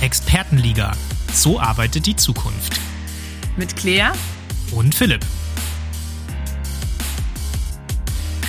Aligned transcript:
Expertenliga. 0.00 0.92
So 1.32 1.58
arbeitet 1.58 2.06
die 2.06 2.14
Zukunft. 2.14 2.80
Mit 3.56 3.74
Claire 3.74 4.12
Und 4.70 4.94
Philipp. 4.94 5.26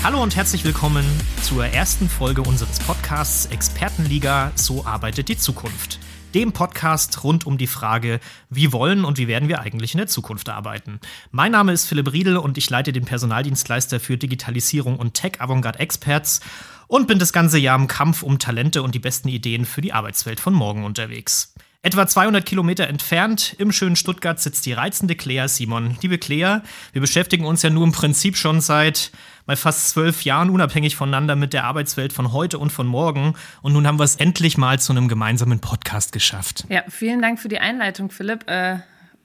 Hallo 0.03 0.21
und 0.21 0.35
herzlich 0.35 0.63
willkommen 0.63 1.03
zur 1.41 1.65
ersten 1.65 2.07
Folge 2.07 2.43
unseres 2.43 2.77
Podcasts 2.77 3.47
Expertenliga. 3.47 4.51
So 4.53 4.85
arbeitet 4.85 5.27
die 5.27 5.39
Zukunft. 5.39 5.97
Dem 6.35 6.51
Podcast 6.51 7.23
rund 7.23 7.47
um 7.47 7.57
die 7.57 7.65
Frage, 7.65 8.19
wie 8.51 8.71
wollen 8.71 9.03
und 9.03 9.17
wie 9.17 9.27
werden 9.27 9.49
wir 9.49 9.61
eigentlich 9.61 9.95
in 9.95 9.97
der 9.97 10.05
Zukunft 10.05 10.49
arbeiten. 10.49 10.99
Mein 11.31 11.53
Name 11.53 11.71
ist 11.71 11.87
Philipp 11.87 12.13
Riedel 12.13 12.37
und 12.37 12.59
ich 12.59 12.69
leite 12.69 12.93
den 12.93 13.05
Personaldienstleister 13.05 13.99
für 13.99 14.17
Digitalisierung 14.17 14.97
und 14.97 15.15
Tech 15.15 15.41
Avantgarde 15.41 15.79
Experts 15.79 16.41
und 16.89 17.07
bin 17.07 17.19
das 17.19 17.31
ganze 17.31 17.59
Jahr 17.59 17.77
im 17.77 17.87
Kampf 17.87 18.23
um 18.23 18.39
Talente 18.39 18.83
und 18.83 18.95
die 18.95 18.99
besten 18.99 19.29
Ideen 19.29 19.63
für 19.65 19.79
die 19.79 19.93
Arbeitswelt 19.93 20.41
von 20.41 20.53
morgen 20.53 20.83
unterwegs. 20.83 21.53
Etwa 21.81 22.07
200 22.07 22.45
Kilometer 22.45 22.87
entfernt 22.87 23.55
im 23.57 23.71
schönen 23.71 23.95
Stuttgart 23.95 24.37
sitzt 24.37 24.65
die 24.65 24.73
reizende 24.73 25.15
Claire 25.15 25.47
Simon. 25.47 25.95
Liebe 26.01 26.17
Claire, 26.17 26.61
wir 26.91 26.99
beschäftigen 26.99 27.45
uns 27.45 27.61
ja 27.61 27.69
nur 27.69 27.85
im 27.85 27.93
Prinzip 27.93 28.35
schon 28.35 28.59
seit 28.59 29.11
bei 29.45 29.55
fast 29.55 29.89
zwölf 29.91 30.23
Jahren 30.23 30.49
unabhängig 30.49 30.97
voneinander 30.97 31.37
mit 31.37 31.53
der 31.53 31.63
Arbeitswelt 31.63 32.11
von 32.11 32.33
heute 32.33 32.59
und 32.59 32.71
von 32.71 32.85
morgen. 32.85 33.35
Und 33.61 33.73
nun 33.73 33.87
haben 33.87 33.97
wir 33.97 34.03
es 34.03 34.17
endlich 34.17 34.57
mal 34.57 34.79
zu 34.79 34.91
einem 34.91 35.07
gemeinsamen 35.07 35.59
Podcast 35.59 36.11
geschafft. 36.11 36.65
Ja, 36.69 36.83
vielen 36.89 37.21
Dank 37.21 37.39
für 37.39 37.47
die 37.47 37.59
Einleitung, 37.59 38.09
Philipp. 38.09 38.49
Äh, 38.49 38.79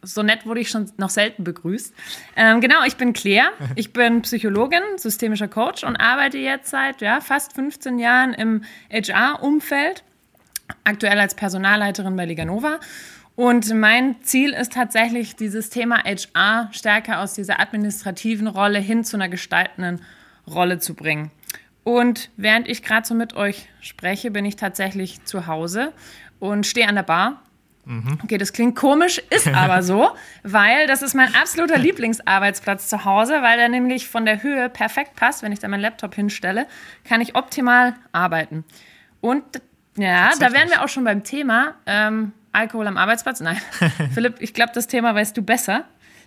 so 0.05 0.23
nett 0.23 0.47
wurde 0.47 0.61
ich 0.61 0.71
schon 0.71 0.91
noch 0.97 1.11
selten 1.11 1.45
begrüßt. 1.45 1.95
Ähm, 2.37 2.61
genau, 2.61 2.85
ich 2.87 2.97
bin 2.97 3.13
Claire. 3.13 3.51
Ich 3.77 3.93
bin 3.93 4.23
Psychologin, 4.23 4.83
systemischer 4.97 5.49
Coach 5.49 5.85
und 5.85 5.97
arbeite 5.97 6.39
jetzt 6.39 6.71
seit 6.71 7.01
ja, 7.01 7.21
fast 7.21 7.55
15 7.55 7.99
Jahren 7.99 8.35
im 8.35 8.65
HR-Umfeld 8.91 10.05
aktuell 10.85 11.19
als 11.19 11.35
Personalleiterin 11.35 12.17
bei 12.17 12.25
Liganova. 12.25 12.79
Und 13.37 13.75
mein 13.75 14.23
Ziel 14.23 14.53
ist 14.53 14.73
tatsächlich, 14.73 15.35
dieses 15.35 15.71
Thema 15.71 16.05
HR 16.05 16.69
stärker 16.73 17.21
aus 17.21 17.35
dieser 17.35 17.61
administrativen 17.61 18.47
Rolle 18.47 18.79
hin 18.79 19.03
zu 19.03 19.17
einer 19.17 19.29
gestaltenden 19.29 20.03
Rolle 20.47 20.79
zu 20.79 20.95
bringen. 20.95 21.31
Und 21.83 22.31
während 22.37 22.69
ich 22.69 22.83
gerade 22.83 23.07
so 23.07 23.15
mit 23.15 23.35
euch 23.35 23.69
spreche, 23.81 24.31
bin 24.31 24.45
ich 24.45 24.57
tatsächlich 24.57 25.25
zu 25.25 25.47
Hause 25.47 25.93
und 26.39 26.67
stehe 26.67 26.89
an 26.89 26.95
der 26.95 27.03
Bar. 27.03 27.43
Okay, 28.23 28.39
das 28.39 28.53
klingt 28.53 28.77
komisch, 28.77 29.21
ist 29.31 29.49
aber 29.55 29.83
so, 29.83 30.11
weil 30.43 30.87
das 30.87 31.03
ist 31.03 31.15
mein 31.15 31.35
absoluter 31.35 31.79
Lieblingsarbeitsplatz 31.79 32.89
zu 32.89 33.05
Hause, 33.05 33.43
weil 33.43 33.59
der 33.59 33.69
nämlich 33.69 34.09
von 34.09 34.25
der 34.25 34.43
Höhe 34.43 34.69
perfekt 34.69 35.17
passt. 35.17 35.43
Wenn 35.43 35.53
ich 35.53 35.59
da 35.59 35.69
meinen 35.69 35.81
Laptop 35.81 36.15
hinstelle, 36.15 36.67
kann 37.05 37.21
ich 37.21 37.37
optimal 37.37 37.95
arbeiten. 38.13 38.65
Und 39.21 39.45
ja, 39.97 40.33
da 40.39 40.53
wären 40.53 40.71
wir 40.71 40.83
auch 40.83 40.89
schon 40.89 41.05
beim 41.05 41.23
Thema 41.23 41.75
ähm, 41.87 42.33
Alkohol 42.53 42.87
am 42.87 42.97
Arbeitsplatz. 42.97 43.41
Nein, 43.41 43.61
Philipp, 44.15 44.37
ich 44.41 44.55
glaube, 44.55 44.73
das 44.75 44.87
Thema 44.87 45.15
weißt 45.15 45.37
du 45.37 45.43
besser, 45.43 45.85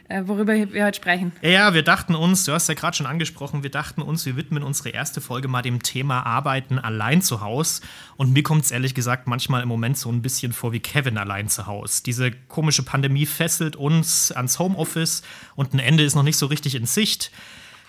worüber 0.09 0.53
wir 0.53 0.85
heute 0.85 0.97
sprechen. 0.97 1.31
Ja, 1.41 1.73
wir 1.73 1.83
dachten 1.83 2.15
uns, 2.15 2.45
du 2.45 2.53
hast 2.53 2.69
ja 2.69 2.75
gerade 2.75 2.95
schon 2.95 3.05
angesprochen, 3.05 3.63
wir 3.63 3.69
dachten 3.69 4.01
uns, 4.01 4.25
wir 4.25 4.35
widmen 4.35 4.63
unsere 4.63 4.89
erste 4.89 5.21
Folge 5.21 5.47
mal 5.47 5.61
dem 5.61 5.83
Thema 5.83 6.25
Arbeiten 6.25 6.79
allein 6.79 7.21
zu 7.21 7.41
Hause. 7.41 7.81
Und 8.15 8.33
mir 8.33 8.43
kommt 8.43 8.63
es 8.63 8.71
ehrlich 8.71 8.95
gesagt 8.95 9.27
manchmal 9.27 9.61
im 9.61 9.67
Moment 9.67 9.97
so 9.97 10.09
ein 10.09 10.21
bisschen 10.21 10.53
vor 10.53 10.71
wie 10.71 10.79
Kevin 10.79 11.17
allein 11.17 11.49
zu 11.49 11.67
Hause. 11.67 12.03
Diese 12.05 12.31
komische 12.31 12.83
Pandemie 12.83 13.25
fesselt 13.25 13.75
uns 13.75 14.31
ans 14.31 14.59
Homeoffice 14.59 15.23
und 15.55 15.73
ein 15.73 15.79
Ende 15.79 16.03
ist 16.03 16.15
noch 16.15 16.23
nicht 16.23 16.37
so 16.37 16.45
richtig 16.45 16.75
in 16.75 16.85
Sicht. 16.85 17.31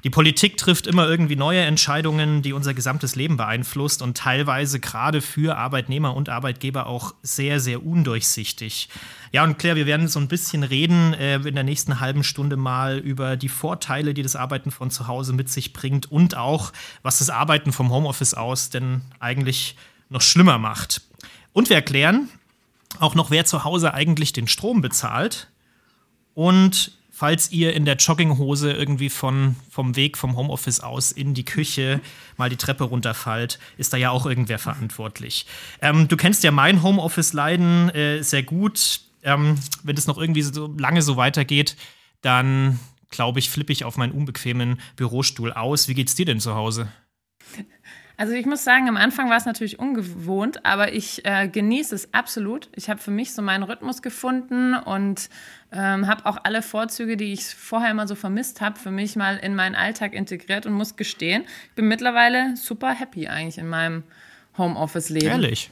Die 0.05 0.11
Politik 0.11 0.57
trifft 0.57 0.87
immer 0.87 1.09
irgendwie 1.09 1.35
neue 1.35 1.61
Entscheidungen, 1.61 2.43
die 2.43 2.53
unser 2.53 2.73
gesamtes 2.73 3.17
Leben 3.17 3.37
beeinflusst 3.37 4.01
und 4.01 4.17
teilweise 4.17 4.79
gerade 4.79 5.21
für 5.21 5.57
Arbeitnehmer 5.57 6.15
und 6.15 6.29
Arbeitgeber 6.29 6.87
auch 6.87 7.15
sehr, 7.23 7.59
sehr 7.59 7.85
undurchsichtig. 7.85 8.89
Ja, 9.33 9.43
und 9.43 9.59
Claire, 9.59 9.77
wir 9.77 9.87
werden 9.87 10.07
so 10.07 10.21
ein 10.21 10.29
bisschen 10.29 10.63
reden 10.63 11.15
äh, 11.15 11.37
in 11.37 11.55
der 11.55 11.65
nächsten 11.65 11.99
halben 11.99 12.23
Stunde 12.23 12.57
mal 12.57 12.99
über 12.99 13.37
die 13.37 13.49
Vorteile, 13.49 14.15
die 14.15 14.23
das 14.23 14.37
Arbeiten 14.37 14.71
von 14.71 14.91
zu 14.91 15.09
Hause 15.09 15.33
mit 15.33 15.51
sich 15.51 15.73
bringt 15.73 16.11
und 16.11 16.37
auch, 16.37 16.73
was 17.03 17.19
das 17.19 17.29
Arbeiten 17.29 17.73
vom 17.73 17.91
Homeoffice 17.91 18.35
aus 18.35 18.71
denn 18.71 19.03
eigentlich 19.19 19.77
noch 20.11 20.23
schlimmer 20.23 20.59
macht. 20.59 21.03
Und 21.53 21.71
wir 21.71 21.77
erklären 21.77 22.29
auch 23.01 23.15
noch, 23.15 23.31
wer 23.31 23.45
zu 23.45 23.65
Hause 23.65 23.95
eigentlich 23.95 24.33
den 24.33 24.49
Strom 24.49 24.81
bezahlt 24.81 25.49
und 26.35 26.98
falls 27.19 27.51
ihr 27.51 27.75
in 27.75 27.85
der 27.85 27.97
Jogginghose 27.97 28.73
irgendwie 28.73 29.09
von, 29.09 29.57
vom 29.69 29.97
Weg 29.97 30.17
vom 30.17 30.37
Homeoffice 30.37 30.79
aus 30.79 31.11
in 31.11 31.35
die 31.35 31.45
Küche 31.45 32.01
mal 32.37 32.49
die 32.49 32.57
Treppe 32.57 32.85
runterfallt, 32.85 33.59
ist 33.77 33.93
da 33.93 33.97
ja 33.97 34.11
auch 34.11 34.25
irgendwer 34.25 34.61
verantwortlich. 34.61 35.45
Ähm, 35.83 36.07
du 36.07 36.17
kennst 36.17 36.45
ja 36.45 36.53
mein 36.53 36.81
Homeoffice-Leiden 36.85 37.91
äh, 37.91 38.23
sehr 38.23 38.45
gut. 38.45 39.01
Ähm, 39.25 39.59
wenn 39.83 39.97
es 39.97 40.07
noch 40.07 40.17
irgendwie 40.17 40.43
so 40.43 40.73
lange 40.79 41.03
so 41.03 41.17
weitergeht, 41.17 41.75
dann 42.21 42.79
glaube 43.11 43.41
ich, 43.41 43.51
flippe 43.51 43.73
ich 43.73 43.85
auf 43.85 43.97
meinen 43.97 44.13
unbequemen 44.13 44.81
Bürostuhl 44.95 45.53
aus. 45.53 45.89
Wie 45.89 45.95
geht's 45.95 46.15
dir 46.15 46.25
denn 46.25 46.39
zu 46.39 46.55
Hause? 46.55 46.87
Also 48.21 48.33
ich 48.33 48.47
muss 48.47 48.65
sagen, 48.65 48.89
am 48.89 48.97
Anfang 48.97 49.31
war 49.31 49.37
es 49.37 49.47
natürlich 49.47 49.79
ungewohnt, 49.79 50.67
aber 50.67 50.93
ich 50.93 51.25
äh, 51.25 51.47
genieße 51.47 51.95
es 51.95 52.13
absolut. 52.13 52.69
Ich 52.75 52.91
habe 52.91 53.01
für 53.01 53.13
mich 53.13 53.33
so 53.33 53.43
meinen 53.43 53.63
Rhythmus 53.63 54.03
gefunden 54.03 54.75
und 54.75 55.31
ähm, 55.71 56.09
habe 56.09 56.27
auch 56.27 56.37
alle 56.43 56.63
Vorzüge, 56.63 57.17
die 57.17 57.33
ich 57.33 57.45
vorher 57.45 57.93
immer 57.93 58.09
so 58.09 58.17
vermisst 58.17 58.61
habe, 58.61 58.77
für 58.77 58.91
mich 58.91 59.15
mal 59.15 59.37
in 59.37 59.55
meinen 59.55 59.77
Alltag 59.77 60.15
integriert 60.15 60.67
und 60.67 60.73
muss 60.73 60.97
gestehen, 60.97 61.45
ich 61.69 61.75
bin 61.77 61.87
mittlerweile 61.87 62.57
super 62.57 62.91
happy 62.93 63.29
eigentlich 63.29 63.57
in 63.59 63.69
meinem 63.69 64.03
Homeoffice-Leben. 64.59 65.27
Ehrlich? 65.29 65.71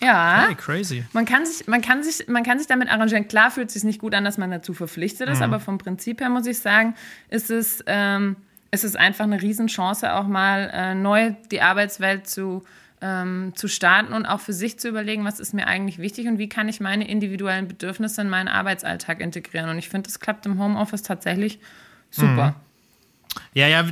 Ja. 0.00 0.44
Hey, 0.46 0.54
crazy. 0.54 1.04
Man 1.12 1.24
kann, 1.24 1.44
sich, 1.44 1.66
man, 1.66 1.82
kann 1.82 2.04
sich, 2.04 2.28
man 2.28 2.44
kann 2.44 2.58
sich 2.58 2.68
damit 2.68 2.88
arrangieren. 2.90 3.26
Klar 3.26 3.50
fühlt 3.50 3.68
es 3.68 3.74
sich 3.74 3.82
nicht 3.84 4.00
gut 4.00 4.14
an, 4.14 4.24
dass 4.24 4.38
man 4.38 4.52
dazu 4.52 4.72
verpflichtet 4.72 5.28
ist, 5.28 5.38
Mhm. 5.38 5.44
aber 5.44 5.58
vom 5.60 5.78
Prinzip 5.78 6.20
her 6.20 6.30
muss 6.30 6.46
ich 6.46 6.60
sagen, 6.60 6.94
ist 7.28 7.50
es, 7.50 7.82
ähm, 7.86 8.36
ist 8.70 8.84
es 8.84 8.96
einfach 8.96 9.24
eine 9.24 9.40
Riesenchance, 9.40 10.12
auch 10.14 10.26
mal 10.26 10.70
äh, 10.72 10.94
neu 10.94 11.34
die 11.50 11.60
Arbeitswelt 11.60 12.28
zu, 12.28 12.62
ähm, 13.00 13.52
zu 13.56 13.68
starten 13.68 14.12
und 14.12 14.26
auch 14.26 14.40
für 14.40 14.52
sich 14.52 14.78
zu 14.78 14.88
überlegen, 14.88 15.24
was 15.24 15.40
ist 15.40 15.54
mir 15.54 15.66
eigentlich 15.66 15.98
wichtig 15.98 16.28
und 16.28 16.38
wie 16.38 16.48
kann 16.48 16.68
ich 16.68 16.80
meine 16.80 17.08
individuellen 17.08 17.66
Bedürfnisse 17.66 18.20
in 18.20 18.28
meinen 18.28 18.48
Arbeitsalltag 18.48 19.20
integrieren. 19.20 19.68
Und 19.70 19.78
ich 19.78 19.88
finde, 19.88 20.08
das 20.08 20.20
klappt 20.20 20.46
im 20.46 20.58
Homeoffice 20.58 21.02
tatsächlich 21.02 21.58
super. 22.10 22.54
Ja, 23.54 23.68
ja, 23.68 23.84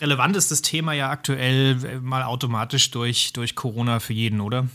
relevant 0.00 0.36
ist 0.36 0.50
das 0.50 0.62
Thema 0.62 0.92
ja 0.92 1.10
aktuell 1.10 2.00
mal 2.00 2.22
automatisch 2.22 2.90
durch, 2.90 3.32
durch 3.32 3.54
Corona 3.54 4.00
für 4.00 4.12
jeden, 4.12 4.40
oder? 4.40 4.66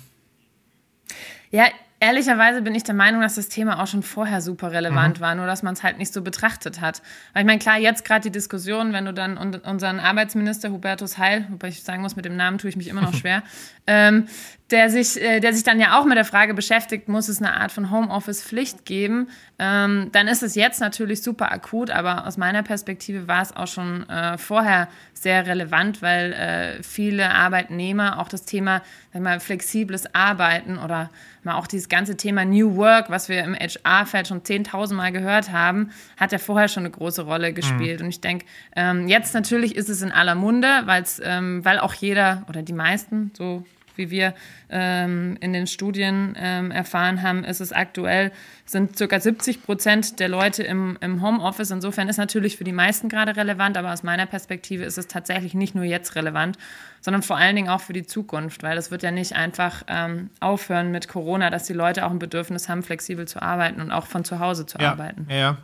Ja, 1.52 1.68
ehrlicherweise 2.00 2.62
bin 2.62 2.76
ich 2.76 2.84
der 2.84 2.96
Meinung, 2.96 3.22
dass 3.22 3.36
das 3.36 3.50
Thema 3.50 3.82
auch 3.82 3.88
schon 3.88 4.04
vorher 4.04 4.42
super 4.42 4.72
relevant 4.72 5.20
war, 5.20 5.36
nur 5.36 5.46
dass 5.46 5.64
man 5.64 5.74
es 5.74 5.84
halt 5.84 5.98
nicht 5.98 6.14
so 6.14 6.22
betrachtet 6.22 6.82
hat. 6.82 7.02
Weil 7.34 7.44
ich 7.44 7.48
meine, 7.48 7.60
klar, 7.60 7.78
jetzt 7.78 8.06
gerade 8.06 8.22
die 8.22 8.32
Diskussion, 8.32 8.94
wenn 8.94 9.06
du 9.06 9.14
dann 9.14 9.38
un 9.38 9.56
unseren 9.56 10.00
Arbeitsminister 10.00 10.72
Hubertus 10.72 11.18
Heil, 11.18 11.46
wobei 11.50 11.68
ich 11.70 11.84
sagen 11.84 12.02
muss, 12.02 12.16
mit 12.16 12.26
dem 12.26 12.36
Namen 12.36 12.58
tue 12.58 12.70
ich 12.70 12.78
mich 12.78 12.88
immer 12.88 13.02
noch 13.02 13.14
schwer, 13.20 13.44
ähm, 13.88 14.28
der, 14.72 14.90
sich, 14.90 15.20
äh, 15.22 15.40
der 15.40 15.54
sich 15.54 15.64
dann 15.64 15.80
ja 15.80 16.00
auch 16.00 16.06
mit 16.06 16.16
der 16.16 16.26
Frage 16.26 16.54
beschäftigt, 16.54 17.10
muss 17.10 17.28
es 17.28 17.42
eine 17.42 17.60
Art 17.60 17.72
von 17.72 17.90
Homeoffice-Pflicht 17.90 18.86
geben, 18.86 19.30
ähm, 19.58 20.10
dann 20.12 20.28
ist 20.28 20.44
es 20.44 20.56
jetzt 20.56 20.80
natürlich 20.80 21.24
super 21.24 21.52
akut, 21.52 21.90
aber 21.90 22.28
aus 22.28 22.38
meiner 22.38 22.64
Perspektive 22.64 23.28
war 23.28 23.42
es 23.42 23.56
auch 23.56 23.68
schon 23.68 24.08
äh, 24.10 24.38
vorher 24.38 24.88
sehr 25.14 25.48
relevant, 25.48 26.02
weil 26.02 26.34
äh, 26.34 26.84
viele 26.84 27.32
Arbeitnehmer 27.32 28.20
auch 28.20 28.30
das 28.30 28.46
Thema 28.46 28.84
sag 29.12 29.22
mal, 29.22 29.40
flexibles 29.40 30.14
Arbeiten 30.14 30.78
oder 30.78 31.10
mal 31.44 31.56
auch 31.56 31.68
dieses 31.68 31.90
ganze 31.90 32.18
Thema 32.18 32.46
New 32.46 32.76
Work, 32.76 33.10
was 33.10 33.30
wir 33.30 33.44
im 33.44 33.56
HR-Feld 33.56 34.28
schon 34.28 34.42
10.000 34.42 34.94
Mal 34.94 35.12
gehört 35.12 35.52
haben, 35.52 35.92
hat 36.18 36.32
ja 36.32 36.38
vorher 36.38 36.68
schon 36.68 36.84
eine 36.84 36.92
große 36.92 37.24
Rolle 37.24 37.54
gespielt. 37.54 38.02
Und 38.02 38.10
ich 38.10 38.22
denke, 38.22 38.46
ähm, 38.76 39.08
jetzt 39.08 39.34
natürlich 39.34 39.76
ist 39.76 39.90
es 39.90 40.02
in 40.02 40.12
aller 40.12 40.36
Munde, 40.36 40.84
weil's, 40.86 41.22
ähm, 41.24 41.64
weil 41.64 41.80
auch 41.80 41.94
jeder 41.94 42.46
oder 42.50 42.62
die 42.62 42.74
meisten, 42.74 43.32
so 43.38 43.64
wie 44.00 44.10
wir 44.10 44.34
ähm, 44.72 45.38
in 45.42 45.54
den 45.54 45.68
Studien 45.68 46.36
ähm, 46.40 46.72
erfahren 46.72 47.22
haben, 47.22 47.44
ist 47.44 47.60
es 47.62 47.72
aktuell, 47.72 48.32
sind 48.66 48.98
ca. 48.98 49.20
70 49.20 49.62
Prozent 49.64 50.20
der 50.20 50.30
Leute 50.30 50.64
im, 50.64 50.98
im 51.02 51.22
Homeoffice. 51.22 51.70
Insofern 51.70 52.10
ist 52.10 52.18
natürlich 52.18 52.58
für 52.58 52.64
die 52.64 52.72
meisten 52.72 53.10
gerade 53.10 53.36
relevant, 53.36 53.78
aber 53.78 53.94
aus 53.94 54.02
meiner 54.02 54.26
Perspektive 54.26 54.84
ist 54.84 54.98
es 54.98 55.06
tatsächlich 55.08 55.54
nicht 55.54 55.76
nur 55.76 55.84
jetzt 55.84 56.16
relevant, 56.16 56.58
sondern 57.02 57.22
vor 57.22 57.38
allen 57.38 57.56
Dingen 57.56 57.70
auch 57.70 57.82
für 57.82 57.94
die 57.94 58.06
Zukunft, 58.08 58.64
weil 58.64 58.78
es 58.80 58.90
wird 58.90 59.04
ja 59.04 59.12
nicht 59.12 59.34
einfach 59.36 59.84
ähm, 59.88 60.32
aufhören 60.40 60.90
mit 60.92 61.08
Corona, 61.08 61.52
dass 61.52 61.66
die 61.66 61.74
Leute 61.74 62.06
auch 62.06 62.12
ein 62.12 62.20
Bedürfnis 62.20 62.68
haben, 62.70 62.82
flexibel 62.82 63.28
zu 63.28 63.42
arbeiten 63.42 63.82
und 63.82 63.92
auch 63.92 64.08
von 64.08 64.24
zu 64.26 64.40
Hause 64.40 64.66
zu 64.66 64.80
Ja, 64.80 64.92
arbeiten. 64.92 65.28
ja, 65.30 65.36
ja. 65.36 65.58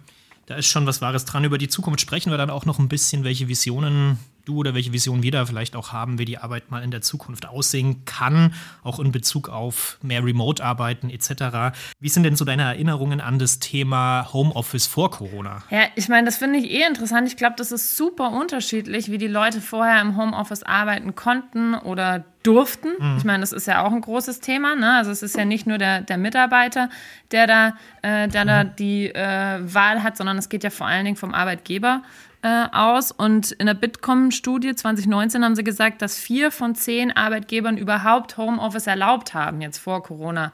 Da 0.48 0.56
ist 0.58 0.68
schon 0.68 0.86
was 0.86 1.02
Wahres 1.02 1.26
dran. 1.26 1.44
Über 1.44 1.58
die 1.58 1.70
Zukunft 1.70 2.00
sprechen 2.02 2.30
wir 2.30 2.38
dann 2.38 2.52
auch 2.52 2.66
noch 2.66 2.78
ein 2.78 2.88
bisschen, 2.88 3.24
welche 3.24 3.48
Visionen 3.48 4.20
du 4.46 4.58
oder 4.58 4.74
welche 4.74 4.94
Visionen 4.94 5.24
wir 5.24 5.32
da 5.32 5.46
vielleicht 5.46 5.76
auch 5.76 5.92
haben, 5.92 6.20
wie 6.20 6.26
die 6.26 6.38
Arbeit 6.38 6.72
mal 6.72 6.84
in 6.84 6.92
der 6.92 7.02
Zukunft 7.02 7.48
aussehen 7.48 8.06
kann, 8.06 8.54
auch 8.84 9.00
in 9.00 9.12
Bezug 9.12 9.50
auf 9.50 9.98
mehr 10.02 10.24
Remote-Arbeiten 10.24 11.10
etc. 11.10 11.76
Wie 12.00 12.10
sind 12.10 12.24
denn 12.24 12.36
so 12.36 12.46
deine 12.46 12.64
Erinnerungen 12.64 13.22
an 13.22 13.40
das 13.40 13.60
Thema 13.60 14.30
Homeoffice 14.34 14.88
vor 14.88 15.12
Corona? 15.12 15.64
Ja, 15.70 15.84
ich 15.96 16.10
meine, 16.10 16.26
das 16.26 16.38
finde 16.38 16.60
ich 16.60 16.72
eh 16.72 16.86
interessant. 16.88 17.28
Ich 17.28 17.38
glaube, 17.38 17.56
das 17.58 17.72
ist 17.72 17.98
super 17.98 18.32
unterschiedlich, 18.32 19.12
wie 19.12 19.18
die 19.18 19.28
Leute 19.28 19.62
vorher 19.62 20.02
im 20.02 20.18
Homeoffice 20.18 20.64
arbeiten 20.64 21.16
konnten 21.16 21.74
oder 21.76 22.24
durften. 22.46 22.90
Mhm. 23.00 23.18
Ich 23.18 23.24
meine, 23.24 23.42
das 23.42 23.52
ist 23.52 23.68
ja 23.68 23.84
auch 23.84 23.92
ein 23.92 24.02
großes 24.02 24.40
Thema. 24.40 24.76
Ne? 24.76 24.94
Also 24.94 25.12
es 25.12 25.24
ist 25.24 25.36
ja 25.36 25.46
nicht 25.46 25.66
nur 25.66 25.78
der, 25.78 26.02
der 26.02 26.18
Mitarbeiter, 26.18 26.90
der 27.32 27.48
da, 27.48 27.68
äh, 28.02 28.28
der 28.28 28.44
mhm. 28.44 28.48
da 28.48 28.64
die 28.64 29.08
äh, 29.14 29.60
Wahl 29.62 30.04
hat, 30.04 30.18
sondern 30.18 30.38
es 30.38 30.50
geht 30.50 30.64
ja 30.64 30.70
vor 30.70 30.88
allen 30.88 31.06
Dingen 31.06 31.18
vom 31.18 31.34
Arbeitgeber 31.34 32.04
äh, 32.46 32.68
aus. 32.72 33.12
Und 33.12 33.54
in 33.54 33.66
der 33.66 33.74
Bitkom-Studie 33.74 34.76
2019 34.76 35.44
haben 35.44 35.56
sie 35.56 35.64
gesagt, 35.64 36.04
dass 36.04 36.20
vier 36.20 36.52
von 36.52 36.76
zehn 36.76 37.12
Arbeitgebern 37.12 37.76
überhaupt 37.76 38.38
Homeoffice 38.38 38.86
erlaubt 38.86 39.34
haben, 39.34 39.62
jetzt 39.62 39.80
vor 39.80 40.04
Corona. 40.04 40.54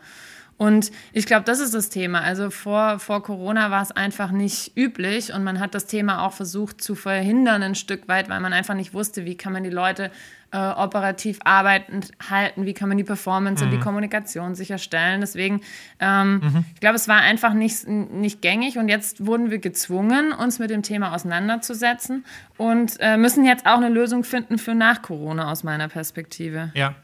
Und 0.55 0.91
ich 1.11 1.25
glaube, 1.25 1.43
das 1.43 1.59
ist 1.59 1.73
das 1.73 1.89
Thema. 1.89 2.21
Also 2.21 2.49
vor, 2.49 2.99
vor 2.99 3.21
Corona 3.23 3.71
war 3.71 3.81
es 3.81 3.91
einfach 3.91 4.31
nicht 4.31 4.77
üblich 4.77 5.33
und 5.33 5.43
man 5.43 5.59
hat 5.59 5.75
das 5.75 5.85
Thema 5.85 6.25
auch 6.25 6.31
versucht 6.31 6.81
zu 6.81 6.95
verhindern 6.95 7.61
ein 7.61 7.75
Stück 7.75 8.07
weit, 8.07 8.29
weil 8.29 8.39
man 8.39 8.53
einfach 8.53 8.75
nicht 8.75 8.93
wusste, 8.93 9.25
wie 9.25 9.35
kann 9.35 9.51
man 9.51 9.63
die 9.63 9.69
Leute 9.69 10.11
äh, 10.51 10.57
operativ 10.57 11.39
arbeitend 11.43 12.11
halten, 12.29 12.65
wie 12.65 12.73
kann 12.73 12.89
man 12.89 12.97
die 12.97 13.03
Performance 13.03 13.63
mhm. 13.63 13.67
und 13.67 13.71
die 13.71 13.77
mhm. 13.77 13.83
Kommunikation 13.83 14.55
sicherstellen. 14.55 15.21
Deswegen, 15.21 15.61
ähm, 15.99 16.41
mhm. 16.43 16.65
ich 16.73 16.79
glaube, 16.79 16.95
es 16.95 17.07
war 17.07 17.21
einfach 17.21 17.53
nicht, 17.53 17.87
nicht 17.87 18.41
gängig 18.41 18.77
und 18.77 18.89
jetzt 18.89 19.25
wurden 19.25 19.49
wir 19.49 19.59
gezwungen, 19.59 20.33
uns 20.33 20.59
mit 20.59 20.69
dem 20.69 20.83
Thema 20.83 21.13
auseinanderzusetzen 21.13 22.25
und 22.57 22.97
äh, 22.99 23.17
müssen 23.17 23.45
jetzt 23.45 23.65
auch 23.65 23.77
eine 23.77 23.89
Lösung 23.89 24.23
finden 24.23 24.57
für 24.57 24.75
nach 24.75 25.01
Corona 25.01 25.51
aus 25.51 25.63
meiner 25.63 25.87
Perspektive. 25.87 26.71
Ja. 26.73 26.95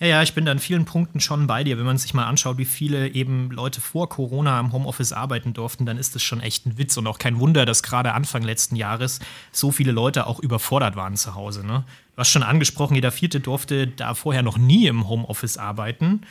Ja, 0.00 0.06
ja, 0.06 0.22
ich 0.22 0.34
bin 0.34 0.44
da 0.44 0.52
in 0.52 0.58
vielen 0.58 0.84
Punkten 0.84 1.20
schon 1.20 1.46
bei 1.46 1.64
dir. 1.64 1.78
Wenn 1.78 1.86
man 1.86 1.98
sich 1.98 2.14
mal 2.14 2.26
anschaut, 2.26 2.58
wie 2.58 2.64
viele 2.64 3.08
eben 3.08 3.50
Leute 3.50 3.80
vor 3.80 4.08
Corona 4.08 4.58
im 4.60 4.72
Homeoffice 4.72 5.12
arbeiten 5.12 5.54
durften, 5.54 5.86
dann 5.86 5.98
ist 5.98 6.14
das 6.14 6.22
schon 6.22 6.40
echt 6.40 6.66
ein 6.66 6.78
Witz 6.78 6.96
und 6.96 7.06
auch 7.06 7.18
kein 7.18 7.38
Wunder, 7.38 7.66
dass 7.66 7.82
gerade 7.82 8.12
Anfang 8.12 8.42
letzten 8.42 8.76
Jahres 8.76 9.20
so 9.52 9.70
viele 9.70 9.92
Leute 9.92 10.26
auch 10.26 10.40
überfordert 10.40 10.96
waren 10.96 11.16
zu 11.16 11.34
Hause. 11.34 11.66
Ne? 11.66 11.84
Du 12.14 12.20
hast 12.20 12.30
schon 12.30 12.42
angesprochen, 12.42 12.94
jeder 12.94 13.12
Vierte 13.12 13.40
durfte 13.40 13.86
da 13.86 14.14
vorher 14.14 14.42
noch 14.42 14.58
nie 14.58 14.86
im 14.86 15.08
Homeoffice 15.08 15.58
arbeiten. 15.58 16.22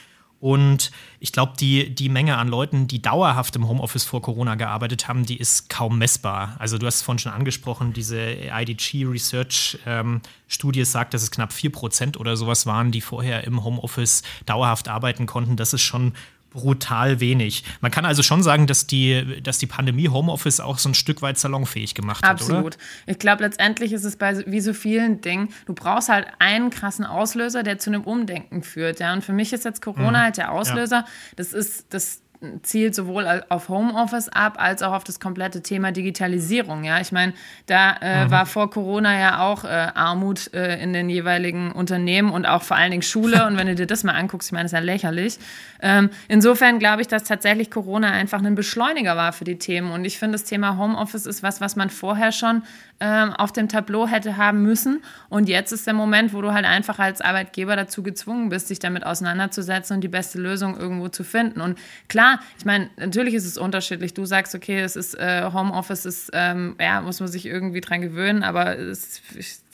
Und 0.46 0.92
ich 1.20 1.32
glaube, 1.32 1.54
die, 1.60 1.96
die 1.96 2.08
Menge 2.08 2.38
an 2.38 2.48
Leuten, 2.48 2.88
die 2.88 3.02
dauerhaft 3.02 3.56
im 3.56 3.68
Homeoffice 3.68 4.04
vor 4.04 4.22
Corona 4.22 4.54
gearbeitet 4.54 5.08
haben, 5.08 5.26
die 5.26 5.38
ist 5.38 5.72
kaum 5.72 5.98
messbar. 5.98 6.56
Also 6.60 6.78
du 6.78 6.86
hast 6.86 6.98
es 6.98 7.02
vorhin 7.02 7.18
schon 7.18 7.32
angesprochen, 7.32 7.94
diese 7.94 8.20
IDG 8.20 9.06
Research-Studie 9.08 10.80
ähm, 10.80 10.86
sagt, 10.86 11.16
dass 11.16 11.24
es 11.24 11.32
knapp 11.32 11.50
4% 11.50 12.18
oder 12.18 12.38
sowas 12.38 12.68
waren, 12.68 12.92
die 12.92 13.02
vorher 13.02 13.44
im 13.46 13.64
Homeoffice 13.64 14.22
dauerhaft 14.46 14.88
arbeiten 14.88 15.26
konnten. 15.26 15.56
Das 15.56 15.74
ist 15.74 15.82
schon 15.82 16.14
brutal 16.56 17.20
wenig. 17.20 17.64
Man 17.82 17.92
kann 17.92 18.06
also 18.06 18.24
schon 18.24 18.42
sagen, 18.42 18.66
dass 18.66 18.88
die, 18.88 19.42
dass 19.44 19.60
die 19.60 19.68
Pandemie 19.68 20.10
Homeoffice 20.10 20.60
auch 20.60 20.80
so 20.80 20.90
ein 20.90 20.94
Stück 20.96 21.22
weit 21.22 21.38
salonfähig 21.38 21.94
gemacht 21.94 22.24
hat, 22.24 22.32
Absolut. 22.32 22.66
Oder? 22.66 22.78
Ich 23.06 23.20
glaube, 23.20 23.44
letztendlich 23.44 23.92
ist 23.92 24.06
es 24.06 24.16
bei 24.16 24.44
wie 24.48 24.62
so 24.62 24.74
vielen 24.74 25.22
Dingen, 25.22 25.50
du 25.66 25.74
brauchst 25.74 26.10
halt 26.10 26.28
einen 26.40 26.70
krassen 26.70 27.06
Auslöser, 27.06 27.62
der 27.62 27.78
zu 27.78 27.90
einem 27.90 28.04
Umdenken 28.04 28.64
führt. 28.64 29.00
Ja? 29.00 29.14
Und 29.14 29.24
für 29.24 29.34
mich 29.34 29.54
ist 29.54 29.66
jetzt 29.66 29.82
Corona 29.82 30.12
mhm. 30.12 30.24
halt 30.24 30.38
der 30.38 30.52
Auslöser. 30.52 30.98
Ja. 30.98 31.06
Das 31.36 31.54
ist 31.54 31.94
das 31.94 32.22
zielt 32.64 32.96
sowohl 32.96 33.44
auf 33.50 33.70
Homeoffice 33.70 34.30
ab 34.30 34.56
als 34.58 34.82
auch 34.82 34.94
auf 34.94 35.04
das 35.04 35.20
komplette 35.20 35.62
Thema 35.62 35.92
Digitalisierung. 35.92 36.84
Ja, 36.84 37.00
ich 37.00 37.12
meine, 37.12 37.34
da 37.66 37.96
äh, 38.02 38.26
mhm. 38.26 38.32
war 38.32 38.46
vor 38.46 38.70
Corona 38.70 39.20
ja 39.20 39.40
auch 39.46 39.64
äh, 39.64 39.68
Armut 39.68 40.54
äh, 40.54 40.82
in 40.82 40.94
den 40.94 41.10
jeweiligen 41.10 41.72
Unternehmen 41.72 42.32
und 42.32 42.46
auch 42.46 42.62
vor 42.62 42.78
allen 42.78 42.92
Dingen 42.92 43.04
Schule. 43.04 43.46
und 43.48 43.58
wenn 43.58 43.68
du 43.68 43.76
dir 43.76 43.88
das 43.88 44.04
mal 44.04 44.14
anguckst, 44.14 44.50
ich 44.50 44.52
meine, 44.54 44.64
das 44.64 44.74
ist 44.74 44.78
ja 44.78 44.84
lächerlich. 44.84 45.40
Ähm, 45.82 46.10
insofern 46.28 46.80
glaube 46.80 47.02
ich, 47.02 47.08
dass 47.08 47.24
tatsächlich 47.24 47.70
Corona 47.70 48.12
einfach 48.12 48.42
ein 48.42 48.56
Beschleuniger 48.56 49.16
war 49.16 49.34
für 49.34 49.44
die 49.44 49.58
Themen. 49.58 49.92
Und 49.92 50.06
ich 50.06 50.18
finde, 50.18 50.34
das 50.34 50.44
Thema 50.44 50.78
Homeoffice 50.78 51.26
ist 51.26 51.44
was, 51.44 51.62
was 51.62 51.76
man 51.76 51.90
vorher 51.90 52.32
schon 52.32 52.64
ähm, 53.00 53.34
auf 53.34 53.52
dem 53.52 53.68
Tableau 53.68 54.08
hätte 54.08 54.38
haben 54.38 54.64
müssen. 54.64 55.02
Und 55.30 55.50
jetzt 55.50 55.72
ist 55.72 55.86
der 55.86 55.94
Moment, 55.94 56.34
wo 56.34 56.42
du 56.42 56.54
halt 56.54 56.66
einfach 56.66 57.00
als 57.00 57.22
Arbeitgeber 57.22 57.76
dazu 57.76 58.04
gezwungen 58.04 58.50
bist, 58.50 58.70
dich 58.70 58.80
damit 58.80 59.06
auseinanderzusetzen 59.06 59.96
und 59.96 60.02
die 60.02 60.08
beste 60.08 60.40
Lösung 60.40 60.78
irgendwo 60.78 61.10
zu 61.10 61.24
finden. 61.24 61.62
Und 61.62 61.78
klar, 62.08 62.40
ich 62.58 62.66
meine, 62.66 62.90
natürlich 62.98 63.34
ist 63.34 63.46
es 63.46 63.58
unterschiedlich. 63.58 64.14
Du 64.14 64.26
sagst, 64.26 64.56
okay, 64.56 64.80
es 64.80 64.96
ist 64.96 65.16
äh, 65.16 65.50
Homeoffice, 65.52 66.06
ist, 66.06 66.32
ähm, 66.34 66.76
ja, 66.80 67.02
muss 67.02 67.20
man 67.20 67.28
sich 67.28 67.46
irgendwie 67.46 67.82
dran 67.82 68.02
gewöhnen, 68.02 68.44
aber 68.44 68.78
es, 68.78 69.22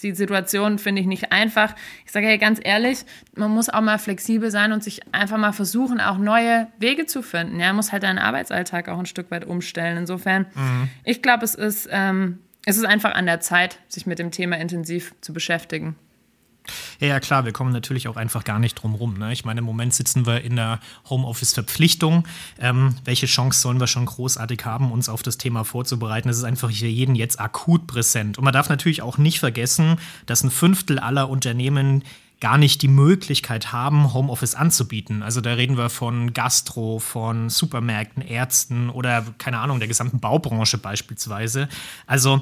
die 0.02 0.14
Situation 0.16 0.80
finde 0.80 1.02
ich 1.02 1.08
nicht 1.08 1.32
einfach. 1.32 1.76
Ich 2.06 2.12
sage 2.12 2.28
ja 2.28 2.38
ganz 2.38 2.60
ehrlich, 2.64 3.06
man 3.36 3.52
muss 3.52 3.70
auch 3.70 3.82
mal 3.82 4.00
flexibel 4.00 4.50
sein 4.50 4.72
und 4.72 4.84
sich 4.84 5.02
einfach 5.14 5.38
mal 5.38 5.52
versuchen, 5.52 6.00
auch 6.00 6.18
neue 6.18 6.68
Wege 6.80 7.06
zu 7.06 7.22
finden. 7.22 7.60
Ja, 7.60 7.68
man 7.68 7.78
muss 7.78 7.92
halt 7.92 8.04
deinen 8.04 8.20
Arbeitsalltag 8.20 8.90
auch 8.90 8.98
ein 8.98 9.06
Stück 9.06 9.30
weit 9.30 9.46
umstellen. 9.46 9.98
Insofern, 9.98 10.48
mhm. 10.56 10.90
ich 11.04 11.22
glaube, 11.22 11.46
es 11.46 11.56
ist 11.56 11.88
ähm, 11.92 12.40
es 12.66 12.78
ist 12.78 12.86
einfach 12.86 13.14
an 13.14 13.26
der 13.26 13.40
Zeit, 13.40 13.80
sich 13.88 14.06
mit 14.06 14.20
dem 14.20 14.32
Thema 14.32 14.58
intensiv 14.58 15.14
zu 15.22 15.34
beschäftigen. 15.34 15.96
Ja, 17.00 17.08
ja, 17.08 17.20
klar, 17.20 17.46
wir 17.46 17.52
kommen 17.52 17.74
natürlich 17.74 18.08
auch 18.08 18.16
einfach 18.16 18.44
gar 18.44 18.60
nicht 18.60 18.76
drum 18.76 18.94
rum. 18.94 19.18
Ne? 19.18 19.34
Ich 19.34 19.46
meine, 19.46 19.60
im 19.60 19.66
Moment 19.66 19.94
sitzen 19.94 20.28
wir 20.28 20.42
in 20.42 20.56
der 20.56 20.80
Homeoffice-Verpflichtung. 21.10 22.28
Ähm, 22.60 22.96
welche 23.04 23.26
Chance 23.26 23.60
sollen 23.60 23.80
wir 23.80 23.88
schon 23.88 24.06
großartig 24.06 24.64
haben, 24.64 24.92
uns 24.92 25.10
auf 25.10 25.24
das 25.24 25.38
Thema 25.38 25.64
vorzubereiten? 25.64 26.30
Es 26.30 26.38
ist 26.38 26.44
einfach 26.44 26.72
für 26.72 26.86
jeden 26.86 27.16
jetzt 27.16 27.40
akut 27.40 27.88
präsent. 27.88 28.38
Und 28.38 28.44
man 28.44 28.54
darf 28.54 28.70
natürlich 28.70 29.02
auch 29.02 29.18
nicht 29.18 29.40
vergessen, 29.40 29.98
dass 30.28 30.44
ein 30.44 30.52
Fünftel 30.52 31.00
aller 31.00 31.30
Unternehmen 31.30 32.04
gar 32.42 32.58
nicht 32.58 32.82
die 32.82 32.88
Möglichkeit 32.88 33.72
haben, 33.72 34.14
Homeoffice 34.14 34.56
anzubieten. 34.56 35.24
Also 35.24 35.40
da 35.40 35.54
reden 35.54 35.78
wir 35.78 35.90
von 35.90 36.34
Gastro, 36.34 37.00
von 37.00 37.50
Supermärkten, 37.50 38.22
Ärzten 38.22 38.90
oder 38.90 39.26
keine 39.38 39.60
Ahnung, 39.60 39.80
der 39.80 39.88
gesamten 39.88 40.20
Baubranche 40.20 40.78
beispielsweise. 40.78 41.70
Also 42.08 42.42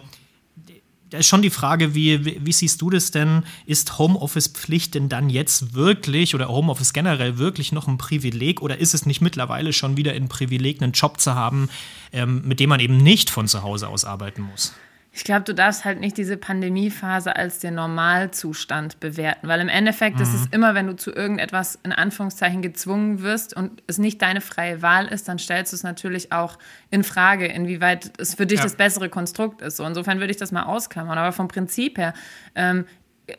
da 1.10 1.18
ist 1.18 1.28
schon 1.28 1.42
die 1.42 1.50
Frage, 1.50 1.96
wie, 1.96 2.46
wie, 2.46 2.51
siehst 2.51 2.81
du 2.81 2.90
das 2.90 3.12
denn? 3.12 3.44
Ist 3.66 3.98
Homeoffice-Pflicht 3.98 4.96
denn 4.96 5.10
dann 5.10 5.30
jetzt 5.30 5.74
wirklich 5.74 6.36
oder 6.36 6.50
Homeoffice 6.50 6.94
generell 6.94 7.38
wirklich 7.38 7.72
noch 7.72 7.88
ein 7.88 7.98
Privileg 7.98 8.62
oder 8.62 8.78
ist 8.78 8.94
es 8.94 9.06
nicht 9.06 9.19
mittlerweile 9.19 9.74
schon 9.74 9.98
wieder 9.98 10.13
ein 10.13 10.30
Privileg, 10.30 10.81
einen 10.81 10.92
Job 10.92 11.19
zu 11.19 11.36
haben, 11.36 11.69
ähm, 12.13 12.44
mit 12.46 12.60
dem 12.60 12.69
man 12.69 12.80
eben 12.80 12.98
nicht 12.98 13.30
von 13.30 13.48
zu 13.48 13.63
Hause 13.63 13.90
aus 13.90 14.06
arbeiten 14.06 14.44
muss? 14.44 14.74
Ich 15.19 15.25
glaube, 15.25 15.42
du 15.42 15.54
darfst 15.54 15.83
halt 15.83 16.00
nicht 16.00 16.16
diese 16.16 16.38
Pandemiephase 16.38 17.36
als 17.36 17.60
den 17.60 17.75
Normalzustand 17.75 19.01
bewerten, 19.01 19.50
weil 19.50 19.60
im 19.60 19.68
Endeffekt 19.68 20.16
mhm. 20.16 20.21
ist 20.21 20.33
es 20.33 20.45
immer, 20.51 20.75
wenn 20.75 20.88
du 20.88 20.95
zu 20.95 21.12
irgendetwas 21.12 21.77
in 21.83 21.92
Anführungszeichen 21.92 22.62
gezwungen 22.62 23.21
wirst 23.21 23.54
und 23.54 23.83
es 23.86 23.98
nicht 23.98 24.21
deine 24.21 24.39
freie 24.39 24.81
Wahl 24.81 25.07
ist, 25.07 25.27
dann 25.27 25.38
stellst 25.38 25.74
du 25.74 25.75
es 25.75 25.83
natürlich 25.83 26.31
auch 26.31 26.57
in 26.89 27.04
Frage, 27.04 27.48
inwieweit 27.48 28.13
es 28.18 28.36
für 28.36 28.45
dich 28.45 28.60
ja. 28.60 28.63
das 28.63 28.75
bessere 28.75 29.10
Konstrukt 29.10 29.62
ist. 29.62 29.75
So, 29.75 29.83
insofern 29.83 30.21
würde 30.21 30.31
ich 30.31 30.38
das 30.38 30.54
mal 30.54 30.63
ausklammern. 30.63 31.18
Aber 31.18 31.33
vom 31.33 31.50
Prinzip 31.50 31.98
her 31.98 32.13
ähm, 32.56 32.86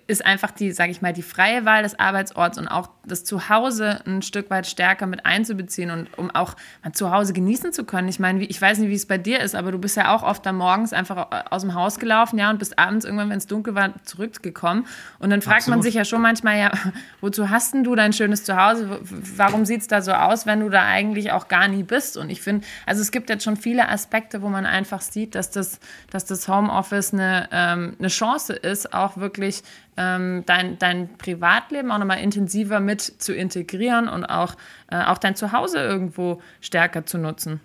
ist 0.06 0.24
einfach 0.24 0.50
die, 0.50 0.72
sage 0.72 0.90
ich 0.90 1.02
mal, 1.02 1.12
die 1.12 1.22
freie 1.22 1.64
Wahl 1.64 1.82
des 1.82 1.98
Arbeitsorts 1.98 2.58
und 2.58 2.68
auch 2.68 2.90
das 3.04 3.24
Zuhause 3.24 4.00
ein 4.06 4.22
Stück 4.22 4.50
weit 4.50 4.66
stärker 4.66 5.06
mit 5.06 5.26
einzubeziehen 5.26 5.90
und 5.90 6.18
um 6.18 6.30
auch 6.30 6.54
mal 6.82 6.92
zu 6.92 7.10
Hause 7.10 7.32
genießen 7.32 7.72
zu 7.72 7.84
können. 7.84 8.08
Ich 8.08 8.18
meine, 8.18 8.44
ich 8.44 8.60
weiß 8.60 8.78
nicht, 8.78 8.90
wie 8.90 8.94
es 8.94 9.06
bei 9.06 9.18
dir 9.18 9.40
ist, 9.40 9.54
aber 9.54 9.72
du 9.72 9.78
bist 9.78 9.96
ja 9.96 10.14
auch 10.14 10.22
oft 10.22 10.44
dann 10.46 10.56
morgens 10.56 10.92
einfach 10.92 11.28
aus 11.50 11.62
dem 11.62 11.74
Haus 11.74 11.98
gelaufen, 11.98 12.38
ja, 12.38 12.50
und 12.50 12.58
bist 12.58 12.78
abends 12.78 13.04
irgendwann, 13.04 13.30
wenn 13.30 13.38
es 13.38 13.46
dunkel 13.46 13.74
war, 13.74 13.92
zurückgekommen. 14.04 14.86
Und 15.18 15.30
dann 15.30 15.42
fragt 15.42 15.58
Absolut. 15.58 15.78
man 15.78 15.82
sich 15.82 15.94
ja 15.94 16.04
schon 16.04 16.22
manchmal, 16.22 16.58
ja, 16.58 16.72
wozu 17.20 17.50
hast 17.50 17.74
denn 17.74 17.84
du 17.84 17.94
dein 17.94 18.12
schönes 18.12 18.44
Zuhause? 18.44 19.00
Warum 19.02 19.64
sieht 19.64 19.82
es 19.82 19.88
da 19.88 20.02
so 20.02 20.12
aus, 20.12 20.46
wenn 20.46 20.60
du 20.60 20.68
da 20.68 20.84
eigentlich 20.84 21.32
auch 21.32 21.48
gar 21.48 21.68
nie 21.68 21.82
bist? 21.82 22.16
Und 22.16 22.30
ich 22.30 22.40
finde, 22.40 22.66
also 22.86 23.02
es 23.02 23.10
gibt 23.10 23.30
jetzt 23.30 23.44
schon 23.44 23.56
viele 23.56 23.88
Aspekte, 23.88 24.42
wo 24.42 24.48
man 24.48 24.66
einfach 24.66 25.00
sieht, 25.00 25.34
dass 25.34 25.50
das, 25.50 25.80
dass 26.10 26.24
das 26.24 26.48
Homeoffice 26.48 27.12
eine, 27.12 27.48
ähm, 27.52 27.96
eine 27.98 28.08
Chance 28.08 28.52
ist, 28.54 28.92
auch 28.92 29.16
wirklich 29.16 29.62
ähm, 29.96 30.44
dein, 30.46 30.78
dein 30.78 31.16
Privatleben 31.18 31.90
auch 31.90 31.98
nochmal 31.98 32.20
intensiver 32.20 32.80
mit 32.80 33.00
zu 33.00 33.34
integrieren 33.34 34.08
und 34.08 34.24
auch, 34.24 34.54
äh, 34.90 35.02
auch 35.02 35.18
dein 35.18 35.36
Zuhause 35.36 35.78
irgendwo 35.78 36.40
stärker 36.60 37.06
zu 37.06 37.18
nutzen. 37.18 37.60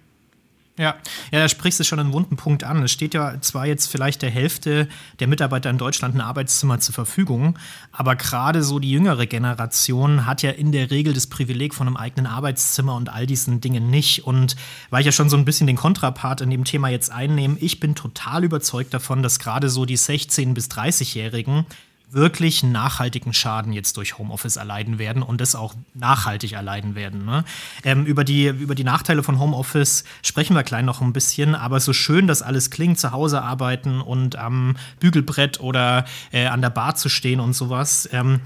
Ja, 0.78 0.96
ja, 1.32 1.40
da 1.40 1.48
sprichst 1.48 1.80
du 1.80 1.86
schon 1.86 2.02
einen 2.02 2.12
wunden 2.12 2.36
Punkt 2.36 2.66
an. 2.66 2.84
Es 2.84 2.92
steht 2.92 3.14
ja 3.14 3.40
zwar 3.40 3.66
jetzt 3.66 3.88
vielleicht 3.88 4.22
der 4.22 4.30
Hälfte 4.30 4.90
der 5.22 5.28
Mitarbeiter 5.28 5.70
in 5.70 5.78
Deutschland 5.78 6.16
ein 6.16 6.22
Arbeitszimmer 6.22 6.82
zur 6.82 6.94
Verfügung, 6.94 7.58
aber 7.94 8.18
gerade 8.18 8.62
so 8.62 8.80
die 8.80 8.92
jüngere 8.92 9.26
Generation 9.26 10.26
hat 10.26 10.42
ja 10.42 10.52
in 10.52 10.74
der 10.74 10.92
Regel 10.92 11.14
das 11.14 11.28
Privileg 11.28 11.74
von 11.74 11.88
einem 11.88 11.96
eigenen 11.96 12.26
Arbeitszimmer 12.26 12.94
und 12.96 13.08
all 13.08 13.26
diesen 13.26 13.62
Dingen 13.62 13.90
nicht. 13.90 14.26
Und 14.26 14.58
weil 14.90 15.00
ich 15.00 15.06
ja 15.06 15.14
schon 15.14 15.30
so 15.30 15.38
ein 15.38 15.46
bisschen 15.46 15.66
den 15.66 15.78
Kontrapart 15.78 16.42
in 16.42 16.50
dem 16.50 16.66
Thema 16.66 16.90
jetzt 16.90 17.10
einnehme, 17.10 17.58
ich 17.60 17.80
bin 17.80 17.96
total 17.96 18.44
überzeugt 18.44 18.94
davon, 18.94 19.24
dass 19.24 19.40
gerade 19.40 19.70
so 19.70 19.86
die 19.86 19.98
16- 19.98 20.54
bis 20.54 20.70
30-Jährigen 20.70 21.66
wirklich 22.12 22.64
nachhaltigen 22.64 23.34
Schaden 23.34 23.74
jetzt 23.74 23.98
durch 23.98 24.18
Homeoffice 24.18 24.56
erleiden 24.56 25.00
werden 25.00 25.24
und 25.24 25.42
das 25.42 25.56
auch 25.56 25.74
nachhaltig 25.94 26.54
erleiden 26.54 26.96
werden. 26.96 27.26
Ne? 27.26 27.44
Ähm, 27.84 28.06
über, 28.06 28.24
die, 28.24 28.48
über 28.48 28.76
die 28.76 28.84
Nachteile 28.84 29.24
von 29.24 29.40
Homeoffice 29.40 30.04
sprechen 30.22 30.56
wir 30.56 30.64
gleich 30.64 30.84
noch 30.84 31.02
ein 31.02 31.14
bisschen, 31.14 31.56
aber 31.56 31.80
so 31.80 31.94
schön 31.94 32.28
das 32.28 32.42
alles 32.42 32.70
klingt, 32.70 33.00
zu 33.00 33.12
Hause 33.12 33.42
arbeiten 33.42 34.02
und 34.02 34.36
am 34.36 34.78
Bügelbrett 35.00 35.60
oder 35.60 36.06
äh, 36.32 36.48
an 36.48 36.62
der 36.62 36.70
Bar 36.70 36.96
zu 36.96 37.10
stehen 37.10 37.40
und 37.40 37.54
sowas, 37.54 38.10
ähm, 38.12 38.42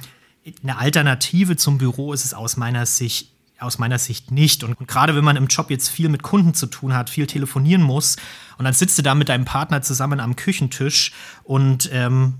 eine 0.63 0.77
Alternative 0.77 1.57
zum 1.57 1.77
Büro 1.77 2.13
ist 2.13 2.25
es 2.25 2.33
aus 2.33 2.57
meiner 2.57 2.85
Sicht 2.85 3.29
aus 3.59 3.77
meiner 3.77 3.99
Sicht 3.99 4.31
nicht. 4.31 4.63
Und 4.63 4.77
gerade 4.87 5.15
wenn 5.17 5.23
man 5.23 5.35
im 5.35 5.47
Job 5.47 5.69
jetzt 5.69 5.89
viel 5.89 6.07
mit 6.07 6.23
Kunden 6.23 6.53
zu 6.53 6.65
tun 6.65 6.93
hat, 6.93 7.09
viel 7.09 7.27
telefonieren 7.27 7.81
muss 7.81 8.15
und 8.57 8.65
dann 8.65 8.73
sitzt 8.73 8.97
du 8.97 9.01
da 9.01 9.15
mit 9.15 9.29
deinem 9.29 9.45
Partner 9.45 9.81
zusammen 9.81 10.19
am 10.19 10.35
Küchentisch 10.35 11.11
und 11.43 11.89
ähm, 11.91 12.35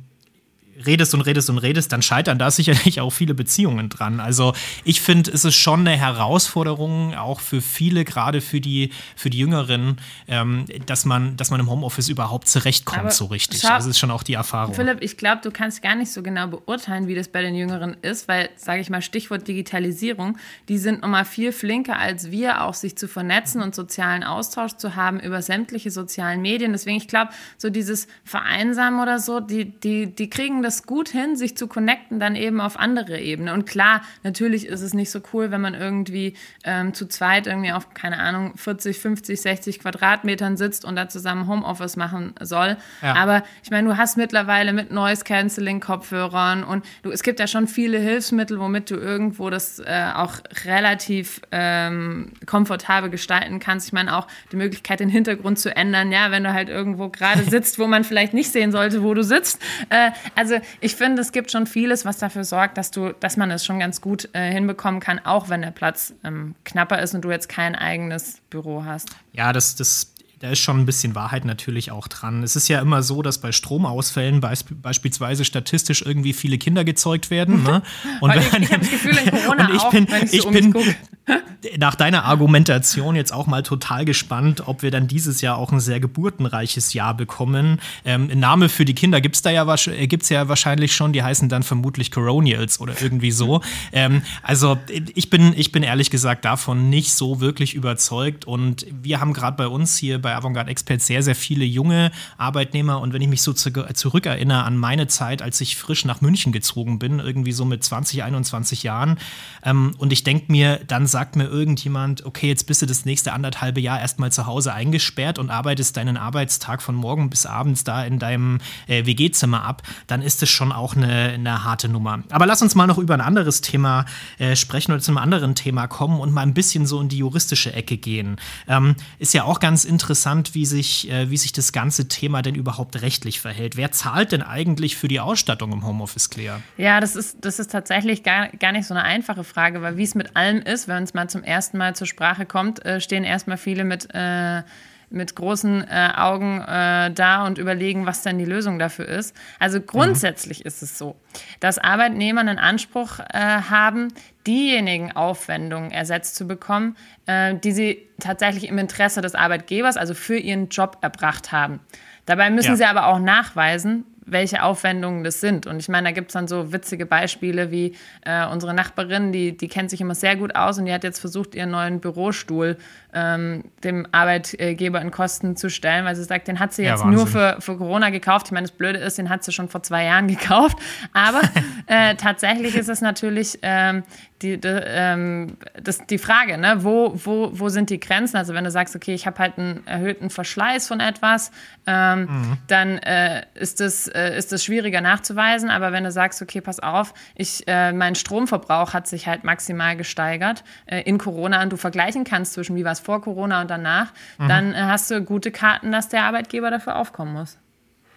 redest 0.86 1.14
und 1.14 1.22
redest 1.22 1.50
und 1.50 1.58
redest, 1.58 1.92
dann 1.92 2.02
scheitern 2.02 2.40
da 2.40 2.52
sicherlich 2.52 3.02
auch 3.02 3.12
viele 3.12 3.34
Beziehungen 3.34 3.90
dran. 3.90 4.20
Also 4.20 4.54
ich 4.84 5.02
finde, 5.02 5.32
es 5.32 5.46
ist 5.46 5.56
schon 5.56 5.82
eine 5.82 5.98
Herausforderung, 5.98 7.16
auch 7.16 7.40
für 7.40 7.62
viele, 7.62 8.06
gerade 8.06 8.42
für 8.42 8.62
die, 8.62 8.92
für 9.16 9.30
die 9.30 9.40
Jüngeren, 9.40 9.98
ähm, 10.28 10.66
dass, 10.86 11.06
man, 11.06 11.38
dass 11.38 11.52
man 11.52 11.60
im 11.60 11.70
Homeoffice 11.70 12.10
überhaupt 12.10 12.48
zurechtkommt 12.48 13.00
Aber 13.00 13.12
so 13.12 13.26
richtig. 13.26 13.62
Schau, 13.62 13.70
das 13.70 13.86
ist 13.86 14.00
schon 14.00 14.12
auch 14.12 14.24
die 14.24 14.34
Erfahrung. 14.34 14.74
Philipp, 14.74 15.02
ich 15.02 15.18
glaube, 15.18 15.42
du 15.44 15.52
kannst 15.52 15.82
gar 15.82 15.96
nicht 15.96 16.12
so 16.12 16.24
genau 16.24 16.48
beurteilen, 16.48 17.08
wie 17.08 17.16
das 17.16 17.28
bei 17.28 17.42
den 17.42 17.56
Jüngeren 17.56 17.98
ist, 18.02 18.28
weil, 18.28 18.50
sage 18.56 18.82
ich 18.82 18.90
mal, 18.90 19.02
Stichwort 19.02 19.48
Digitalisierung, 19.48 20.38
die 20.68 20.78
sind 20.78 21.02
nochmal 21.02 21.26
viel 21.26 21.52
flinker 21.52 21.98
als 21.98 22.32
wir, 22.32 22.64
auch 22.64 22.74
sich 22.74 22.96
zu 22.96 23.08
vernetzen 23.08 23.62
und 23.62 23.76
sozialen 23.76 24.24
Austausch 24.24 24.74
zu 24.74 24.96
haben 24.96 25.20
über 25.20 25.42
sämtliche 25.42 25.92
sozialen 25.92 26.42
Medien. 26.42 26.72
Deswegen, 26.72 26.98
ich 26.98 27.08
glaube, 27.08 27.32
so 27.58 27.70
dieses 27.70 28.08
Vereinsamen 28.24 29.00
oder 29.02 29.20
so, 29.20 29.40
die, 29.40 29.66
die, 29.66 30.14
die 30.14 30.30
kriegen 30.30 30.62
das 30.62 30.69
gut 30.86 31.10
hin, 31.10 31.36
sich 31.36 31.58
zu 31.58 31.68
connecten, 31.68 32.20
dann 32.20 32.36
eben 32.36 32.62
auf 32.62 32.78
andere 32.78 33.20
Ebenen. 33.20 33.54
Und 33.54 33.66
klar, 33.66 34.02
natürlich 34.24 34.68
ist 34.68 34.82
es 34.82 34.94
nicht 34.94 35.12
so 35.12 35.20
cool, 35.34 35.52
wenn 35.52 35.62
man 35.62 35.74
irgendwie 35.74 36.36
ähm, 36.64 36.94
zu 36.94 37.08
zweit 37.08 37.48
irgendwie 37.48 37.72
auf, 37.72 37.94
keine 37.94 38.20
Ahnung, 38.20 38.54
40, 38.56 39.00
50, 39.00 39.42
60 39.42 39.80
Quadratmetern 39.80 40.58
sitzt 40.58 40.86
und 40.86 40.96
da 40.96 41.10
zusammen 41.10 41.48
Homeoffice 41.48 41.96
machen 41.96 42.34
soll. 42.40 42.78
Ja. 43.02 43.16
Aber 43.16 43.44
ich 43.64 43.72
meine, 43.72 43.88
du 43.90 43.98
hast 43.98 44.18
mittlerweile 44.18 44.74
mit 44.74 44.92
Noise 44.92 45.24
Cancelling 45.24 45.80
Kopfhörern 45.80 46.64
und 46.64 46.86
du, 47.04 47.12
es 47.12 47.24
gibt 47.24 47.40
ja 47.40 47.48
schon 47.48 47.68
viele 47.68 48.00
Hilfsmittel, 48.00 48.60
womit 48.60 48.92
du 48.92 48.96
irgendwo 48.96 49.50
das 49.50 49.80
äh, 49.80 50.08
auch 50.14 50.36
relativ 50.66 51.42
ähm, 51.52 52.32
komfortabel 52.46 53.10
gestalten 53.10 53.60
kannst. 53.60 53.88
Ich 53.88 53.94
meine 53.94 54.16
auch 54.16 54.28
die 54.52 54.56
Möglichkeit, 54.56 55.00
den 55.00 55.10
Hintergrund 55.10 55.60
zu 55.60 55.76
ändern, 55.76 56.12
ja, 56.12 56.32
wenn 56.32 56.44
du 56.44 56.54
halt 56.54 56.70
irgendwo 56.70 57.10
gerade 57.10 57.44
sitzt, 57.50 57.80
wo 57.80 57.88
man 57.88 58.04
vielleicht 58.04 58.34
nicht 58.34 58.52
sehen 58.52 58.72
sollte, 58.72 59.04
wo 59.04 59.14
du 59.14 59.24
sitzt. 59.24 59.62
Äh, 59.90 60.12
also 60.36 60.59
ich 60.80 60.96
finde, 60.96 61.22
es 61.22 61.32
gibt 61.32 61.52
schon 61.52 61.68
vieles, 61.68 62.06
was 62.06 62.18
dafür 62.18 62.44
sorgt, 62.44 62.78
dass 62.78 62.92
du, 62.92 63.14
dass 63.20 63.38
man 63.38 63.52
es 63.52 63.66
schon 63.66 63.80
ganz 63.80 64.02
gut 64.02 64.30
äh, 64.34 64.52
hinbekommen 64.52 65.00
kann, 65.00 65.20
auch 65.20 65.50
wenn 65.50 65.62
der 65.62 65.72
Platz 65.72 66.14
ähm, 66.24 66.56
knapper 66.66 67.02
ist 67.02 67.14
und 67.16 67.22
du 67.22 67.32
jetzt 67.32 67.50
kein 67.50 67.76
eigenes 67.76 68.42
Büro 68.50 68.84
hast. 68.86 69.10
Ja, 69.34 69.54
das, 69.54 69.76
das 69.76 70.14
da 70.40 70.52
ist 70.52 70.60
schon 70.60 70.80
ein 70.80 70.86
bisschen 70.86 71.16
Wahrheit 71.16 71.44
natürlich 71.44 71.92
auch 71.92 72.08
dran. 72.08 72.44
Es 72.44 72.56
ist 72.56 72.70
ja 72.70 72.80
immer 72.80 73.04
so, 73.04 73.22
dass 73.22 73.40
bei 73.40 73.52
Stromausfällen 73.52 74.40
beisp 74.40 74.70
beispielsweise 74.82 75.44
statistisch 75.44 76.02
irgendwie 76.02 76.32
viele 76.32 76.58
Kinder 76.58 76.86
gezeugt 76.86 77.30
werden. 77.30 77.64
Ne? 77.64 77.82
Und, 78.22 78.36
ich, 78.36 78.46
ich 78.46 78.72
habe 78.72 78.80
das 78.80 78.90
Gefühl, 78.90 79.18
in 79.18 79.32
Corona 79.44 79.68
und 79.68 79.76
ich 79.76 79.82
auch, 79.82 79.92
bin, 79.92 80.08
ich, 80.24 80.34
ich 80.34 80.48
bin 80.48 80.74
nach 81.78 81.96
deiner 81.96 82.26
Argumentation 82.26 83.16
jetzt 83.16 83.34
auch 83.34 83.48
mal 83.48 83.64
total 83.64 84.06
gespannt, 84.06 84.68
ob 84.68 84.82
wir 84.82 84.92
dann 84.92 85.08
dieses 85.08 85.42
Jahr 85.42 85.58
auch 85.58 85.72
ein 85.72 85.80
sehr 85.80 86.00
geburtenreiches 86.00 86.94
Jahr 86.94 87.16
bekommen. 87.16 87.80
Ähm, 88.06 88.28
Name 88.28 88.70
für 88.70 88.86
die 88.86 88.96
Kinder 88.96 89.22
gibt 89.22 89.36
es 89.36 89.42
da 89.42 89.50
ja, 89.50 89.66
äh, 89.88 90.08
gibt's 90.08 90.30
ja 90.30 90.48
wahrscheinlich 90.48 90.96
schon, 90.96 91.14
die 91.14 91.24
heißen 91.24 91.50
dann 91.50 91.64
vermutlich 91.64 92.12
Coronials 92.12 92.80
oder 92.80 92.94
irgendwie 93.02 93.32
so. 93.32 93.62
ähm, 93.92 94.22
also 94.44 94.78
ich 95.14 95.30
bin, 95.30 95.54
ich 95.56 95.72
bin 95.72 95.84
ehrlich 95.84 96.10
gesagt 96.10 96.46
davon 96.46 96.90
nicht 96.90 97.14
so 97.14 97.42
wirklich 97.42 97.74
überzeugt 97.74 98.46
und 98.46 98.86
wir 98.92 99.20
haben 99.20 99.34
gerade 99.34 99.58
bei 99.58 99.68
uns 99.68 99.98
hier 99.98 100.22
bei 100.22 100.29
bei 100.30 100.36
Avantgarde 100.36 100.70
Expert 100.70 101.02
sehr, 101.02 101.24
sehr 101.24 101.34
viele 101.34 101.66
junge 101.66 102.12
Arbeitnehmer. 102.38 103.02
Und 103.02 103.14
wenn 103.14 103.22
ich 103.22 103.28
mich 103.28 103.42
so 103.42 103.52
zu, 103.52 103.72
zurückerinnere 103.72 104.64
an 104.64 104.78
meine 104.78 105.08
Zeit, 105.08 105.42
als 105.42 105.60
ich 105.60 105.76
frisch 105.76 106.06
nach 106.06 106.22
München 106.22 106.52
gezogen 106.52 107.00
bin, 107.00 107.20
irgendwie 107.20 107.52
so 107.52 107.66
mit 107.66 107.84
20, 107.84 108.22
21 108.24 108.84
Jahren, 108.84 109.18
ähm, 109.64 109.96
und 109.98 110.14
ich 110.14 110.24
denke 110.24 110.52
mir, 110.52 110.80
dann 110.86 111.08
sagt 111.08 111.36
mir 111.36 111.46
irgendjemand, 111.46 112.26
okay, 112.26 112.48
jetzt 112.48 112.68
bist 112.68 112.84
du 112.84 112.86
das 112.86 113.06
nächste 113.06 113.34
anderthalbe 113.34 113.82
Jahr 113.82 114.00
erstmal 114.00 114.32
zu 114.32 114.46
Hause 114.46 114.72
eingesperrt 114.72 115.40
und 115.40 115.50
arbeitest 115.50 115.98
deinen 115.98 116.16
Arbeitstag 116.16 116.84
von 116.84 116.94
morgen 116.94 117.32
bis 117.32 117.48
abends 117.48 117.84
da 117.84 118.04
in 118.06 118.20
deinem 118.20 118.60
äh, 118.86 119.08
WG-Zimmer 119.08 119.64
ab, 119.64 119.82
dann 120.06 120.22
ist 120.22 120.44
es 120.44 120.50
schon 120.50 120.72
auch 120.72 120.96
eine, 120.96 121.30
eine 121.34 121.64
harte 121.64 121.90
Nummer. 121.90 122.20
Aber 122.30 122.46
lass 122.46 122.62
uns 122.62 122.76
mal 122.76 122.86
noch 122.86 123.00
über 123.00 123.16
ein 123.16 123.22
anderes 123.22 123.62
Thema 123.62 124.06
äh, 124.38 124.56
sprechen 124.56 124.92
oder 124.92 125.02
zu 125.02 125.10
einem 125.10 125.18
anderen 125.18 125.56
Thema 125.56 125.88
kommen 125.88 126.20
und 126.20 126.32
mal 126.32 126.42
ein 126.42 126.54
bisschen 126.54 126.86
so 126.86 127.02
in 127.02 127.10
die 127.10 127.18
juristische 127.18 127.74
Ecke 127.74 127.98
gehen. 127.98 128.38
Ähm, 128.68 128.96
ist 129.18 129.34
ja 129.34 129.44
auch 129.44 129.60
ganz 129.60 129.86
interessant 129.86 130.19
interessant, 130.20 130.54
wie 130.54 130.66
sich, 130.66 131.10
äh, 131.10 131.30
wie 131.30 131.38
sich 131.38 131.54
das 131.54 131.72
ganze 131.72 132.10
Thema 132.10 132.42
denn 132.42 132.56
überhaupt 132.56 133.02
rechtlich 133.02 133.40
verhält. 133.40 133.78
Wer 133.78 133.92
zahlt 133.92 134.34
denn 134.34 134.42
eigentlich 134.42 134.98
für 134.98 135.08
die 135.08 135.22
Ausstattung 135.22 135.72
im 135.72 135.86
Homeoffice, 135.86 136.30
Claire? 136.30 136.62
Ja, 136.78 137.00
das 137.00 137.16
ist, 137.16 137.38
das 137.42 137.60
ist 137.60 137.72
tatsächlich 137.72 138.24
gar, 138.24 138.50
gar 138.50 138.74
nicht 138.74 138.86
so 138.86 138.94
eine 138.94 139.04
einfache 139.04 139.46
Frage, 139.46 139.82
weil 139.82 139.96
wie 139.96 140.04
es 140.04 140.16
mit 140.16 140.36
allem 140.36 140.62
ist, 140.62 140.90
wenn 140.90 141.04
es 141.04 141.14
mal 141.14 141.30
zum 141.30 141.44
ersten 141.44 141.78
Mal 141.78 141.96
zur 141.96 142.06
Sprache 142.06 142.46
kommt, 142.46 142.86
äh, 142.86 143.00
stehen 143.00 143.24
erstmal 143.24 143.58
viele 143.58 143.86
mit. 143.86 144.14
Äh, 144.14 144.64
mit 145.10 145.36
großen 145.36 145.86
äh, 145.88 146.10
Augen 146.16 146.62
äh, 146.62 147.12
da 147.12 147.46
und 147.46 147.58
überlegen, 147.58 148.06
was 148.06 148.22
denn 148.22 148.38
die 148.38 148.46
Lösung 148.46 148.80
dafür 148.80 149.08
ist. 149.08 149.36
Also 149.60 149.82
grundsätzlich 149.82 150.60
mhm. 150.60 150.68
ist 150.68 150.82
es 150.82 150.98
so, 150.98 151.16
dass 151.60 151.78
Arbeitnehmer 151.78 152.42
einen 152.42 152.60
Anspruch 152.60 153.20
äh, 153.20 153.40
haben, 153.40 154.10
diejenigen 154.46 155.12
Aufwendungen 155.12 155.92
ersetzt 155.92 156.36
zu 156.36 156.48
bekommen, 156.48 156.96
äh, 157.26 157.56
die 157.56 157.72
sie 157.72 158.08
tatsächlich 158.20 158.68
im 158.68 158.78
Interesse 158.78 159.22
des 159.22 159.36
Arbeitgebers, 159.36 159.98
also 159.98 160.14
für 160.14 160.38
ihren 160.38 160.70
Job 160.70 160.98
erbracht 161.02 161.52
haben. 161.52 161.80
Dabei 162.26 162.50
müssen 162.52 162.72
ja. 162.72 162.76
sie 162.76 162.86
aber 162.86 163.08
auch 163.08 163.20
nachweisen, 163.20 164.06
welche 164.32 164.64
Aufwendungen 164.64 165.24
das 165.24 165.42
sind. 165.42 165.68
Und 165.68 165.80
ich 165.80 165.90
meine, 165.90 166.10
da 166.10 166.12
gibt 166.12 166.30
es 166.30 166.34
dann 166.34 166.48
so 166.48 166.72
witzige 166.72 167.06
Beispiele 167.06 167.72
wie 167.72 167.96
äh, 168.26 168.46
unsere 168.48 168.74
Nachbarin, 168.74 169.32
die, 169.32 169.56
die 169.56 169.68
kennt 169.68 169.90
sich 169.90 170.02
immer 170.02 170.16
sehr 170.16 170.36
gut 170.36 170.56
aus 170.56 170.78
und 170.78 170.86
die 170.86 170.94
hat 170.94 171.04
jetzt 171.04 171.20
versucht, 171.20 171.56
ihren 171.56 171.72
neuen 171.72 172.00
Bürostuhl 172.00 172.78
ähm, 173.14 173.64
dem 173.84 174.08
Arbeitgeber 174.12 175.02
in 175.02 175.12
Kosten 175.12 175.56
zu 175.56 175.70
stellen, 175.70 176.06
weil 176.06 176.16
sie 176.16 176.24
sagt, 176.24 176.48
den 176.48 176.60
hat 176.60 176.74
sie 176.74 176.84
jetzt 176.84 177.04
ja, 177.04 177.10
nur 177.10 177.28
für, 177.28 177.58
für 177.60 177.78
Corona 177.78 178.10
gekauft. 178.10 178.48
Ich 178.48 178.52
meine, 178.52 178.68
das 178.68 178.76
Blöde 178.76 179.00
ist, 179.00 179.18
den 179.18 179.30
hat 179.30 179.44
sie 179.44 179.52
schon 179.52 179.70
vor 179.70 179.84
zwei 179.84 180.06
Jahren 180.06 180.28
gekauft. 180.30 180.78
Aber 181.14 181.42
äh, 181.88 182.16
tatsächlich 182.16 182.76
ist 182.76 182.90
es 182.90 183.02
natürlich 183.02 183.60
ähm, 183.62 184.04
die, 184.42 184.60
die, 184.60 184.68
ähm, 184.68 185.58
das, 185.82 186.06
die 186.08 186.18
Frage, 186.18 186.58
ne? 186.58 186.78
wo, 186.80 187.14
wo, 187.16 187.52
wo 187.54 187.70
sind 187.70 187.90
die 187.90 188.00
Grenzen? 188.00 188.38
Also 188.38 188.54
wenn 188.54 188.64
du 188.64 188.72
sagst, 188.72 188.96
okay, 188.96 189.14
ich 189.14 189.28
habe 189.28 189.40
halt 189.40 189.58
einen 189.58 189.86
erhöhten 189.86 190.30
Verschleiß 190.30 190.88
von 190.88 191.00
etwas, 191.00 191.52
ähm, 191.86 192.22
mhm. 192.22 192.58
dann 192.68 192.98
äh, 193.00 193.44
ist, 193.56 193.80
das, 193.80 194.08
äh, 194.08 194.38
ist 194.38 194.52
das 194.52 194.64
schwieriger 194.64 195.02
nachzuweisen. 195.02 195.70
Aber 195.70 195.92
wenn 195.92 196.04
du 196.04 196.12
sagst, 196.12 196.42
okay, 196.42 196.62
pass 196.62 196.80
auf, 196.80 197.14
ich, 197.36 197.68
äh, 197.68 197.92
mein 197.92 198.16
Stromverbrauch 198.16 198.94
hat 198.94 199.08
sich 199.08 199.28
halt 199.28 199.44
maximal 199.44 199.98
gesteigert 199.98 200.64
äh, 200.86 201.02
in 201.02 201.18
Corona 201.18 201.62
und 201.62 201.72
du 201.72 201.78
vergleichen 201.78 202.24
kannst 202.24 202.54
zwischen 202.54 202.76
wie 202.76 202.86
war 202.86 202.94
es 202.94 203.00
vor 203.00 203.22
Corona 203.22 203.62
und 203.62 203.70
danach, 203.70 204.14
mhm. 204.38 204.48
dann 204.48 204.74
äh, 204.74 204.78
hast 204.78 205.12
du 205.12 205.22
gute 205.22 205.52
Karten, 205.52 205.92
dass 205.92 206.10
der 206.10 206.24
Arbeitgeber 206.24 206.72
dafür 206.72 206.96
aufkommen 206.96 207.34
muss. 207.34 207.58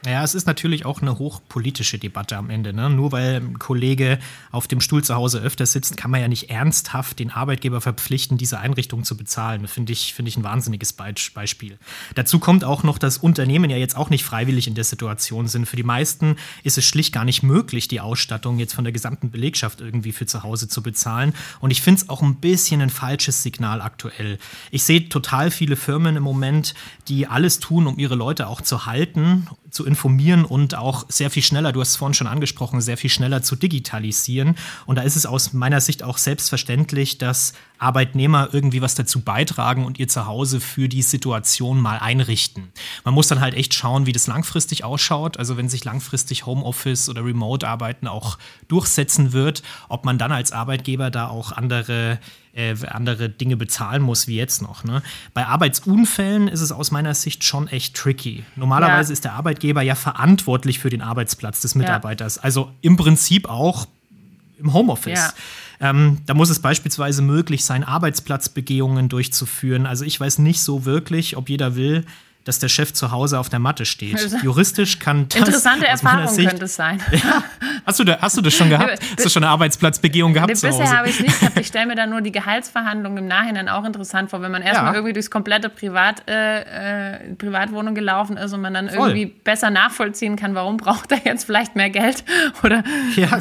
Ja, 0.04 0.24
es 0.24 0.34
ist 0.34 0.48
natürlich 0.48 0.84
auch 0.84 1.00
eine 1.00 1.20
hochpolitische 1.20 1.96
Debatte 1.96 2.36
am 2.36 2.50
Ende. 2.50 2.72
Ne? 2.72 2.90
Nur 2.90 3.12
weil 3.12 3.36
ein 3.36 3.60
Kollege 3.60 4.18
auf 4.50 4.66
dem 4.66 4.80
Stuhl 4.80 5.04
zu 5.04 5.14
Hause 5.14 5.38
öfter 5.38 5.64
sitzt, 5.64 5.96
kann 5.96 6.10
man 6.10 6.20
ja 6.20 6.26
nicht 6.26 6.50
ernsthaft 6.50 7.20
den 7.20 7.30
Arbeitgeber 7.30 7.80
verpflichten, 7.80 8.36
diese 8.36 8.58
Einrichtung 8.58 9.04
zu 9.04 9.16
bezahlen. 9.16 9.68
Finde 9.68 9.92
ich, 9.92 10.12
find 10.12 10.26
ich 10.26 10.36
ein 10.36 10.42
wahnsinniges 10.42 10.92
Beispiel. 10.92 11.78
Dazu 12.16 12.40
kommt 12.40 12.64
auch 12.64 12.82
noch, 12.82 12.98
dass 12.98 13.18
Unternehmen 13.18 13.70
ja 13.70 13.76
jetzt 13.76 13.96
auch 13.96 14.10
nicht 14.10 14.24
freiwillig 14.24 14.66
in 14.66 14.74
der 14.74 14.82
Situation 14.82 15.46
sind. 15.46 15.66
Für 15.66 15.76
die 15.76 15.84
meisten 15.84 16.34
ist 16.64 16.78
es 16.78 16.84
schlicht 16.84 17.12
gar 17.12 17.24
nicht 17.24 17.44
möglich, 17.44 17.86
die 17.86 18.00
Ausstattung 18.00 18.58
jetzt 18.58 18.74
von 18.74 18.82
der 18.82 18.92
gesamten 18.92 19.30
Belegschaft 19.30 19.80
irgendwie 19.80 20.10
für 20.10 20.26
zu 20.26 20.42
Hause 20.42 20.66
zu 20.66 20.82
bezahlen. 20.82 21.32
Und 21.60 21.70
ich 21.70 21.80
finde 21.80 22.00
es 22.02 22.08
auch 22.08 22.22
ein 22.22 22.36
bisschen 22.36 22.80
ein 22.80 22.90
falsches 22.90 23.44
Signal 23.44 23.80
aktuell. 23.80 24.38
Ich 24.72 24.82
sehe 24.82 25.08
total 25.08 25.52
viele 25.52 25.76
Firmen 25.76 26.16
im 26.16 26.24
Moment, 26.24 26.74
die 27.06 27.28
alles 27.28 27.60
tun, 27.60 27.86
um 27.86 28.00
ihre 28.00 28.16
Leute 28.16 28.48
auch 28.48 28.62
zu 28.62 28.84
halten 28.86 29.46
zu 29.72 29.86
informieren 29.86 30.44
und 30.44 30.74
auch 30.76 31.06
sehr 31.08 31.30
viel 31.30 31.42
schneller, 31.42 31.72
du 31.72 31.80
hast 31.80 31.90
es 31.90 31.96
vorhin 31.96 32.14
schon 32.14 32.26
angesprochen, 32.26 32.80
sehr 32.80 32.98
viel 32.98 33.10
schneller 33.10 33.42
zu 33.42 33.56
digitalisieren. 33.56 34.54
Und 34.86 34.96
da 34.96 35.02
ist 35.02 35.16
es 35.16 35.26
aus 35.26 35.54
meiner 35.54 35.80
Sicht 35.80 36.02
auch 36.02 36.18
selbstverständlich, 36.18 37.18
dass 37.18 37.54
Arbeitnehmer 37.82 38.48
irgendwie 38.52 38.80
was 38.80 38.94
dazu 38.94 39.20
beitragen 39.20 39.84
und 39.84 39.98
ihr 39.98 40.08
Zuhause 40.08 40.60
für 40.60 40.88
die 40.88 41.02
Situation 41.02 41.80
mal 41.80 41.98
einrichten. 41.98 42.72
Man 43.04 43.14
muss 43.14 43.28
dann 43.28 43.40
halt 43.40 43.54
echt 43.54 43.74
schauen, 43.74 44.06
wie 44.06 44.12
das 44.12 44.26
langfristig 44.26 44.84
ausschaut. 44.84 45.36
Also 45.38 45.56
wenn 45.56 45.68
sich 45.68 45.84
langfristig 45.84 46.46
Homeoffice 46.46 47.08
oder 47.08 47.24
Remote-Arbeiten 47.24 48.06
auch 48.06 48.38
durchsetzen 48.68 49.32
wird, 49.32 49.62
ob 49.88 50.04
man 50.04 50.18
dann 50.18 50.32
als 50.32 50.52
Arbeitgeber 50.52 51.10
da 51.10 51.28
auch 51.28 51.52
andere 51.52 52.18
äh, 52.54 52.74
andere 52.86 53.30
Dinge 53.30 53.56
bezahlen 53.56 54.02
muss 54.02 54.26
wie 54.26 54.36
jetzt 54.36 54.60
noch. 54.60 54.84
Ne? 54.84 55.02
Bei 55.32 55.46
Arbeitsunfällen 55.46 56.48
ist 56.48 56.60
es 56.60 56.70
aus 56.70 56.90
meiner 56.90 57.14
Sicht 57.14 57.44
schon 57.44 57.66
echt 57.66 57.96
tricky. 57.96 58.44
Normalerweise 58.56 59.10
ja. 59.10 59.12
ist 59.14 59.24
der 59.24 59.32
Arbeitgeber 59.32 59.80
ja 59.80 59.94
verantwortlich 59.94 60.78
für 60.78 60.90
den 60.90 61.00
Arbeitsplatz 61.00 61.62
des 61.62 61.74
Mitarbeiters. 61.74 62.36
Ja. 62.36 62.42
Also 62.42 62.70
im 62.82 62.96
Prinzip 62.96 63.48
auch 63.48 63.86
im 64.58 64.72
Homeoffice. 64.72 65.18
Ja. 65.18 65.32
Ähm, 65.82 66.18
da 66.26 66.34
muss 66.34 66.48
es 66.48 66.60
beispielsweise 66.60 67.22
möglich 67.22 67.64
sein, 67.64 67.82
Arbeitsplatzbegehungen 67.82 69.08
durchzuführen. 69.08 69.84
Also 69.84 70.04
ich 70.04 70.18
weiß 70.18 70.38
nicht 70.38 70.60
so 70.60 70.84
wirklich, 70.84 71.36
ob 71.36 71.50
jeder 71.50 71.74
will, 71.74 72.04
dass 72.44 72.58
der 72.58 72.68
Chef 72.68 72.92
zu 72.92 73.10
Hause 73.10 73.38
auf 73.38 73.48
der 73.48 73.58
Matte 73.58 73.84
steht. 73.84 74.18
Juristisch 74.42 74.98
kann 74.98 75.28
das. 75.28 75.38
Interessante 75.38 75.86
Erfahrung 75.86 76.28
Sicht, 76.28 76.48
könnte 76.48 76.64
es 76.64 76.74
sein. 76.74 77.00
Ja. 77.22 77.44
Hast, 77.86 78.00
du 78.00 78.04
da, 78.04 78.18
hast 78.20 78.36
du 78.36 78.40
das 78.40 78.54
schon 78.54 78.68
gehabt? 78.68 78.98
Hast 79.16 79.24
du 79.24 79.28
schon 79.28 79.44
eine 79.44 79.52
Arbeitsplatzbegehung 79.52 80.32
gehabt? 80.32 80.48
Nee, 80.48 80.68
bisher 80.68 80.90
habe 80.90 81.08
ich 81.08 81.20
es 81.20 81.40
nicht 81.40 81.58
Ich 81.60 81.66
stelle 81.68 81.86
mir 81.86 81.94
dann 81.94 82.10
nur 82.10 82.20
die 82.20 82.32
Gehaltsverhandlungen 82.32 83.18
im 83.18 83.26
Nachhinein 83.26 83.68
auch 83.68 83.84
interessant 83.84 84.30
vor, 84.30 84.42
wenn 84.42 84.50
man 84.50 84.62
erstmal 84.62 84.92
ja. 84.92 84.94
irgendwie 84.94 85.12
durchs 85.12 85.30
komplette 85.30 85.68
Privat, 85.68 86.28
äh, 86.28 87.12
äh, 87.12 87.34
Privatwohnung 87.34 87.94
gelaufen 87.94 88.36
ist 88.36 88.52
und 88.52 88.60
man 88.60 88.74
dann 88.74 88.90
Voll. 88.90 89.10
irgendwie 89.10 89.26
besser 89.26 89.70
nachvollziehen 89.70 90.36
kann, 90.36 90.54
warum 90.54 90.78
braucht 90.78 91.12
er 91.12 91.20
jetzt 91.24 91.44
vielleicht 91.44 91.76
mehr 91.76 91.90
Geld 91.90 92.24
oder. 92.62 92.82
Ja, 93.14 93.40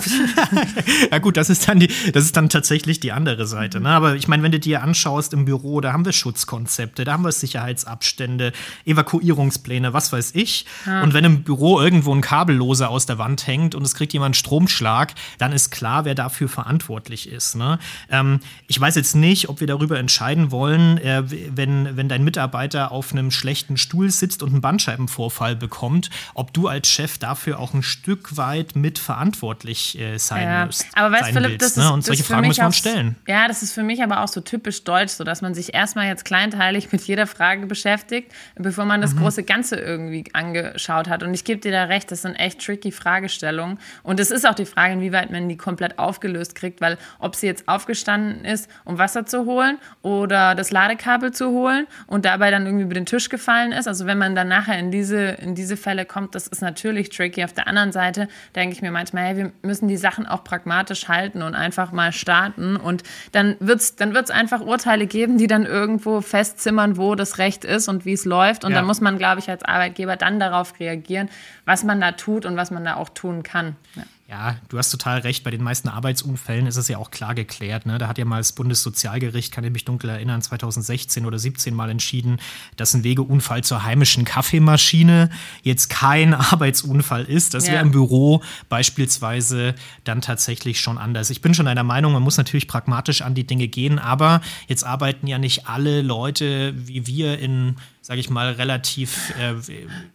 ja 1.11 1.17
gut, 1.19 1.37
das 1.37 1.49
ist 1.49 1.67
dann 1.67 1.79
die, 1.79 1.89
das 2.11 2.25
ist 2.25 2.37
dann 2.37 2.49
tatsächlich 2.49 2.99
die 2.99 3.11
andere 3.11 3.47
Seite. 3.47 3.79
Ne? 3.79 3.89
Aber 3.89 4.15
ich 4.15 4.27
meine, 4.27 4.43
wenn 4.43 4.51
du 4.51 4.59
dir 4.59 4.83
anschaust 4.83 5.33
im 5.33 5.45
Büro, 5.45 5.81
da 5.81 5.93
haben 5.93 6.05
wir 6.05 6.11
Schutzkonzepte, 6.11 7.03
da 7.03 7.13
haben 7.13 7.23
wir 7.23 7.31
Sicherheitsabstände, 7.31 8.51
Evakuierungspläne, 8.91 9.93
was 9.93 10.11
weiß 10.11 10.35
ich. 10.35 10.65
Ja. 10.85 11.01
Und 11.01 11.13
wenn 11.13 11.23
im 11.25 11.43
Büro 11.43 11.79
irgendwo 11.81 12.13
ein 12.13 12.21
Kabelloser 12.21 12.89
aus 12.89 13.05
der 13.05 13.17
Wand 13.17 13.47
hängt 13.47 13.75
und 13.75 13.83
es 13.83 13.95
kriegt 13.95 14.13
jemand 14.13 14.27
einen 14.27 14.33
Stromschlag, 14.35 15.13
dann 15.37 15.51
ist 15.51 15.71
klar, 15.71 16.05
wer 16.05 16.15
dafür 16.15 16.49
verantwortlich 16.49 17.29
ist. 17.29 17.55
Ne? 17.55 17.79
Ähm, 18.09 18.39
ich 18.67 18.79
weiß 18.79 18.95
jetzt 18.95 19.15
nicht, 19.15 19.49
ob 19.49 19.59
wir 19.59 19.67
darüber 19.67 19.99
entscheiden 19.99 20.51
wollen, 20.51 20.97
äh, 20.97 21.23
wenn, 21.27 21.97
wenn 21.97 22.09
dein 22.09 22.23
Mitarbeiter 22.23 22.91
auf 22.91 23.11
einem 23.11 23.31
schlechten 23.31 23.77
Stuhl 23.77 24.11
sitzt 24.11 24.43
und 24.43 24.51
einen 24.51 24.61
Bandscheibenvorfall 24.61 25.55
bekommt, 25.55 26.09
ob 26.33 26.53
du 26.53 26.67
als 26.67 26.89
Chef 26.89 27.17
dafür 27.17 27.59
auch 27.59 27.73
ein 27.73 27.83
Stück 27.83 28.37
weit 28.37 28.75
mitverantwortlich 28.75 29.99
äh, 29.99 30.17
sein 30.17 30.47
ja. 30.47 30.65
musst. 30.65 30.85
Aber 30.93 31.11
weißt 31.11 31.31
Philipp, 31.31 31.59
das 31.59 31.71
ist, 31.71 31.77
ne? 31.77 31.91
Und 31.91 32.03
solche 32.03 32.23
Fragen 32.23 32.47
muss 32.47 32.57
man 32.57 32.73
stellen. 32.73 33.15
Ja, 33.27 33.47
das 33.47 33.63
ist 33.63 33.73
für 33.73 33.83
mich 33.83 34.03
aber 34.03 34.21
auch 34.23 34.27
so 34.27 34.41
typisch 34.41 34.83
deutsch, 34.83 35.11
so 35.11 35.23
dass 35.23 35.41
man 35.41 35.53
sich 35.53 35.73
erstmal 35.73 36.07
jetzt 36.07 36.25
kleinteilig 36.25 36.91
mit 36.91 37.01
jeder 37.01 37.27
Frage 37.27 37.65
beschäftigt, 37.65 38.31
bevor 38.55 38.80
man 38.85 39.01
das 39.01 39.13
mhm. 39.13 39.19
große 39.19 39.43
Ganze 39.43 39.75
irgendwie 39.77 40.23
angeschaut 40.33 41.09
hat. 41.09 41.23
Und 41.23 41.33
ich 41.33 41.43
gebe 41.43 41.61
dir 41.61 41.71
da 41.71 41.85
recht, 41.85 42.11
das 42.11 42.21
sind 42.21 42.35
echt 42.35 42.63
tricky 42.63 42.91
Fragestellungen. 42.91 43.79
Und 44.03 44.19
es 44.19 44.31
ist 44.31 44.47
auch 44.47 44.55
die 44.55 44.65
Frage, 44.65 44.93
inwieweit 44.93 45.31
man 45.31 45.49
die 45.49 45.57
komplett 45.57 45.99
aufgelöst 45.99 46.55
kriegt, 46.55 46.81
weil 46.81 46.97
ob 47.19 47.35
sie 47.35 47.47
jetzt 47.47 47.67
aufgestanden 47.67 48.45
ist, 48.45 48.69
um 48.85 48.97
Wasser 48.97 49.25
zu 49.25 49.45
holen 49.45 49.77
oder 50.01 50.55
das 50.55 50.71
Ladekabel 50.71 51.31
zu 51.31 51.49
holen 51.49 51.87
und 52.07 52.25
dabei 52.25 52.51
dann 52.51 52.65
irgendwie 52.65 52.85
über 52.85 52.93
den 52.93 53.05
Tisch 53.05 53.29
gefallen 53.29 53.71
ist. 53.71 53.87
Also 53.87 54.05
wenn 54.05 54.17
man 54.17 54.35
dann 54.35 54.47
nachher 54.47 54.77
in 54.77 54.91
diese, 54.91 55.17
in 55.17 55.55
diese 55.55 55.77
Fälle 55.77 56.05
kommt, 56.05 56.35
das 56.35 56.47
ist 56.47 56.61
natürlich 56.61 57.09
tricky. 57.09 57.43
Auf 57.43 57.53
der 57.53 57.67
anderen 57.67 57.91
Seite 57.91 58.27
denke 58.55 58.75
ich 58.75 58.81
mir 58.81 58.91
manchmal, 58.91 59.25
hey, 59.25 59.37
wir 59.37 59.51
müssen 59.61 59.87
die 59.87 59.97
Sachen 59.97 60.25
auch 60.25 60.43
pragmatisch 60.43 61.07
halten 61.07 61.41
und 61.41 61.55
einfach 61.55 61.91
mal 61.91 62.11
starten. 62.11 62.75
Und 62.75 63.03
dann 63.31 63.55
wird 63.59 63.79
es 63.79 63.95
dann 63.95 64.13
wird's 64.13 64.31
einfach 64.31 64.61
Urteile 64.61 65.07
geben, 65.07 65.37
die 65.37 65.47
dann 65.47 65.65
irgendwo 65.65 66.21
festzimmern, 66.21 66.97
wo 66.97 67.15
das 67.15 67.37
Recht 67.37 67.65
ist 67.65 67.87
und 67.87 68.05
wie 68.05 68.13
es 68.13 68.25
läuft. 68.25 68.63
Und 68.63 68.70
ja. 68.71 68.77
dann 68.77 68.85
muss 68.85 69.01
man, 69.01 69.17
glaube 69.17 69.39
ich, 69.39 69.49
als 69.49 69.63
Arbeitgeber 69.63 70.17
dann 70.17 70.39
darauf 70.39 70.79
reagieren, 70.79 71.29
was 71.65 71.83
man 71.83 72.01
da 72.01 72.11
tut 72.13 72.45
und 72.45 72.57
was 72.57 72.71
man 72.71 72.85
da 72.85 72.95
auch 72.95 73.09
tun 73.09 73.43
kann. 73.43 73.75
Ja. 73.95 74.03
Ja, 74.31 74.55
du 74.69 74.77
hast 74.77 74.91
total 74.91 75.19
recht. 75.19 75.43
Bei 75.43 75.51
den 75.51 75.61
meisten 75.61 75.89
Arbeitsunfällen 75.89 76.65
ist 76.65 76.77
es 76.77 76.87
ja 76.87 76.97
auch 76.97 77.11
klar 77.11 77.35
geklärt. 77.35 77.85
Ne? 77.85 77.97
Da 77.97 78.07
hat 78.07 78.17
ja 78.17 78.23
mal 78.23 78.37
das 78.37 78.53
Bundessozialgericht, 78.53 79.51
kann 79.51 79.65
ich 79.65 79.71
mich 79.71 79.83
dunkel 79.83 80.09
erinnern, 80.09 80.41
2016 80.41 81.25
oder 81.25 81.37
17 81.37 81.75
mal 81.75 81.89
entschieden, 81.89 82.39
dass 82.77 82.93
ein 82.93 83.03
Wegeunfall 83.03 83.61
zur 83.65 83.83
heimischen 83.83 84.23
Kaffeemaschine 84.23 85.31
jetzt 85.63 85.89
kein 85.89 86.33
Arbeitsunfall 86.51 87.25
ist. 87.25 87.53
Das 87.53 87.65
wäre 87.65 87.75
ja. 87.75 87.81
im 87.81 87.91
Büro 87.91 88.41
beispielsweise 88.69 89.75
dann 90.05 90.21
tatsächlich 90.21 90.79
schon 90.79 90.97
anders. 90.97 91.29
Ich 91.29 91.41
bin 91.41 91.53
schon 91.53 91.67
einer 91.67 91.83
Meinung, 91.83 92.13
man 92.13 92.23
muss 92.23 92.37
natürlich 92.37 92.69
pragmatisch 92.69 93.23
an 93.23 93.35
die 93.35 93.45
Dinge 93.45 93.67
gehen, 93.67 93.99
aber 93.99 94.39
jetzt 94.69 94.85
arbeiten 94.85 95.27
ja 95.27 95.39
nicht 95.39 95.67
alle 95.67 96.01
Leute 96.01 96.73
wie 96.73 97.05
wir 97.05 97.37
in 97.37 97.75
sage 98.03 98.19
ich 98.19 98.31
mal, 98.31 98.51
relativ 98.53 99.31
äh, 99.39 99.53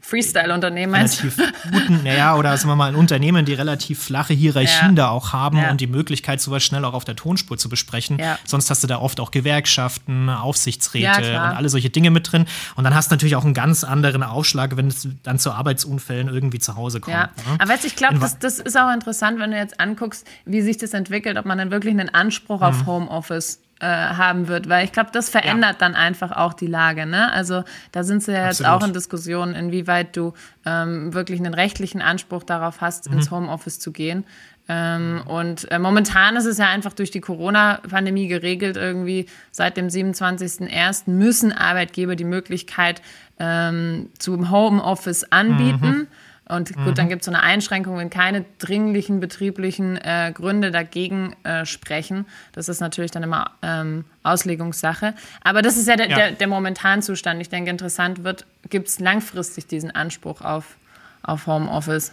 Freestyle-Unternehmen. 0.00 0.94
Relativ 0.94 1.36
guten, 1.70 2.02
naja, 2.02 2.36
oder 2.36 2.56
sagen 2.56 2.70
wir 2.70 2.76
mal, 2.76 2.88
ein 2.88 2.96
Unternehmen, 2.96 3.44
die 3.44 3.54
relativ 3.54 4.05
flache 4.06 4.34
Hierarchien 4.34 4.90
ja. 4.90 5.04
da 5.04 5.08
auch 5.08 5.32
haben 5.32 5.58
ja. 5.58 5.70
und 5.70 5.80
die 5.80 5.86
Möglichkeit, 5.86 6.40
sowas 6.40 6.62
schnell 6.62 6.84
auch 6.84 6.94
auf 6.94 7.04
der 7.04 7.16
Tonspur 7.16 7.58
zu 7.58 7.68
besprechen. 7.68 8.18
Ja. 8.18 8.38
Sonst 8.44 8.70
hast 8.70 8.82
du 8.82 8.86
da 8.86 8.98
oft 8.98 9.20
auch 9.20 9.30
Gewerkschaften, 9.30 10.28
Aufsichtsräte 10.28 11.32
und 11.32 11.36
alle 11.38 11.68
solche 11.68 11.90
Dinge 11.90 12.10
mit 12.10 12.32
drin. 12.32 12.46
Und 12.76 12.84
dann 12.84 12.94
hast 12.94 13.10
du 13.10 13.14
natürlich 13.14 13.36
auch 13.36 13.44
einen 13.44 13.54
ganz 13.54 13.84
anderen 13.84 14.22
Aufschlag, 14.22 14.76
wenn 14.76 14.88
es 14.88 15.08
dann 15.22 15.38
zu 15.38 15.52
Arbeitsunfällen 15.52 16.28
irgendwie 16.28 16.58
zu 16.58 16.76
Hause 16.76 17.00
kommt. 17.00 17.16
Ne? 17.16 17.30
Aber 17.58 17.68
weißt, 17.72 17.84
ich 17.84 17.96
glaube, 17.96 18.18
das, 18.18 18.38
das 18.38 18.58
ist 18.58 18.78
auch 18.78 18.92
interessant, 18.92 19.38
wenn 19.38 19.50
du 19.50 19.56
jetzt 19.56 19.80
anguckst, 19.80 20.26
wie 20.44 20.62
sich 20.62 20.78
das 20.78 20.92
entwickelt, 20.94 21.36
ob 21.36 21.44
man 21.44 21.58
dann 21.58 21.70
wirklich 21.70 21.92
einen 21.92 22.08
Anspruch 22.08 22.62
auf 22.62 22.82
mhm. 22.82 22.86
Homeoffice 22.86 23.60
äh, 23.80 23.86
haben 23.86 24.48
wird, 24.48 24.68
weil 24.68 24.84
ich 24.84 24.92
glaube, 24.92 25.10
das 25.12 25.28
verändert 25.28 25.72
ja. 25.72 25.78
dann 25.78 25.94
einfach 25.94 26.32
auch 26.32 26.54
die 26.54 26.66
Lage. 26.66 27.04
Ne? 27.04 27.30
Also 27.32 27.62
da 27.92 28.04
sind 28.04 28.22
sie 28.22 28.32
ja 28.32 28.46
jetzt 28.46 28.64
auch 28.64 28.82
in 28.82 28.92
Diskussionen, 28.92 29.54
inwieweit 29.54 30.16
du 30.16 30.32
ähm, 30.64 31.12
wirklich 31.12 31.40
einen 31.40 31.52
rechtlichen 31.52 32.00
Anspruch 32.00 32.42
darauf 32.42 32.80
hast, 32.80 33.10
mhm. 33.10 33.18
ins 33.18 33.30
Homeoffice 33.30 33.78
zu 33.78 33.92
gehen. 33.92 34.24
Ähm, 34.68 35.22
und 35.26 35.70
äh, 35.70 35.78
momentan 35.78 36.36
ist 36.36 36.46
es 36.46 36.58
ja 36.58 36.68
einfach 36.68 36.92
durch 36.92 37.10
die 37.10 37.20
Corona-Pandemie 37.20 38.26
geregelt, 38.26 38.76
irgendwie 38.76 39.26
seit 39.52 39.76
dem 39.76 39.88
27.01. 39.88 41.10
müssen 41.10 41.52
Arbeitgeber 41.52 42.16
die 42.16 42.24
Möglichkeit 42.24 43.00
ähm, 43.38 44.08
zum 44.18 44.50
Homeoffice 44.50 45.24
anbieten. 45.30 45.86
Mhm. 45.86 46.06
Und 46.48 46.74
gut, 46.74 46.86
mhm. 46.86 46.94
dann 46.94 47.08
gibt 47.08 47.22
es 47.22 47.26
so 47.26 47.32
eine 47.32 47.42
Einschränkung, 47.42 47.98
wenn 47.98 48.08
keine 48.08 48.44
dringlichen 48.58 49.18
betrieblichen 49.18 49.96
äh, 49.96 50.32
Gründe 50.32 50.70
dagegen 50.70 51.34
äh, 51.42 51.66
sprechen. 51.66 52.24
Das 52.52 52.68
ist 52.68 52.80
natürlich 52.80 53.10
dann 53.10 53.24
immer 53.24 53.50
ähm, 53.62 54.04
Auslegungssache. 54.22 55.14
Aber 55.42 55.60
das 55.60 55.76
ist 55.76 55.88
ja, 55.88 55.96
der, 55.96 56.08
ja. 56.08 56.16
der, 56.16 56.32
der 56.32 56.46
Momentanzustand. 56.46 57.40
Ich 57.40 57.48
denke, 57.48 57.70
interessant 57.70 58.22
wird, 58.22 58.46
gibt 58.70 58.86
es 58.86 59.00
langfristig 59.00 59.66
diesen 59.66 59.90
Anspruch 59.90 60.40
auf, 60.40 60.76
auf 61.22 61.48
Homeoffice? 61.48 62.12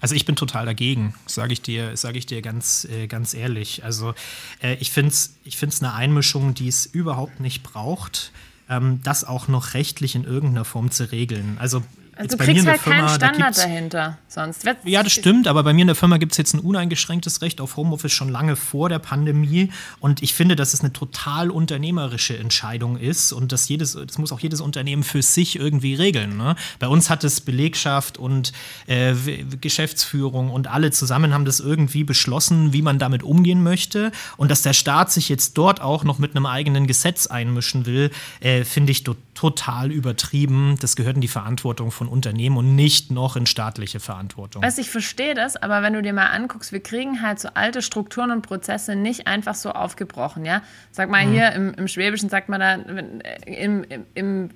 Also 0.00 0.14
ich 0.14 0.24
bin 0.24 0.36
total 0.36 0.66
dagegen, 0.66 1.14
sage 1.26 1.52
ich 1.52 1.62
dir, 1.62 1.96
sage 1.96 2.18
ich 2.18 2.26
dir 2.26 2.42
ganz, 2.42 2.86
äh, 2.86 3.06
ganz 3.06 3.34
ehrlich. 3.34 3.84
Also 3.84 4.14
äh, 4.62 4.74
ich 4.74 4.90
finde 4.90 5.10
es 5.10 5.36
ich 5.44 5.56
find's 5.56 5.80
eine 5.80 5.94
Einmischung, 5.94 6.54
die 6.54 6.68
es 6.68 6.86
überhaupt 6.86 7.40
nicht 7.40 7.62
braucht, 7.62 8.32
ähm, 8.68 9.00
das 9.02 9.24
auch 9.24 9.48
noch 9.48 9.74
rechtlich 9.74 10.14
in 10.14 10.24
irgendeiner 10.24 10.64
Form 10.64 10.90
zu 10.90 11.10
regeln. 11.10 11.56
Also 11.60 11.82
also 12.16 12.36
du 12.36 12.44
kriegst 12.44 12.66
halt 12.66 12.80
Firma, 12.80 12.98
keinen 12.98 13.08
Standard 13.08 13.56
da 13.56 13.62
dahinter 13.62 14.18
sonst. 14.28 14.64
Ja, 14.84 15.02
das 15.02 15.12
stimmt, 15.12 15.48
aber 15.48 15.62
bei 15.62 15.72
mir 15.72 15.82
in 15.82 15.86
der 15.86 15.96
Firma 15.96 16.18
gibt 16.18 16.32
es 16.32 16.38
jetzt 16.38 16.54
ein 16.54 16.60
uneingeschränktes 16.60 17.40
Recht 17.40 17.60
auf 17.60 17.76
Homeoffice 17.76 18.12
schon 18.12 18.28
lange 18.28 18.56
vor 18.56 18.88
der 18.88 18.98
Pandemie. 18.98 19.70
Und 19.98 20.22
ich 20.22 20.34
finde, 20.34 20.54
dass 20.54 20.74
es 20.74 20.80
eine 20.80 20.92
total 20.92 21.50
unternehmerische 21.50 22.36
Entscheidung 22.36 22.98
ist 22.98 23.32
und 23.32 23.50
dass 23.52 23.68
jedes, 23.68 23.94
das 23.94 24.18
muss 24.18 24.30
auch 24.30 24.40
jedes 24.40 24.60
Unternehmen 24.60 25.04
für 25.04 25.22
sich 25.22 25.58
irgendwie 25.58 25.94
regeln. 25.94 26.36
Ne? 26.36 26.54
Bei 26.78 26.86
uns 26.86 27.08
hat 27.08 27.24
es 27.24 27.40
Belegschaft 27.40 28.18
und 28.18 28.52
äh, 28.86 29.14
Geschäftsführung 29.60 30.50
und 30.50 30.66
alle 30.66 30.90
zusammen 30.90 31.32
haben 31.32 31.46
das 31.46 31.60
irgendwie 31.60 32.04
beschlossen, 32.04 32.72
wie 32.74 32.82
man 32.82 32.98
damit 32.98 33.22
umgehen 33.22 33.62
möchte. 33.62 34.12
Und 34.36 34.50
dass 34.50 34.62
der 34.62 34.74
Staat 34.74 35.10
sich 35.10 35.28
jetzt 35.28 35.56
dort 35.56 35.80
auch 35.80 36.04
noch 36.04 36.18
mit 36.18 36.36
einem 36.36 36.46
eigenen 36.46 36.86
Gesetz 36.86 37.26
einmischen 37.26 37.86
will, 37.86 38.10
äh, 38.40 38.64
finde 38.64 38.92
ich 38.92 39.04
total 39.34 39.90
übertrieben. 39.90 40.76
Das 40.80 40.94
gehört 40.94 41.16
in 41.16 41.22
die 41.22 41.28
Verantwortung 41.28 41.90
von 41.90 42.01
von 42.02 42.12
Unternehmen 42.12 42.56
und 42.56 42.74
nicht 42.74 43.12
noch 43.12 43.36
in 43.36 43.46
staatliche 43.46 44.00
Verantwortung. 44.00 44.62
Weißt, 44.62 44.80
ich 44.80 44.90
verstehe 44.90 45.34
das, 45.34 45.56
aber 45.56 45.82
wenn 45.82 45.92
du 45.92 46.02
dir 46.02 46.12
mal 46.12 46.26
anguckst, 46.26 46.72
wir 46.72 46.82
kriegen 46.82 47.22
halt 47.22 47.38
so 47.38 47.48
alte 47.54 47.80
Strukturen 47.80 48.32
und 48.32 48.42
Prozesse 48.42 48.96
nicht 48.96 49.28
einfach 49.28 49.54
so 49.54 49.70
aufgebrochen, 49.70 50.44
ja. 50.44 50.62
Sag 50.90 51.10
mal, 51.10 51.24
mhm. 51.24 51.32
hier 51.32 51.52
im, 51.52 51.74
im 51.74 51.86
Schwäbischen 51.86 52.28
sagt 52.28 52.48
man 52.48 52.60
da, 52.60 52.74
im, 52.74 53.84
im, 53.84 54.04
im 54.14 54.50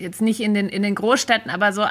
jetzt 0.00 0.20
nicht 0.22 0.40
in 0.40 0.54
den, 0.54 0.68
in 0.68 0.82
den 0.82 0.94
Großstädten, 0.94 1.50
aber 1.50 1.72
so, 1.72 1.82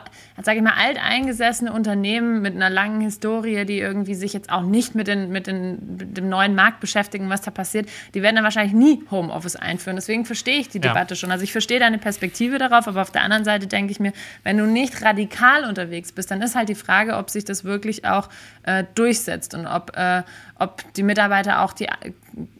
sage 0.41 0.57
ich 0.57 0.63
mal, 0.63 0.73
alteingesessene 0.73 1.71
Unternehmen 1.71 2.41
mit 2.41 2.55
einer 2.55 2.69
langen 2.69 3.01
Historie, 3.01 3.65
die 3.65 3.79
irgendwie 3.79 4.15
sich 4.15 4.33
jetzt 4.33 4.51
auch 4.51 4.63
nicht 4.63 4.95
mit, 4.95 5.07
den, 5.07 5.31
mit, 5.31 5.47
den, 5.47 5.97
mit 5.97 6.17
dem 6.17 6.29
neuen 6.29 6.55
Markt 6.55 6.79
beschäftigen, 6.79 7.29
was 7.29 7.41
da 7.41 7.51
passiert, 7.51 7.87
die 8.13 8.21
werden 8.21 8.35
dann 8.35 8.43
wahrscheinlich 8.43 8.73
nie 8.73 9.03
Homeoffice 9.11 9.55
einführen. 9.55 9.95
Deswegen 9.95 10.25
verstehe 10.25 10.59
ich 10.59 10.69
die 10.69 10.79
ja. 10.79 10.89
Debatte 10.89 11.15
schon. 11.15 11.31
Also 11.31 11.43
ich 11.43 11.51
verstehe 11.51 11.79
deine 11.79 11.97
Perspektive 11.97 12.57
darauf, 12.57 12.87
aber 12.87 13.01
auf 13.01 13.11
der 13.11 13.21
anderen 13.21 13.45
Seite 13.45 13.67
denke 13.67 13.91
ich 13.91 13.99
mir, 13.99 14.13
wenn 14.43 14.57
du 14.59 14.65
nicht 14.65 15.01
radikal 15.01 15.65
unterwegs 15.65 16.11
bist, 16.11 16.29
dann 16.31 16.41
ist 16.41 16.55
halt 16.55 16.69
die 16.69 16.75
Frage, 16.75 17.17
ob 17.17 17.29
sich 17.29 17.45
das 17.45 17.63
wirklich 17.63 18.05
auch 18.05 18.29
äh, 18.63 18.83
durchsetzt 18.95 19.53
und 19.55 19.65
ob, 19.65 19.95
äh, 19.95 20.23
ob 20.55 20.93
die 20.93 21.03
Mitarbeiter 21.03 21.61
auch 21.61 21.73
die, 21.73 21.87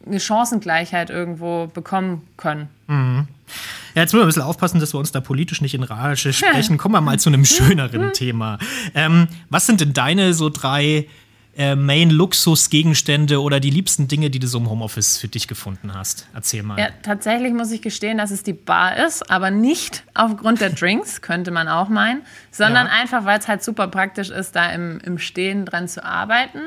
eine 0.06 0.20
Chancengleichheit 0.20 1.10
irgendwo 1.10 1.68
bekommen 1.68 2.26
können. 2.36 2.68
Mhm. 2.88 3.28
Ja, 3.94 4.02
jetzt 4.02 4.12
müssen 4.12 4.20
wir 4.20 4.26
ein 4.26 4.28
bisschen 4.28 4.42
aufpassen, 4.42 4.80
dass 4.80 4.94
wir 4.94 4.98
uns 4.98 5.12
da 5.12 5.20
politisch 5.20 5.60
nicht 5.60 5.74
in 5.74 5.82
Rage 5.82 6.32
sprechen. 6.32 6.78
Kommen 6.78 6.94
wir 6.94 7.00
mal 7.00 7.18
zu 7.18 7.30
einem 7.30 7.44
schöneren 7.44 8.12
Thema. 8.12 8.58
Ähm, 8.94 9.28
was 9.48 9.66
sind 9.66 9.80
denn 9.80 9.92
deine 9.92 10.34
so 10.34 10.48
drei 10.48 11.06
äh, 11.60 11.76
Main-Luxus-Gegenstände 11.76 13.42
oder 13.42 13.60
die 13.60 13.68
liebsten 13.68 14.08
Dinge, 14.08 14.30
die 14.30 14.38
du 14.38 14.46
so 14.46 14.56
im 14.56 14.70
Homeoffice 14.70 15.18
für 15.18 15.28
dich 15.28 15.46
gefunden 15.46 15.92
hast? 15.94 16.26
Erzähl 16.32 16.62
mal. 16.62 16.78
Ja, 16.78 16.88
tatsächlich 17.02 17.52
muss 17.52 17.70
ich 17.70 17.82
gestehen, 17.82 18.16
dass 18.16 18.30
es 18.30 18.42
die 18.42 18.54
Bar 18.54 18.96
ist, 19.04 19.30
aber 19.30 19.50
nicht 19.50 20.02
aufgrund 20.14 20.62
der 20.62 20.70
Drinks, 20.70 21.20
könnte 21.20 21.50
man 21.50 21.68
auch 21.68 21.90
meinen, 21.90 22.22
sondern 22.50 22.86
ja. 22.86 22.92
einfach, 22.94 23.26
weil 23.26 23.38
es 23.38 23.46
halt 23.46 23.62
super 23.62 23.88
praktisch 23.88 24.30
ist, 24.30 24.56
da 24.56 24.70
im, 24.70 25.00
im 25.04 25.18
Stehen 25.18 25.66
dran 25.66 25.86
zu 25.86 26.02
arbeiten. 26.02 26.60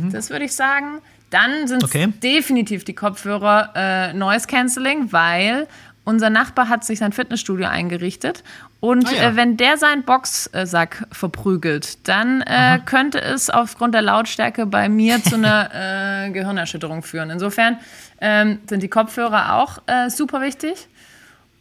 Mhm. 0.00 0.12
Das 0.12 0.30
würde 0.30 0.46
ich 0.46 0.54
sagen. 0.54 1.00
Dann 1.28 1.68
sind 1.68 1.82
es 1.82 1.88
okay. 1.90 2.12
definitiv 2.22 2.84
die 2.84 2.94
Kopfhörer 2.94 3.72
äh, 3.74 4.12
Noise 4.14 4.46
Cancelling, 4.46 5.12
weil 5.12 5.66
unser 6.04 6.30
Nachbar 6.30 6.68
hat 6.68 6.84
sich 6.84 6.98
sein 6.98 7.12
Fitnessstudio 7.12 7.66
eingerichtet 7.66 8.42
und 8.82 9.06
ah, 9.06 9.12
ja. 9.12 9.28
äh, 9.28 9.36
wenn 9.36 9.56
der 9.56 9.76
seinen 9.76 10.02
Boxsack 10.02 11.06
verprügelt, 11.12 12.08
dann 12.08 12.40
äh, 12.40 12.80
könnte 12.84 13.20
es 13.20 13.48
aufgrund 13.48 13.94
der 13.94 14.02
Lautstärke 14.02 14.66
bei 14.66 14.88
mir 14.88 15.22
zu 15.22 15.36
einer 15.36 16.26
äh, 16.26 16.30
Gehirnerschütterung 16.32 17.04
führen. 17.04 17.30
Insofern 17.30 17.78
ähm, 18.20 18.58
sind 18.68 18.82
die 18.82 18.88
Kopfhörer 18.88 19.54
auch 19.54 19.78
äh, 19.86 20.10
super 20.10 20.40
wichtig. 20.40 20.88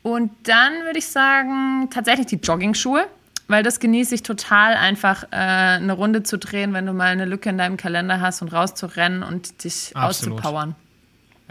Und 0.02 0.32
dann 0.48 0.74
würde 0.86 0.98
ich 0.98 1.06
sagen, 1.10 1.92
tatsächlich 1.92 2.26
die 2.26 2.38
Jogging-Schuhe, 2.38 3.06
weil 3.48 3.62
das 3.62 3.80
genieße 3.80 4.16
ich 4.16 4.24
total, 4.24 4.74
einfach 4.74 5.26
äh, 5.26 5.36
eine 5.36 5.94
Runde 5.94 6.24
zu 6.24 6.40
drehen, 6.40 6.74
wenn 6.74 6.88
du 6.88 6.94
mal 6.94 7.10
eine 7.10 7.26
Lücke 7.26 7.52
in 7.52 7.60
deinem 7.60 7.78
Kalender 7.78 8.20
hast 8.20 8.42
und 8.42 8.52
rauszurennen 8.52 9.22
und 9.22 9.64
dich 9.64 9.92
Absolut. 9.96 10.40
auszupowern. 10.40 10.76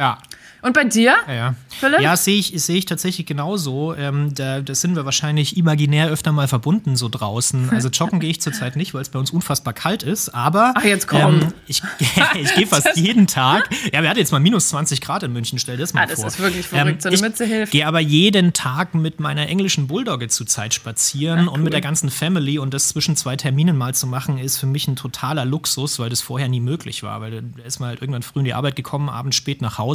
Ja. 0.01 0.19
Und 0.63 0.75
bei 0.75 0.85
dir? 0.85 1.17
Ja, 1.27 1.33
ja. 1.35 1.55
Philipp? 1.69 2.01
Ja, 2.01 2.17
sehe 2.17 2.39
ich, 2.39 2.53
seh 2.57 2.77
ich 2.77 2.85
tatsächlich 2.85 3.27
genauso. 3.27 3.95
Ähm, 3.95 4.35
da, 4.35 4.61
da 4.61 4.75
sind 4.75 4.95
wir 4.95 5.07
wahrscheinlich 5.07 5.57
imaginär 5.57 6.09
öfter 6.09 6.33
mal 6.33 6.49
verbunden 6.49 6.97
so 6.97 7.09
draußen. 7.09 7.71
Also 7.71 7.89
joggen 7.93 8.21
gehe 8.21 8.31
ich 8.31 8.43
zurzeit 8.43 8.77
nicht, 8.77 8.93
weil 8.93 9.01
es 9.01 9.09
bei 9.09 9.19
uns 9.19 9.31
unfassbar 9.31 9.73
kalt 9.73 10.03
ist. 10.03 10.35
Aber 10.35 10.75
Ach, 10.77 10.85
jetzt 10.85 11.09
komm. 11.09 11.41
Ähm, 11.41 11.55
ich, 11.67 11.83
ich 12.43 12.55
gehe 12.55 12.67
fast 12.67 12.97
jeden 12.97 13.27
Tag. 13.27 13.71
Ja, 13.93 14.03
wir 14.03 14.11
hatten 14.11 14.19
jetzt 14.19 14.33
mal 14.33 14.41
minus 14.41 14.69
20 14.69 15.01
Grad 15.01 15.23
in 15.23 15.33
München, 15.33 15.59
stell 15.59 15.79
das 15.79 15.95
mal 15.95 16.03
ah, 16.03 16.07
das 16.07 16.17
vor. 16.17 16.25
Das 16.25 16.35
ist 16.35 16.41
wirklich 16.41 16.67
verrückt, 16.67 16.97
ähm, 16.97 17.01
so 17.01 17.09
eine 17.09 17.17
ich 17.17 17.23
Mütze 17.23 17.47
hilft. 17.47 17.73
gehe 17.73 17.87
aber 17.87 18.01
jeden 18.01 18.53
Tag 18.53 18.95
mit 18.95 19.21
meiner 19.21 19.49
englischen 19.49 19.87
Bulldogge 19.87 20.29
zurzeit 20.29 20.75
spazieren 20.75 21.41
Ach, 21.41 21.47
cool. 21.47 21.55
und 21.55 21.63
mit 21.63 21.73
der 21.73 21.81
ganzen 21.81 22.11
Family. 22.11 22.59
Und 22.59 22.75
das 22.75 22.89
zwischen 22.89 23.17
zwei 23.17 23.37
Terminen 23.37 23.79
mal 23.79 23.95
zu 23.95 24.07
machen, 24.07 24.37
ist 24.37 24.59
für 24.59 24.67
mich 24.67 24.87
ein 24.89 24.97
totaler 24.97 25.47
Luxus, 25.47 25.99
weil 25.99 26.11
das 26.11 26.21
vorher 26.21 26.49
nie 26.49 26.61
möglich 26.61 27.03
war. 27.03 27.23
Weil 27.23 27.31
da 27.31 27.63
ist 27.65 27.81
man 27.81 27.89
halt 27.89 28.03
irgendwann 28.03 28.23
früh 28.23 28.41
in 28.41 28.45
die 28.45 28.55
Arbeit 28.55 28.77
gekommen, 28.77 29.09
abends 29.09 29.37
spät 29.37 29.63
nach 29.63 29.79
Hause 29.79 29.90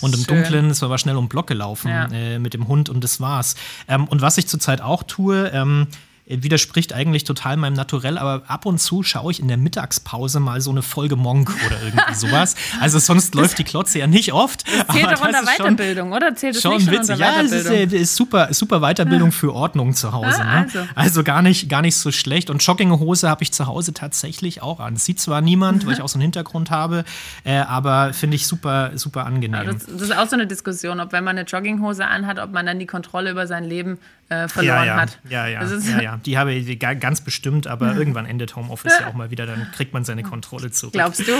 und 0.00 0.14
im 0.14 0.20
Schön. 0.20 0.42
Dunklen, 0.42 0.70
es 0.70 0.82
war 0.82 0.98
schnell 0.98 1.16
um 1.16 1.24
den 1.24 1.28
Block 1.28 1.46
gelaufen 1.46 1.88
ja. 1.88 2.06
äh, 2.06 2.38
mit 2.38 2.54
dem 2.54 2.68
Hund 2.68 2.88
und 2.88 3.02
das 3.02 3.20
war's. 3.20 3.54
Ähm, 3.88 4.06
und 4.08 4.22
was 4.22 4.38
ich 4.38 4.46
zurzeit 4.46 4.80
auch 4.80 5.02
tue, 5.02 5.48
ähm, 5.48 5.86
widerspricht 6.28 6.92
eigentlich 6.92 7.22
total 7.24 7.56
meinem 7.56 7.74
Naturell, 7.74 8.18
aber 8.18 8.42
ab 8.48 8.66
und 8.66 8.78
zu 8.78 9.04
schaue 9.04 9.30
ich 9.30 9.38
in 9.38 9.46
der 9.46 9.56
Mittagspause 9.56 10.40
mal 10.40 10.60
so 10.60 10.70
eine 10.70 10.82
Folge 10.82 11.14
Monk 11.14 11.52
oder 11.66 11.80
irgendwie 11.82 12.14
sowas. 12.14 12.56
Also 12.80 12.98
sonst 12.98 13.34
läuft 13.36 13.58
die 13.58 13.64
Klotze 13.64 14.00
ja 14.00 14.08
nicht 14.08 14.32
oft. 14.32 14.64
Das 14.66 14.96
zählt 14.96 15.12
doch 15.12 15.24
unter 15.24 15.42
Weiterbildung, 15.44 16.12
oder? 16.12 16.34
Zählt 16.34 16.56
es 16.56 16.62
schon 16.62 16.76
nicht 16.76 16.90
witzig. 16.90 17.18
Ja, 17.18 17.40
es 17.40 17.52
ist, 17.52 17.92
ist, 17.92 18.16
super, 18.16 18.52
super 18.52 18.80
Weiterbildung 18.80 19.30
für 19.30 19.54
Ordnung 19.54 19.94
zu 19.94 20.12
Hause. 20.12 20.42
Ah, 20.42 20.62
also. 20.62 20.78
Ne? 20.80 20.88
also. 20.96 21.22
gar, 21.22 21.42
nicht, 21.42 21.68
gar 21.68 21.82
nicht 21.82 21.96
so 21.96 22.10
schlecht. 22.10 22.50
Und 22.50 22.64
Jogginghose 22.64 23.28
habe 23.28 23.44
ich 23.44 23.52
zu 23.52 23.66
Hause 23.66 23.94
tatsächlich 23.94 24.62
auch 24.62 24.80
an. 24.80 24.96
Sieht 24.96 25.20
zwar 25.20 25.40
niemand, 25.40 25.86
weil 25.86 25.94
ich 25.94 26.02
auch 26.02 26.08
so 26.08 26.16
einen 26.16 26.22
Hintergrund 26.22 26.70
habe, 26.70 27.04
äh, 27.44 27.58
aber 27.58 28.12
finde 28.12 28.34
ich 28.34 28.46
super, 28.46 28.90
super 28.96 29.26
angenehm. 29.26 29.62
Ja, 29.62 29.72
das, 29.72 29.86
das, 29.86 30.02
ist 30.02 30.16
auch 30.16 30.26
so 30.26 30.34
eine 30.34 30.48
Diskussion, 30.48 30.98
ob 30.98 31.12
wenn 31.12 31.22
man 31.22 31.38
eine 31.38 31.46
Jogginghose 31.46 32.04
anhat, 32.04 32.40
ob 32.40 32.52
man 32.52 32.66
dann 32.66 32.80
die 32.80 32.86
Kontrolle 32.86 33.30
über 33.30 33.46
sein 33.46 33.64
Leben 33.64 33.98
äh, 34.28 34.48
verloren 34.48 34.78
ja, 34.78 34.84
ja. 34.84 34.96
hat. 34.96 35.18
Ja, 35.28 35.46
ja, 35.46 35.64
ja, 35.64 36.00
ja. 36.00 36.16
Die 36.24 36.36
habe 36.36 36.52
ich 36.52 36.78
ganz 36.78 37.20
bestimmt, 37.20 37.66
aber 37.66 37.94
irgendwann 37.96 38.26
endet 38.26 38.56
Homeoffice 38.56 38.98
ja 39.00 39.06
auch 39.06 39.14
mal 39.14 39.30
wieder, 39.30 39.46
dann 39.46 39.70
kriegt 39.72 39.92
man 39.92 40.04
seine 40.04 40.22
Kontrolle 40.22 40.70
zurück. 40.70 40.94
Glaubst 40.94 41.20
du? 41.20 41.32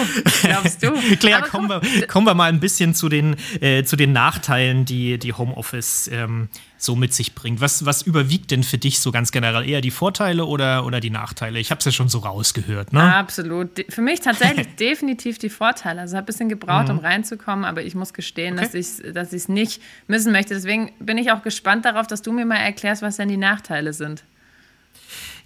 Glaubst 0.42 0.82
du? 0.82 0.92
Claire, 1.20 1.42
kommen 1.42 1.68
wir, 1.68 2.06
kommen 2.06 2.26
wir 2.26 2.34
mal 2.34 2.48
ein 2.48 2.60
bisschen 2.60 2.94
zu 2.94 3.08
den, 3.08 3.36
äh, 3.60 3.82
zu 3.82 3.96
den 3.96 4.12
Nachteilen, 4.12 4.84
die, 4.84 5.18
die 5.18 5.32
Homeoffice 5.32 6.08
ähm, 6.12 6.48
so 6.86 6.96
mit 6.96 7.12
sich 7.12 7.34
bringt. 7.34 7.60
Was, 7.60 7.84
was 7.84 8.02
überwiegt 8.02 8.50
denn 8.50 8.62
für 8.62 8.78
dich 8.78 9.00
so 9.00 9.12
ganz 9.12 9.32
generell? 9.32 9.68
Eher 9.68 9.82
die 9.82 9.90
Vorteile 9.90 10.46
oder, 10.46 10.86
oder 10.86 11.00
die 11.00 11.10
Nachteile? 11.10 11.58
Ich 11.58 11.70
habe 11.70 11.80
es 11.80 11.84
ja 11.84 11.92
schon 11.92 12.08
so 12.08 12.20
rausgehört. 12.20 12.92
Ne? 12.92 13.14
Absolut. 13.14 13.84
Für 13.90 14.00
mich 14.00 14.20
tatsächlich 14.20 14.74
definitiv 14.80 15.38
die 15.38 15.50
Vorteile. 15.50 16.00
Also 16.00 16.16
habe 16.16 16.24
ein 16.24 16.26
bisschen 16.26 16.48
gebraucht, 16.48 16.88
mhm. 16.88 16.98
um 16.98 16.98
reinzukommen, 17.00 17.64
aber 17.66 17.82
ich 17.82 17.94
muss 17.94 18.14
gestehen, 18.14 18.54
okay. 18.54 18.64
dass 18.64 18.74
ich 18.74 18.86
es 18.86 19.12
dass 19.12 19.48
nicht 19.48 19.82
missen 20.06 20.32
möchte. 20.32 20.54
Deswegen 20.54 20.92
bin 20.98 21.18
ich 21.18 21.32
auch 21.32 21.42
gespannt 21.42 21.84
darauf, 21.84 22.06
dass 22.06 22.22
du 22.22 22.32
mir 22.32 22.46
mal 22.46 22.56
erklärst, 22.56 23.02
was 23.02 23.16
denn 23.16 23.28
die 23.28 23.36
Nachteile 23.36 23.92
sind. 23.92 24.24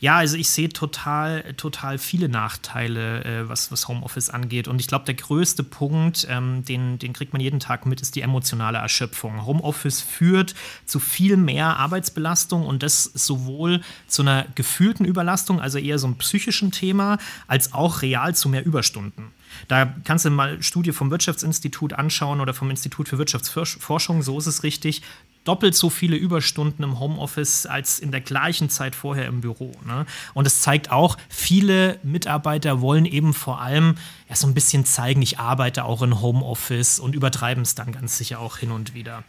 Ja, 0.01 0.17
also 0.17 0.39
ich 0.39 0.49
sehe 0.49 0.71
total, 0.71 1.53
total 1.59 1.99
viele 1.99 2.31
Nachteile, 2.31 3.23
äh, 3.23 3.49
was, 3.51 3.71
was 3.71 3.87
Homeoffice 3.87 4.31
angeht. 4.31 4.67
Und 4.67 4.81
ich 4.81 4.87
glaube, 4.87 5.05
der 5.05 5.15
größte 5.15 5.63
Punkt, 5.63 6.27
ähm, 6.31 6.65
den, 6.65 6.99
den 6.99 7.13
kriegt 7.13 7.35
man 7.35 7.43
jeden 7.43 7.61
Tag 7.61 7.85
mit, 7.85 8.01
ist 8.01 8.17
die 8.17 8.23
emotionale 8.23 8.79
Erschöpfung. 8.79 9.45
Homeoffice 9.45 10.01
führt 10.01 10.55
zu 10.87 11.01
viel 11.01 11.37
mehr 11.37 11.77
Arbeitsbelastung 11.77 12.65
und 12.65 12.83
das 12.83 13.05
sowohl 13.05 13.83
zu 14.07 14.23
einer 14.23 14.47
gefühlten 14.55 15.05
Überlastung, 15.05 15.61
also 15.61 15.77
eher 15.77 15.99
so 15.99 16.07
einem 16.07 16.17
psychischen 16.17 16.73
Thema, 16.73 17.19
als 17.47 17.75
auch 17.75 18.01
real 18.01 18.35
zu 18.35 18.49
mehr 18.49 18.65
Überstunden. 18.65 19.33
Da 19.69 19.95
kannst 20.05 20.25
du 20.25 20.31
mal 20.31 20.63
Studie 20.63 20.93
vom 20.93 21.11
Wirtschaftsinstitut 21.11 21.93
anschauen 21.93 22.41
oder 22.41 22.55
vom 22.55 22.71
Institut 22.71 23.09
für 23.09 23.19
Wirtschaftsforschung, 23.19 24.23
so 24.23 24.39
ist 24.39 24.47
es 24.47 24.63
richtig 24.63 25.03
doppelt 25.45 25.75
so 25.75 25.91
viele 25.91 26.17
Überstunden 26.17 26.83
im 26.83 27.01
Homeoffice 27.01 27.67
als 27.67 27.99
in 27.99 28.11
der 28.11 28.21
gleichen 28.21 28.69
Zeit 28.69 28.95
vorher 28.95 29.27
im 29.27 29.41
Büro. 29.41 29.73
Ne? 29.87 30.07
Und 30.35 30.47
es 30.47 30.61
zeigt 30.61 30.91
auch, 30.91 31.17
viele 31.29 31.99
Mitarbeiter 32.03 32.81
wollen 32.81 33.07
eben 33.07 33.33
vor 33.33 33.61
allem 33.61 33.97
ja, 34.29 34.37
so 34.37 34.47
ein 34.47 34.55
bisschen 34.55 34.85
zeigen, 34.85 35.23
ich 35.23 35.39
arbeite 35.39 35.85
auch 35.85 36.03
in 36.03 36.21
Homeoffice 36.21 37.01
und 37.01 37.15
übertreiben 37.15 37.63
es 37.63 37.75
dann 37.75 37.93
ganz 37.93 38.19
sicher 38.19 38.39
auch 38.39 38.59
hin 38.59 38.71
und 38.71 38.95
wieder. 38.95 39.25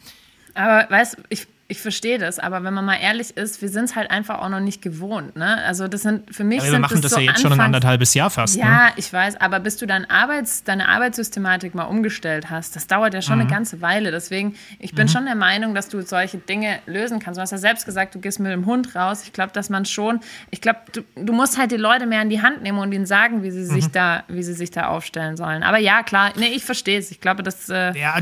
Aber 0.53 0.89
weißt 0.89 1.17
du, 1.17 1.21
ich 1.29 1.47
ich 1.71 1.79
verstehe 1.79 2.17
das, 2.17 2.37
aber 2.37 2.65
wenn 2.65 2.73
man 2.73 2.83
mal 2.83 2.97
ehrlich 2.97 3.37
ist, 3.37 3.61
wir 3.61 3.69
sind 3.69 3.85
es 3.85 3.95
halt 3.95 4.11
einfach 4.11 4.39
auch 4.39 4.49
noch 4.49 4.59
nicht 4.59 4.81
gewohnt. 4.81 5.37
Ne? 5.37 5.57
Also 5.63 5.87
das 5.87 6.01
sind 6.01 6.35
für 6.35 6.43
mich 6.43 6.59
aber 6.59 6.65
wir 6.65 6.71
sind 6.71 6.81
machen 6.81 7.01
das, 7.01 7.11
das 7.11 7.11
so 7.13 7.19
ja 7.21 7.31
jetzt 7.31 7.41
schon 7.41 7.53
ein 7.53 7.61
anderthalbes 7.61 8.13
Jahr 8.13 8.29
fast. 8.29 8.57
Ja, 8.57 8.87
ne? 8.87 8.93
ich 8.97 9.11
weiß, 9.11 9.39
aber 9.39 9.61
bis 9.61 9.77
du 9.77 9.87
dein 9.87 10.09
Arbeits, 10.09 10.65
deine 10.65 10.89
Arbeitssystematik 10.89 11.73
mal 11.73 11.85
umgestellt 11.85 12.49
hast, 12.49 12.75
das 12.75 12.87
dauert 12.87 13.13
ja 13.13 13.21
schon 13.21 13.35
mhm. 13.35 13.41
eine 13.43 13.49
ganze 13.49 13.79
Weile. 13.79 14.11
Deswegen, 14.11 14.55
ich 14.79 14.93
bin 14.93 15.05
mhm. 15.05 15.11
schon 15.11 15.25
der 15.25 15.35
Meinung, 15.35 15.73
dass 15.73 15.87
du 15.87 16.01
solche 16.01 16.39
Dinge 16.39 16.79
lösen 16.87 17.19
kannst. 17.19 17.37
Du 17.37 17.41
hast 17.41 17.51
ja 17.51 17.57
selbst 17.57 17.85
gesagt, 17.85 18.15
du 18.15 18.19
gehst 18.19 18.41
mit 18.41 18.51
dem 18.51 18.65
Hund 18.65 18.93
raus. 18.93 19.23
Ich 19.23 19.31
glaube, 19.31 19.53
dass 19.53 19.69
man 19.69 19.85
schon, 19.85 20.19
ich 20.49 20.59
glaube, 20.59 20.79
du, 20.91 21.03
du, 21.15 21.31
musst 21.31 21.57
halt 21.57 21.71
die 21.71 21.77
Leute 21.77 22.05
mehr 22.05 22.21
in 22.21 22.29
die 22.29 22.41
Hand 22.41 22.63
nehmen 22.63 22.79
und 22.79 22.91
ihnen 22.91 23.05
sagen, 23.05 23.43
wie 23.43 23.51
sie 23.51 23.63
sich 23.63 23.85
mhm. 23.85 23.91
da, 23.93 24.23
wie 24.27 24.43
sie 24.43 24.53
sich 24.53 24.71
da 24.71 24.87
aufstellen 24.87 25.37
sollen. 25.37 25.63
Aber 25.63 25.77
ja, 25.77 26.03
klar, 26.03 26.33
nee, 26.35 26.47
ich 26.53 26.65
verstehe 26.65 26.99
es. 26.99 27.11
Ich 27.11 27.21
glaube, 27.21 27.43
dass 27.43 27.69
äh, 27.69 27.97
ja, 27.97 28.17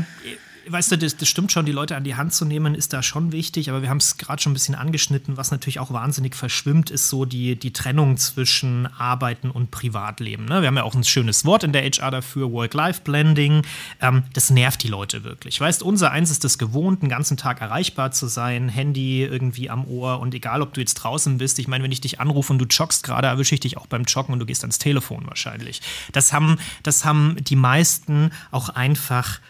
weißt 0.70 0.92
du, 0.92 0.98
das, 0.98 1.16
das, 1.16 1.28
stimmt 1.28 1.52
schon, 1.52 1.66
die 1.66 1.72
Leute 1.72 1.96
an 1.96 2.04
die 2.04 2.14
Hand 2.14 2.32
zu 2.32 2.44
nehmen, 2.44 2.74
ist 2.74 2.92
da 2.92 3.02
schon 3.02 3.32
wichtig, 3.32 3.70
aber 3.70 3.82
wir 3.82 3.90
haben 3.90 3.98
es 3.98 4.16
gerade 4.16 4.42
schon 4.42 4.52
ein 4.52 4.54
bisschen 4.54 4.74
angeschnitten, 4.74 5.36
was 5.36 5.50
natürlich 5.50 5.80
auch 5.80 5.92
wahnsinnig 5.92 6.34
verschwimmt, 6.34 6.90
ist 6.90 7.08
so 7.08 7.24
die, 7.24 7.56
die 7.56 7.72
Trennung 7.72 8.16
zwischen 8.16 8.86
Arbeiten 8.86 9.50
und 9.50 9.70
Privatleben. 9.70 10.44
Ne? 10.44 10.60
Wir 10.60 10.68
haben 10.68 10.76
ja 10.76 10.82
auch 10.82 10.94
ein 10.94 11.04
schönes 11.04 11.44
Wort 11.44 11.64
in 11.64 11.72
der 11.72 11.82
HR 11.82 12.10
dafür, 12.10 12.52
Work-Life-Blending. 12.52 13.62
Ähm, 14.00 14.24
das 14.32 14.50
nervt 14.50 14.82
die 14.82 14.88
Leute 14.88 15.24
wirklich. 15.24 15.60
Weißt, 15.60 15.82
unser 15.82 16.10
eins 16.10 16.30
ist 16.30 16.44
es 16.44 16.58
gewohnt, 16.58 17.02
den 17.02 17.08
ganzen 17.08 17.36
Tag 17.36 17.60
erreichbar 17.60 18.12
zu 18.12 18.26
sein, 18.26 18.68
Handy 18.68 19.22
irgendwie 19.22 19.70
am 19.70 19.86
Ohr 19.86 20.20
und 20.20 20.34
egal, 20.34 20.62
ob 20.62 20.74
du 20.74 20.80
jetzt 20.80 20.94
draußen 20.94 21.38
bist, 21.38 21.58
ich 21.58 21.68
meine, 21.68 21.84
wenn 21.84 21.92
ich 21.92 22.00
dich 22.00 22.20
anrufe 22.20 22.52
und 22.52 22.58
du 22.58 22.66
joggst 22.66 23.02
gerade, 23.02 23.28
erwische 23.28 23.54
ich 23.54 23.60
dich 23.60 23.76
auch 23.76 23.86
beim 23.86 24.04
Joggen 24.04 24.32
und 24.32 24.38
du 24.40 24.46
gehst 24.46 24.62
ans 24.62 24.78
Telefon 24.78 25.26
wahrscheinlich. 25.26 25.80
Das 26.12 26.32
haben, 26.32 26.58
das 26.82 27.04
haben 27.04 27.36
die 27.40 27.56
meisten 27.56 28.30
auch 28.50 28.68
einfach 28.68 29.40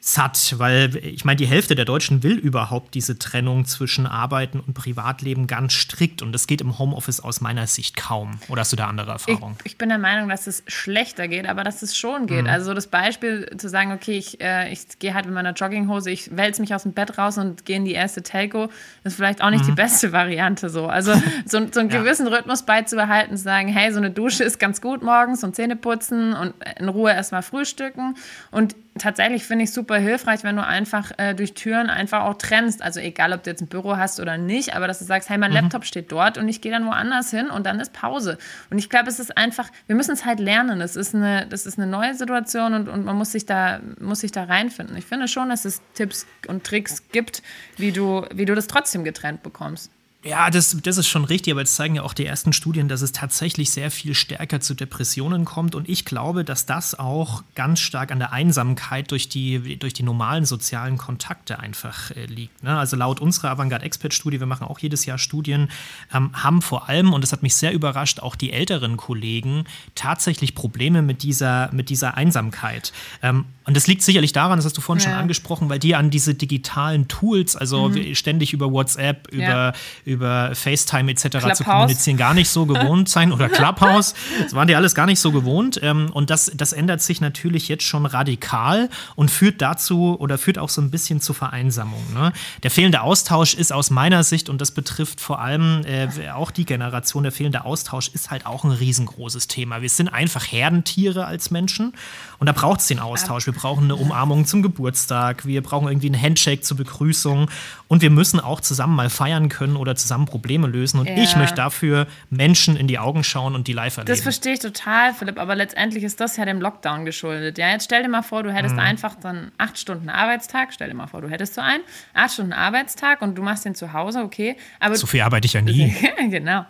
satt, 0.00 0.54
weil 0.58 0.94
ich 0.96 1.24
meine, 1.24 1.36
die 1.36 1.46
Hälfte 1.46 1.74
der 1.74 1.84
Deutschen 1.84 2.22
will 2.22 2.36
überhaupt 2.36 2.94
diese 2.94 3.18
Trennung 3.18 3.64
zwischen 3.64 4.06
Arbeiten 4.06 4.60
und 4.60 4.72
Privatleben 4.72 5.48
ganz 5.48 5.72
strikt 5.72 6.22
und 6.22 6.32
das 6.32 6.46
geht 6.46 6.60
im 6.60 6.78
Homeoffice 6.78 7.20
aus 7.20 7.40
meiner 7.40 7.66
Sicht 7.66 7.96
kaum. 7.96 8.38
Oder 8.48 8.60
hast 8.60 8.72
du 8.72 8.76
da 8.76 8.86
andere 8.86 9.10
Erfahrungen? 9.10 9.56
Ich, 9.64 9.72
ich 9.72 9.78
bin 9.78 9.88
der 9.88 9.98
Meinung, 9.98 10.28
dass 10.28 10.46
es 10.46 10.62
schlechter 10.68 11.26
geht, 11.26 11.48
aber 11.48 11.64
dass 11.64 11.82
es 11.82 11.96
schon 11.96 12.26
geht. 12.26 12.44
Mhm. 12.44 12.50
Also 12.50 12.74
das 12.74 12.86
Beispiel 12.86 13.50
zu 13.58 13.68
sagen, 13.68 13.90
okay, 13.90 14.16
ich, 14.16 14.40
äh, 14.40 14.72
ich 14.72 15.00
gehe 15.00 15.14
halt 15.14 15.26
mit 15.26 15.34
meiner 15.34 15.52
Jogginghose, 15.52 16.12
ich 16.12 16.36
wälze 16.36 16.60
mich 16.60 16.72
aus 16.74 16.84
dem 16.84 16.92
Bett 16.92 17.18
raus 17.18 17.36
und 17.36 17.64
gehe 17.64 17.76
in 17.76 17.84
die 17.84 17.92
erste 17.92 18.22
Telco, 18.22 18.68
ist 19.02 19.16
vielleicht 19.16 19.42
auch 19.42 19.50
nicht 19.50 19.64
mhm. 19.64 19.70
die 19.70 19.72
beste 19.72 20.12
Variante 20.12 20.70
so. 20.70 20.86
Also 20.86 21.12
so, 21.44 21.66
so 21.72 21.80
einen 21.80 21.88
gewissen 21.88 22.28
ja. 22.28 22.36
Rhythmus 22.36 22.62
beizubehalten, 22.62 23.36
zu 23.36 23.42
sagen, 23.42 23.66
hey, 23.66 23.92
so 23.92 23.98
eine 23.98 24.12
Dusche 24.12 24.44
ist 24.44 24.60
ganz 24.60 24.80
gut 24.80 25.02
morgens 25.02 25.42
und 25.42 25.56
Zähne 25.56 25.74
putzen 25.74 26.34
und 26.34 26.54
in 26.78 26.88
Ruhe 26.88 27.10
erstmal 27.10 27.42
frühstücken 27.42 28.14
und 28.52 28.76
tatsächlich 28.98 29.44
finde 29.44 29.64
ich 29.64 29.72
super 29.72 29.96
hilfreich, 29.96 30.44
wenn 30.44 30.56
du 30.56 30.64
einfach 30.64 31.12
äh, 31.18 31.34
durch 31.34 31.54
Türen 31.54 31.90
einfach 31.90 32.22
auch 32.22 32.34
trennst. 32.34 32.82
Also 32.82 33.00
egal, 33.00 33.32
ob 33.32 33.42
du 33.42 33.50
jetzt 33.50 33.60
ein 33.60 33.68
Büro 33.68 33.96
hast 33.96 34.20
oder 34.20 34.38
nicht, 34.38 34.74
aber 34.74 34.86
dass 34.86 34.98
du 34.98 35.04
sagst, 35.04 35.28
hey, 35.28 35.38
mein 35.38 35.50
mhm. 35.50 35.56
Laptop 35.56 35.84
steht 35.84 36.12
dort 36.12 36.38
und 36.38 36.48
ich 36.48 36.60
gehe 36.60 36.72
dann 36.72 36.86
woanders 36.86 37.30
hin 37.30 37.50
und 37.50 37.66
dann 37.66 37.80
ist 37.80 37.92
Pause. 37.92 38.38
Und 38.70 38.78
ich 38.78 38.88
glaube, 38.88 39.08
es 39.08 39.18
ist 39.18 39.36
einfach, 39.36 39.70
wir 39.86 39.96
müssen 39.96 40.12
es 40.12 40.24
halt 40.24 40.40
lernen. 40.40 40.80
Es 40.80 40.96
ist 40.96 41.14
eine, 41.14 41.46
das 41.46 41.66
ist 41.66 41.78
eine 41.78 41.86
neue 41.86 42.14
Situation 42.14 42.74
und, 42.74 42.88
und 42.88 43.04
man 43.04 43.16
muss 43.16 43.32
sich 43.32 43.46
da, 43.46 43.80
muss 44.00 44.20
sich 44.20 44.32
da 44.32 44.44
reinfinden. 44.44 44.96
Ich 44.96 45.06
finde 45.06 45.28
schon, 45.28 45.48
dass 45.48 45.64
es 45.64 45.82
Tipps 45.94 46.26
und 46.46 46.64
Tricks 46.64 47.08
gibt, 47.10 47.42
wie 47.76 47.92
du, 47.92 48.24
wie 48.34 48.44
du 48.44 48.54
das 48.54 48.66
trotzdem 48.66 49.04
getrennt 49.04 49.42
bekommst. 49.42 49.90
Ja, 50.28 50.50
das, 50.50 50.76
das 50.82 50.98
ist 50.98 51.08
schon 51.08 51.24
richtig, 51.24 51.54
aber 51.54 51.62
es 51.62 51.74
zeigen 51.74 51.94
ja 51.94 52.02
auch 52.02 52.12
die 52.12 52.26
ersten 52.26 52.52
Studien, 52.52 52.86
dass 52.86 53.00
es 53.00 53.12
tatsächlich 53.12 53.70
sehr 53.70 53.90
viel 53.90 54.14
stärker 54.14 54.60
zu 54.60 54.74
Depressionen 54.74 55.46
kommt. 55.46 55.74
Und 55.74 55.88
ich 55.88 56.04
glaube, 56.04 56.44
dass 56.44 56.66
das 56.66 56.98
auch 56.98 57.42
ganz 57.54 57.80
stark 57.80 58.12
an 58.12 58.18
der 58.18 58.30
Einsamkeit 58.30 59.10
durch 59.10 59.30
die, 59.30 59.78
durch 59.78 59.94
die 59.94 60.02
normalen 60.02 60.44
sozialen 60.44 60.98
Kontakte 60.98 61.60
einfach 61.60 62.10
äh, 62.10 62.26
liegt. 62.26 62.62
Ne? 62.62 62.78
Also 62.78 62.94
laut 62.94 63.20
unserer 63.20 63.52
Avantgarde-Expert-Studie, 63.52 64.38
wir 64.38 64.46
machen 64.46 64.66
auch 64.66 64.78
jedes 64.80 65.06
Jahr 65.06 65.16
Studien, 65.16 65.70
ähm, 66.12 66.30
haben 66.34 66.60
vor 66.60 66.90
allem, 66.90 67.14
und 67.14 67.22
das 67.22 67.32
hat 67.32 67.42
mich 67.42 67.56
sehr 67.56 67.72
überrascht, 67.72 68.20
auch 68.20 68.36
die 68.36 68.52
älteren 68.52 68.98
Kollegen 68.98 69.64
tatsächlich 69.94 70.54
Probleme 70.54 71.00
mit 71.00 71.22
dieser, 71.22 71.72
mit 71.72 71.88
dieser 71.88 72.18
Einsamkeit. 72.18 72.92
Ähm, 73.22 73.46
und 73.68 73.76
das 73.76 73.86
liegt 73.86 74.02
sicherlich 74.02 74.32
daran, 74.32 74.56
das 74.56 74.64
hast 74.64 74.78
du 74.78 74.80
vorhin 74.80 75.04
ja. 75.04 75.10
schon 75.10 75.18
angesprochen, 75.20 75.68
weil 75.68 75.78
die 75.78 75.94
an 75.94 76.08
diese 76.08 76.34
digitalen 76.34 77.06
Tools, 77.06 77.54
also 77.54 77.90
mhm. 77.90 78.14
ständig 78.14 78.54
über 78.54 78.72
WhatsApp, 78.72 79.28
über, 79.30 79.42
ja. 79.42 79.72
über 80.06 80.54
FaceTime 80.54 81.10
etc. 81.10 81.28
Clubhouse. 81.28 81.58
zu 81.58 81.64
kommunizieren, 81.64 82.16
gar 82.16 82.32
nicht 82.32 82.48
so 82.48 82.64
gewohnt 82.64 83.08
sein 83.10 83.30
oder 83.30 83.50
Clubhouse. 83.50 84.14
Das 84.42 84.54
waren 84.54 84.68
die 84.68 84.74
alles 84.74 84.94
gar 84.94 85.04
nicht 85.04 85.20
so 85.20 85.32
gewohnt. 85.32 85.78
Ähm, 85.82 86.08
und 86.14 86.30
das, 86.30 86.50
das 86.54 86.72
ändert 86.72 87.02
sich 87.02 87.20
natürlich 87.20 87.68
jetzt 87.68 87.82
schon 87.82 88.06
radikal 88.06 88.88
und 89.16 89.30
führt 89.30 89.60
dazu 89.60 90.16
oder 90.18 90.38
führt 90.38 90.58
auch 90.58 90.70
so 90.70 90.80
ein 90.80 90.90
bisschen 90.90 91.20
zur 91.20 91.34
Vereinsamung. 91.34 92.02
Ne? 92.14 92.32
Der 92.62 92.70
fehlende 92.70 93.02
Austausch 93.02 93.52
ist 93.52 93.70
aus 93.70 93.90
meiner 93.90 94.24
Sicht, 94.24 94.48
und 94.48 94.62
das 94.62 94.70
betrifft 94.70 95.20
vor 95.20 95.42
allem 95.42 95.82
äh, 95.84 96.08
auch 96.30 96.52
die 96.52 96.64
Generation, 96.64 97.22
der 97.22 97.32
fehlende 97.32 97.66
Austausch 97.66 98.08
ist 98.14 98.30
halt 98.30 98.46
auch 98.46 98.64
ein 98.64 98.70
riesengroßes 98.70 99.46
Thema. 99.46 99.82
Wir 99.82 99.90
sind 99.90 100.08
einfach 100.08 100.50
Herdentiere 100.50 101.26
als 101.26 101.50
Menschen 101.50 101.92
und 102.38 102.46
da 102.46 102.52
braucht 102.52 102.80
es 102.80 102.86
den 102.86 103.00
Austausch. 103.00 103.46
Wir 103.46 103.52
brauchen 103.52 103.84
eine 103.84 103.96
Umarmung 103.96 104.46
zum 104.46 104.62
Geburtstag, 104.62 105.44
wir 105.44 105.62
brauchen 105.62 105.88
irgendwie 105.88 106.06
einen 106.06 106.20
Handshake 106.20 106.62
zur 106.62 106.76
Begrüßung 106.76 107.50
und 107.88 108.02
wir 108.02 108.10
müssen 108.10 108.38
auch 108.38 108.60
zusammen 108.60 108.94
mal 108.94 109.10
feiern 109.10 109.48
können 109.48 109.76
oder 109.76 109.96
zusammen 109.96 110.26
Probleme 110.26 110.68
lösen. 110.68 111.00
Und 111.00 111.08
ja. 111.08 111.16
ich 111.16 111.36
möchte 111.36 111.56
dafür 111.56 112.06
Menschen 112.30 112.76
in 112.76 112.86
die 112.86 112.98
Augen 112.98 113.24
schauen 113.24 113.54
und 113.54 113.66
die 113.66 113.72
live 113.72 113.96
erleben. 113.96 114.12
Das 114.12 114.20
verstehe 114.20 114.52
ich 114.52 114.60
total, 114.60 115.14
Philipp, 115.14 115.38
aber 115.38 115.56
letztendlich 115.56 116.04
ist 116.04 116.20
das 116.20 116.36
ja 116.36 116.44
dem 116.44 116.60
Lockdown 116.60 117.04
geschuldet. 117.04 117.58
Ja, 117.58 117.70
jetzt 117.70 117.84
stell 117.84 118.02
dir 118.02 118.08
mal 118.08 118.22
vor, 118.22 118.42
du 118.42 118.52
hättest 118.52 118.74
mhm. 118.74 118.80
einfach 118.80 119.16
dann 119.16 119.50
acht 119.58 119.78
Stunden 119.78 120.08
Arbeitstag. 120.08 120.72
Stell 120.72 120.88
dir 120.88 120.94
mal 120.94 121.08
vor, 121.08 121.22
du 121.22 121.28
hättest 121.28 121.54
so 121.54 121.60
einen 121.60 121.82
acht 122.14 122.32
Stunden 122.32 122.52
Arbeitstag 122.52 123.20
und 123.20 123.36
du 123.36 123.42
machst 123.42 123.64
den 123.64 123.74
zu 123.74 123.92
Hause, 123.92 124.22
okay. 124.22 124.56
Aber 124.78 124.94
so 124.94 125.06
viel 125.06 125.22
arbeite 125.22 125.46
ich 125.46 125.54
ja 125.54 125.60
nie. 125.60 125.94
genau. 126.30 126.64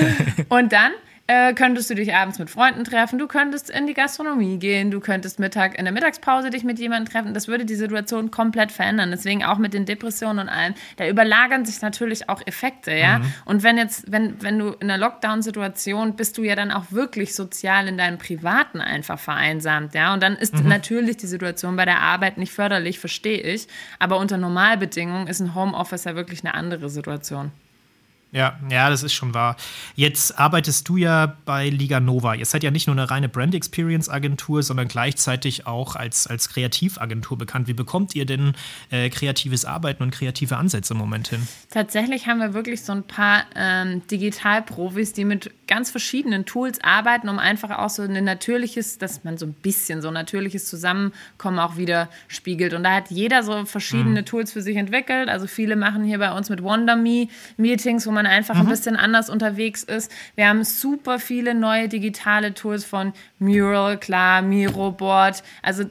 und 0.48 0.72
dann 0.72 0.92
äh, 1.32 1.54
könntest 1.54 1.88
du 1.88 1.94
dich 1.94 2.14
abends 2.14 2.38
mit 2.38 2.50
Freunden 2.50 2.84
treffen, 2.84 3.18
du 3.18 3.26
könntest 3.26 3.70
in 3.70 3.86
die 3.86 3.94
Gastronomie 3.94 4.58
gehen, 4.58 4.90
du 4.90 5.00
könntest 5.00 5.38
Mittag 5.38 5.78
in 5.78 5.84
der 5.84 5.92
Mittagspause 5.92 6.50
dich 6.50 6.62
mit 6.62 6.78
jemandem 6.78 7.10
treffen. 7.10 7.32
Das 7.32 7.48
würde 7.48 7.64
die 7.64 7.74
Situation 7.74 8.30
komplett 8.30 8.70
verändern. 8.70 9.10
Deswegen 9.10 9.42
auch 9.42 9.56
mit 9.56 9.72
den 9.72 9.86
Depressionen 9.86 10.40
und 10.40 10.48
allem, 10.50 10.74
da 10.96 11.08
überlagern 11.08 11.64
sich 11.64 11.80
natürlich 11.80 12.28
auch 12.28 12.42
Effekte, 12.46 12.92
ja. 12.92 13.18
Mhm. 13.18 13.34
Und 13.46 13.62
wenn 13.62 13.78
jetzt, 13.78 14.12
wenn, 14.12 14.42
wenn 14.42 14.58
du 14.58 14.68
in 14.72 14.90
einer 14.90 14.98
Lockdown-Situation 14.98 16.16
bist 16.16 16.36
du 16.36 16.42
ja 16.42 16.54
dann 16.54 16.70
auch 16.70 16.92
wirklich 16.92 17.34
sozial 17.34 17.88
in 17.88 17.96
deinem 17.96 18.18
Privaten 18.18 18.80
einfach 18.80 19.18
vereinsamt, 19.18 19.94
ja. 19.94 20.12
Und 20.12 20.22
dann 20.22 20.36
ist 20.36 20.54
mhm. 20.54 20.68
natürlich 20.68 21.16
die 21.16 21.26
Situation 21.26 21.76
bei 21.76 21.86
der 21.86 22.00
Arbeit 22.00 22.36
nicht 22.36 22.52
förderlich, 22.52 22.98
verstehe 22.98 23.40
ich. 23.40 23.68
Aber 23.98 24.18
unter 24.18 24.36
Normalbedingungen 24.36 25.28
ist 25.28 25.40
ein 25.40 25.54
Homeoffice 25.54 26.04
ja 26.04 26.14
wirklich 26.14 26.44
eine 26.44 26.52
andere 26.54 26.90
Situation. 26.90 27.52
Ja, 28.32 28.58
ja, 28.70 28.88
das 28.88 29.02
ist 29.02 29.12
schon 29.12 29.34
wahr. 29.34 29.56
Jetzt 29.94 30.38
arbeitest 30.38 30.88
du 30.88 30.96
ja 30.96 31.36
bei 31.44 31.68
Liga 31.68 32.00
Nova. 32.00 32.34
Ihr 32.34 32.46
seid 32.46 32.62
ja 32.62 32.70
nicht 32.70 32.86
nur 32.86 32.96
eine 32.96 33.10
reine 33.10 33.28
Brand 33.28 33.54
Experience 33.54 34.08
Agentur, 34.08 34.62
sondern 34.62 34.88
gleichzeitig 34.88 35.66
auch 35.66 35.96
als, 35.96 36.26
als 36.26 36.48
Kreativagentur 36.48 37.36
bekannt. 37.36 37.68
Wie 37.68 37.74
bekommt 37.74 38.14
ihr 38.14 38.24
denn 38.24 38.54
äh, 38.90 39.10
kreatives 39.10 39.66
Arbeiten 39.66 40.02
und 40.02 40.12
kreative 40.12 40.56
Ansätze 40.56 40.94
im 40.94 40.98
Moment 40.98 41.28
hin? 41.28 41.46
Tatsächlich 41.70 42.26
haben 42.26 42.38
wir 42.38 42.54
wirklich 42.54 42.82
so 42.82 42.92
ein 42.92 43.02
paar 43.02 43.44
ähm, 43.54 44.00
Digitalprofis, 44.10 45.12
die 45.12 45.26
mit 45.26 45.50
ganz 45.66 45.90
verschiedenen 45.90 46.46
Tools 46.46 46.78
arbeiten, 46.82 47.28
um 47.28 47.38
einfach 47.38 47.70
auch 47.78 47.90
so 47.90 48.02
ein 48.02 48.24
natürliches, 48.24 48.96
dass 48.96 49.24
man 49.24 49.36
so 49.36 49.44
ein 49.46 49.52
bisschen 49.52 50.00
so 50.00 50.10
natürliches 50.10 50.66
Zusammenkommen 50.66 51.58
auch 51.58 51.76
wieder 51.76 52.08
spiegelt. 52.28 52.72
Und 52.72 52.84
da 52.84 52.94
hat 52.94 53.10
jeder 53.10 53.42
so 53.42 53.66
verschiedene 53.66 54.20
mhm. 54.20 54.26
Tools 54.26 54.52
für 54.52 54.62
sich 54.62 54.76
entwickelt. 54.76 55.28
Also 55.28 55.46
viele 55.46 55.76
machen 55.76 56.04
hier 56.04 56.18
bei 56.18 56.32
uns 56.32 56.48
mit 56.48 56.62
WonderMe 56.62 57.28
Meetings, 57.56 58.06
wo 58.06 58.10
man 58.10 58.21
man 58.22 58.30
einfach 58.30 58.54
mhm. 58.54 58.62
ein 58.62 58.68
bisschen 58.68 58.96
anders 58.96 59.28
unterwegs 59.28 59.82
ist. 59.82 60.10
Wir 60.34 60.48
haben 60.48 60.64
super 60.64 61.18
viele 61.18 61.54
neue 61.54 61.88
digitale 61.88 62.54
Tools 62.54 62.84
von 62.84 63.12
Mural, 63.38 63.98
klar, 63.98 64.42
Miroboard. 64.42 65.42
Also 65.62 65.84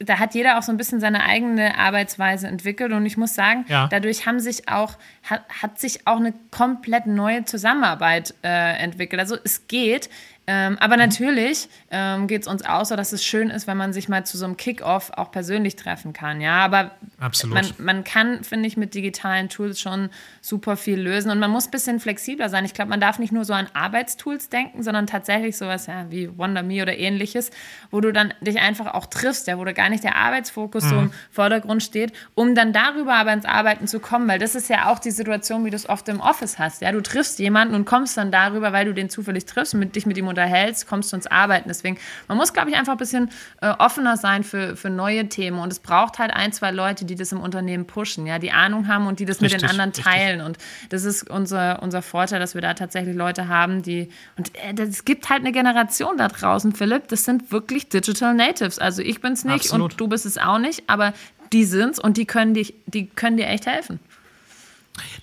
da 0.00 0.18
hat 0.18 0.34
jeder 0.34 0.58
auch 0.58 0.62
so 0.62 0.72
ein 0.72 0.76
bisschen 0.76 1.00
seine 1.00 1.24
eigene 1.24 1.78
Arbeitsweise 1.78 2.48
entwickelt 2.48 2.92
und 2.92 3.06
ich 3.06 3.16
muss 3.16 3.34
sagen, 3.34 3.64
ja. 3.68 3.86
dadurch 3.88 4.26
haben 4.26 4.40
sich 4.40 4.68
auch, 4.68 4.94
hat, 5.22 5.44
hat 5.62 5.78
sich 5.78 6.06
auch 6.06 6.16
eine 6.16 6.34
komplett 6.50 7.06
neue 7.06 7.44
Zusammenarbeit 7.44 8.34
äh, 8.42 8.82
entwickelt. 8.82 9.20
Also 9.20 9.36
es 9.44 9.66
geht, 9.68 10.10
ähm, 10.46 10.76
aber 10.78 10.98
natürlich 10.98 11.68
ähm, 11.90 12.26
geht 12.26 12.42
es 12.42 12.48
uns 12.48 12.64
auch 12.64 12.84
so, 12.84 12.96
dass 12.96 13.12
es 13.12 13.24
schön 13.24 13.48
ist, 13.48 13.66
wenn 13.66 13.78
man 13.78 13.94
sich 13.94 14.10
mal 14.10 14.26
zu 14.26 14.36
so 14.36 14.44
einem 14.44 14.58
Kick-Off 14.58 15.10
auch 15.16 15.30
persönlich 15.30 15.76
treffen 15.76 16.12
kann. 16.12 16.42
Ja, 16.42 16.58
aber 16.64 16.90
Absolut. 17.18 17.54
Man, 17.54 17.72
man 17.78 18.04
kann, 18.04 18.44
finde 18.44 18.66
ich, 18.66 18.76
mit 18.76 18.94
digitalen 18.94 19.48
Tools 19.48 19.80
schon 19.80 20.10
super 20.42 20.76
viel 20.76 21.00
lösen 21.00 21.30
und 21.30 21.38
man 21.38 21.50
muss 21.50 21.68
ein 21.68 21.70
bisschen 21.70 21.98
flexibler 21.98 22.50
sein. 22.50 22.66
Ich 22.66 22.74
glaube, 22.74 22.90
man 22.90 23.00
darf 23.00 23.18
nicht 23.18 23.32
nur 23.32 23.46
so 23.46 23.54
an 23.54 23.68
Arbeitstools 23.72 24.50
denken, 24.50 24.82
sondern 24.82 25.06
tatsächlich 25.06 25.56
sowas 25.56 25.86
ja, 25.86 26.10
wie 26.10 26.36
WonderMe 26.36 26.82
oder 26.82 26.96
ähnliches, 26.96 27.50
wo 27.90 28.02
du 28.02 28.12
dann 28.12 28.34
dich 28.42 28.60
einfach 28.60 28.92
auch 28.92 29.06
triffst, 29.06 29.46
ja, 29.46 29.56
wo 29.56 29.64
da 29.64 29.72
gar 29.72 29.88
nicht 29.88 30.04
der 30.04 30.16
Arbeitsfokus 30.16 30.84
mhm. 30.84 30.88
so 30.88 30.98
im 30.98 31.10
Vordergrund 31.30 31.82
steht, 31.82 32.12
um 32.34 32.54
dann 32.54 32.74
darüber 32.74 33.14
aber 33.14 33.32
ins 33.32 33.46
Arbeiten 33.46 33.86
zu 33.86 33.98
kommen, 33.98 34.28
weil 34.28 34.38
das 34.38 34.54
ist 34.54 34.68
ja 34.68 34.90
auch 34.90 34.98
die 34.98 35.10
Situation, 35.10 35.64
wie 35.64 35.70
du 35.70 35.76
es 35.76 35.88
oft 35.88 36.06
im 36.10 36.20
Office 36.20 36.58
hast. 36.58 36.82
Ja, 36.82 36.92
du 36.92 37.00
triffst 37.00 37.38
jemanden 37.38 37.74
und 37.74 37.86
kommst 37.86 38.18
dann 38.18 38.30
darüber, 38.30 38.72
weil 38.74 38.84
du 38.84 38.92
den 38.92 39.08
zufällig 39.08 39.46
triffst 39.46 39.72
und 39.72 39.80
mit, 39.80 39.96
dich 39.96 40.04
mit 40.04 40.18
ihm 40.18 40.28
unterhältst, 40.34 40.86
kommst 40.86 41.12
du 41.12 41.16
ins 41.16 41.26
Arbeiten. 41.26 41.68
Deswegen, 41.68 41.98
man 42.28 42.36
muss, 42.36 42.52
glaube 42.52 42.70
ich, 42.70 42.76
einfach 42.76 42.92
ein 42.92 42.98
bisschen 42.98 43.30
äh, 43.60 43.70
offener 43.78 44.16
sein 44.16 44.44
für, 44.44 44.76
für 44.76 44.90
neue 44.90 45.28
Themen. 45.28 45.58
Und 45.58 45.72
es 45.72 45.78
braucht 45.78 46.18
halt 46.18 46.32
ein, 46.32 46.52
zwei 46.52 46.70
Leute, 46.70 47.04
die 47.04 47.14
das 47.14 47.32
im 47.32 47.40
Unternehmen 47.40 47.86
pushen, 47.86 48.26
ja, 48.26 48.38
die 48.38 48.52
Ahnung 48.52 48.88
haben 48.88 49.06
und 49.06 49.20
die 49.20 49.24
das 49.24 49.40
richtig, 49.40 49.52
mit 49.54 49.62
den 49.62 49.70
anderen 49.70 49.90
richtig. 49.90 50.04
teilen. 50.04 50.40
Und 50.40 50.58
das 50.90 51.04
ist 51.04 51.30
unser, 51.30 51.82
unser 51.82 52.02
Vorteil, 52.02 52.40
dass 52.40 52.54
wir 52.54 52.60
da 52.60 52.74
tatsächlich 52.74 53.14
Leute 53.16 53.48
haben, 53.48 53.82
die. 53.82 54.08
Und 54.36 54.50
es 54.78 55.00
äh, 55.00 55.02
gibt 55.04 55.30
halt 55.30 55.40
eine 55.40 55.52
Generation 55.52 56.16
da 56.16 56.28
draußen, 56.28 56.74
Philipp, 56.74 57.08
das 57.08 57.24
sind 57.24 57.52
wirklich 57.52 57.88
Digital 57.88 58.34
Natives. 58.34 58.78
Also 58.78 59.02
ich 59.02 59.20
bin 59.20 59.32
es 59.32 59.44
nicht 59.44 59.66
Absolut. 59.66 59.92
und 59.92 60.00
du 60.00 60.08
bist 60.08 60.26
es 60.26 60.38
auch 60.38 60.58
nicht, 60.58 60.84
aber 60.88 61.14
die 61.52 61.64
sind's 61.64 61.98
und 61.98 62.16
die 62.16 62.26
können, 62.26 62.54
dich, 62.54 62.74
die 62.86 63.06
können 63.06 63.36
dir 63.36 63.46
echt 63.46 63.66
helfen. 63.66 64.00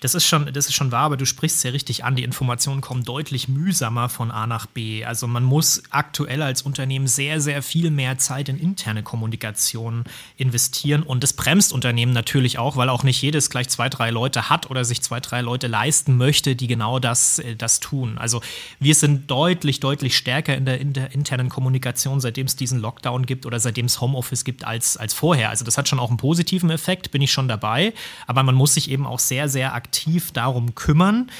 Das 0.00 0.14
ist, 0.14 0.26
schon, 0.26 0.52
das 0.52 0.66
ist 0.66 0.74
schon 0.74 0.92
wahr, 0.92 1.04
aber 1.04 1.16
du 1.16 1.24
sprichst 1.24 1.60
sehr 1.60 1.72
richtig 1.72 2.04
an. 2.04 2.14
Die 2.14 2.24
Informationen 2.24 2.82
kommen 2.82 3.04
deutlich 3.04 3.48
mühsamer 3.48 4.08
von 4.08 4.30
A 4.30 4.46
nach 4.46 4.66
B. 4.66 5.04
Also 5.04 5.26
man 5.26 5.44
muss 5.44 5.82
aktuell 5.90 6.42
als 6.42 6.62
Unternehmen 6.62 7.06
sehr, 7.06 7.40
sehr 7.40 7.62
viel 7.62 7.90
mehr 7.90 8.18
Zeit 8.18 8.48
in 8.48 8.58
interne 8.58 9.02
Kommunikation 9.02 10.04
investieren. 10.36 11.02
Und 11.02 11.22
das 11.22 11.32
bremst 11.32 11.72
Unternehmen 11.72 12.12
natürlich 12.12 12.58
auch, 12.58 12.76
weil 12.76 12.90
auch 12.90 13.02
nicht 13.02 13.22
jedes 13.22 13.48
gleich 13.48 13.68
zwei, 13.70 13.88
drei 13.88 14.10
Leute 14.10 14.50
hat 14.50 14.70
oder 14.70 14.84
sich 14.84 15.00
zwei, 15.00 15.20
drei 15.20 15.40
Leute 15.40 15.68
leisten 15.68 16.18
möchte, 16.18 16.54
die 16.54 16.66
genau 16.66 16.98
das, 16.98 17.38
äh, 17.38 17.56
das 17.56 17.80
tun. 17.80 18.18
Also 18.18 18.42
wir 18.78 18.94
sind 18.94 19.30
deutlich, 19.30 19.80
deutlich 19.80 20.16
stärker 20.16 20.54
in 20.54 20.66
der, 20.66 20.80
in 20.80 20.92
internen 20.94 21.48
Kommunikation, 21.48 22.20
seitdem 22.20 22.46
es 22.46 22.56
diesen 22.56 22.80
Lockdown 22.80 23.24
gibt 23.24 23.46
oder 23.46 23.58
seitdem 23.58 23.86
es 23.86 24.00
Homeoffice 24.00 24.44
gibt, 24.44 24.64
als, 24.64 24.98
als 24.98 25.14
vorher. 25.14 25.48
Also 25.48 25.64
das 25.64 25.78
hat 25.78 25.88
schon 25.88 25.98
auch 25.98 26.10
einen 26.10 26.18
positiven 26.18 26.70
Effekt, 26.70 27.10
bin 27.10 27.22
ich 27.22 27.32
schon 27.32 27.48
dabei. 27.48 27.94
Aber 28.26 28.42
man 28.42 28.54
muss 28.54 28.74
sich 28.74 28.90
eben 28.90 29.06
auch 29.06 29.18
sehr, 29.18 29.48
sehr 29.48 29.61
sehr 29.62 29.74
aktiv 29.74 30.32
darum 30.32 30.74
kümmern. 30.74 31.30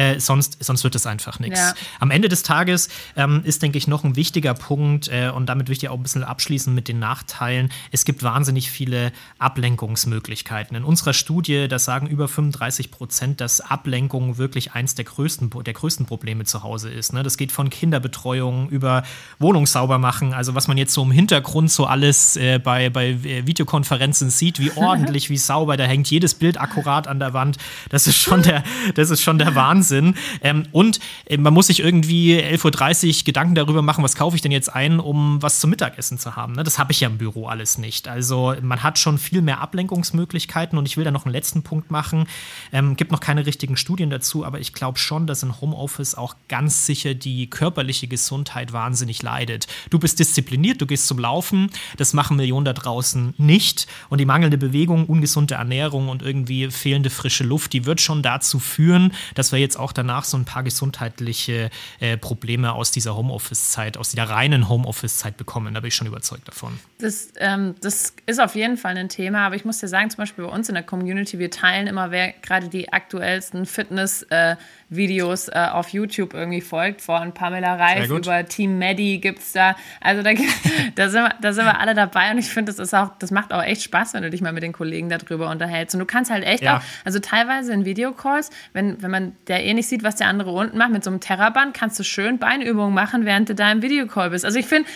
Äh, 0.00 0.18
sonst, 0.18 0.56
sonst 0.64 0.82
wird 0.82 0.94
es 0.94 1.04
einfach 1.06 1.40
nichts. 1.40 1.60
Ja. 1.60 1.74
Am 1.98 2.10
Ende 2.10 2.30
des 2.30 2.42
Tages 2.42 2.88
ähm, 3.16 3.42
ist, 3.44 3.60
denke 3.60 3.76
ich, 3.76 3.86
noch 3.86 4.02
ein 4.02 4.16
wichtiger 4.16 4.54
Punkt, 4.54 5.08
äh, 5.08 5.28
und 5.28 5.44
damit 5.46 5.68
will 5.68 5.76
ich 5.76 5.86
auch 5.90 5.96
ein 5.96 6.02
bisschen 6.02 6.24
abschließen 6.24 6.74
mit 6.74 6.88
den 6.88 6.98
Nachteilen. 6.98 7.70
Es 7.90 8.06
gibt 8.06 8.22
wahnsinnig 8.22 8.70
viele 8.70 9.12
Ablenkungsmöglichkeiten. 9.38 10.74
In 10.74 10.84
unserer 10.84 11.12
Studie, 11.12 11.68
das 11.68 11.84
sagen 11.84 12.06
über 12.06 12.28
35 12.28 12.90
Prozent, 12.90 13.42
dass 13.42 13.60
Ablenkung 13.60 14.38
wirklich 14.38 14.72
eins 14.72 14.94
der 14.94 15.04
größten, 15.04 15.50
der 15.64 15.74
größten 15.74 16.06
Probleme 16.06 16.44
zu 16.44 16.62
Hause 16.62 16.88
ist. 16.88 17.12
Ne? 17.12 17.22
Das 17.22 17.36
geht 17.36 17.52
von 17.52 17.68
Kinderbetreuung 17.68 18.70
über 18.70 19.02
Wohnung 19.38 19.66
sauber 19.66 19.98
machen, 19.98 20.32
also 20.32 20.54
was 20.54 20.66
man 20.66 20.78
jetzt 20.78 20.94
so 20.94 21.02
im 21.02 21.10
Hintergrund 21.10 21.70
so 21.70 21.84
alles 21.84 22.38
äh, 22.38 22.58
bei, 22.58 22.88
bei 22.88 23.10
äh, 23.10 23.46
Videokonferenzen 23.46 24.30
sieht, 24.30 24.60
wie 24.60 24.72
ordentlich, 24.76 25.28
wie 25.30 25.36
sauber, 25.36 25.76
da 25.76 25.84
hängt 25.84 26.10
jedes 26.10 26.34
Bild 26.34 26.58
akkurat 26.58 27.06
an 27.06 27.18
der 27.18 27.34
Wand. 27.34 27.58
Das 27.90 28.06
ist 28.06 28.16
schon 28.16 28.42
der, 28.42 28.64
das 28.94 29.10
ist 29.10 29.20
schon 29.20 29.36
der 29.36 29.54
Wahnsinn. 29.54 29.89
Wahnsinn. 29.90 30.14
Ähm, 30.42 30.64
und 30.72 31.00
äh, 31.26 31.36
man 31.36 31.52
muss 31.52 31.66
sich 31.66 31.80
irgendwie 31.80 32.38
11.30 32.38 33.18
Uhr 33.18 33.24
Gedanken 33.24 33.54
darüber 33.54 33.82
machen, 33.82 34.04
was 34.04 34.14
kaufe 34.14 34.36
ich 34.36 34.42
denn 34.42 34.52
jetzt 34.52 34.74
ein, 34.74 35.00
um 35.00 35.42
was 35.42 35.60
zum 35.60 35.70
Mittagessen 35.70 36.18
zu 36.18 36.36
haben. 36.36 36.54
Ne? 36.54 36.62
Das 36.62 36.78
habe 36.78 36.92
ich 36.92 37.00
ja 37.00 37.08
im 37.08 37.18
Büro 37.18 37.46
alles 37.46 37.78
nicht. 37.78 38.08
Also 38.08 38.54
man 38.62 38.82
hat 38.82 38.98
schon 38.98 39.18
viel 39.18 39.42
mehr 39.42 39.60
Ablenkungsmöglichkeiten 39.60 40.78
und 40.78 40.86
ich 40.86 40.96
will 40.96 41.04
da 41.04 41.10
noch 41.10 41.24
einen 41.24 41.32
letzten 41.32 41.62
Punkt 41.62 41.90
machen. 41.90 42.26
Ähm, 42.72 42.96
gibt 42.96 43.12
noch 43.12 43.20
keine 43.20 43.46
richtigen 43.46 43.76
Studien 43.76 44.10
dazu, 44.10 44.44
aber 44.44 44.60
ich 44.60 44.72
glaube 44.72 44.98
schon, 44.98 45.26
dass 45.26 45.42
in 45.42 45.60
Homeoffice 45.60 46.14
auch 46.14 46.34
ganz 46.48 46.86
sicher 46.86 47.14
die 47.14 47.48
körperliche 47.48 48.06
Gesundheit 48.06 48.72
wahnsinnig 48.72 49.22
leidet. 49.22 49.66
Du 49.90 49.98
bist 49.98 50.18
diszipliniert, 50.18 50.80
du 50.80 50.86
gehst 50.86 51.06
zum 51.06 51.18
Laufen, 51.18 51.70
das 51.96 52.12
machen 52.12 52.36
Millionen 52.36 52.64
da 52.64 52.72
draußen 52.72 53.34
nicht. 53.38 53.86
Und 54.08 54.18
die 54.18 54.24
mangelnde 54.24 54.58
Bewegung, 54.58 55.06
ungesunde 55.06 55.54
Ernährung 55.54 56.08
und 56.08 56.22
irgendwie 56.22 56.70
fehlende 56.70 57.10
frische 57.10 57.44
Luft, 57.44 57.72
die 57.72 57.86
wird 57.86 58.00
schon 58.00 58.22
dazu 58.22 58.58
führen, 58.58 59.12
dass 59.34 59.52
wir 59.52 59.58
jetzt 59.58 59.78
auch 59.80 59.92
danach 59.92 60.24
so 60.24 60.36
ein 60.36 60.44
paar 60.44 60.62
gesundheitliche 60.62 61.70
äh, 62.00 62.16
Probleme 62.16 62.72
aus 62.72 62.90
dieser 62.90 63.16
Homeoffice-Zeit, 63.16 63.96
aus 63.96 64.10
dieser 64.10 64.24
reinen 64.24 64.68
Homeoffice-Zeit 64.68 65.36
bekommen. 65.36 65.74
Da 65.74 65.80
bin 65.80 65.88
ich 65.88 65.94
schon 65.94 66.06
überzeugt 66.06 66.48
davon. 66.48 66.78
Das, 66.98 67.28
ähm, 67.38 67.74
das 67.80 68.14
ist 68.26 68.40
auf 68.40 68.54
jeden 68.54 68.76
Fall 68.76 68.96
ein 68.96 69.08
Thema, 69.08 69.46
aber 69.46 69.56
ich 69.56 69.64
muss 69.64 69.78
dir 69.78 69.88
sagen, 69.88 70.10
zum 70.10 70.18
Beispiel 70.18 70.44
bei 70.44 70.50
uns 70.50 70.68
in 70.68 70.74
der 70.74 70.84
Community, 70.84 71.38
wir 71.38 71.50
teilen 71.50 71.86
immer, 71.86 72.10
wer 72.10 72.32
gerade 72.32 72.68
die 72.68 72.92
aktuellsten 72.92 73.66
Fitness- 73.66 74.22
äh, 74.30 74.56
äh, 74.92 75.68
auf 75.70 75.90
YouTube 75.90 76.34
irgendwie 76.34 76.60
folgt, 76.60 77.00
von 77.00 77.32
Pamela 77.32 77.76
Reif 77.76 78.10
über 78.10 78.44
Team 78.46 78.78
Maddie 78.78 79.20
gibt 79.20 79.38
es 79.38 79.52
da. 79.52 79.76
Also 80.00 80.22
da, 80.22 80.30
da, 80.94 81.08
sind 81.08 81.22
wir, 81.22 81.34
da 81.40 81.52
sind 81.52 81.64
wir 81.64 81.78
alle 81.78 81.94
dabei 81.94 82.32
und 82.32 82.38
ich 82.38 82.48
finde, 82.48 82.72
das 82.72 82.78
ist 82.78 82.94
auch, 82.94 83.10
das 83.18 83.30
macht 83.30 83.52
auch 83.52 83.62
echt 83.62 83.82
Spaß, 83.82 84.14
wenn 84.14 84.22
du 84.22 84.30
dich 84.30 84.40
mal 84.40 84.52
mit 84.52 84.62
den 84.62 84.72
Kollegen 84.72 85.08
darüber 85.08 85.48
unterhältst. 85.48 85.94
Und 85.94 86.00
du 86.00 86.06
kannst 86.06 86.30
halt 86.30 86.44
echt 86.44 86.62
ja. 86.62 86.78
auch, 86.78 86.82
also 87.04 87.20
teilweise 87.20 87.72
in 87.72 87.84
Videocalls, 87.84 88.50
wenn, 88.72 89.00
wenn 89.02 89.10
man 89.10 89.36
der 89.46 89.59
eh 89.60 89.74
nicht 89.74 89.88
sieht, 89.88 90.02
was 90.02 90.16
der 90.16 90.26
andere 90.28 90.50
unten 90.50 90.78
macht, 90.78 90.90
mit 90.90 91.04
so 91.04 91.10
einem 91.10 91.20
Terraband, 91.20 91.74
kannst 91.74 91.98
du 91.98 92.04
schön 92.04 92.38
Beinübungen 92.38 92.94
machen, 92.94 93.24
während 93.24 93.48
du 93.48 93.54
da 93.54 93.70
im 93.70 93.82
Videocall 93.82 94.30
bist. 94.30 94.44
Also 94.44 94.58
ich 94.58 94.66
finde, 94.66 94.88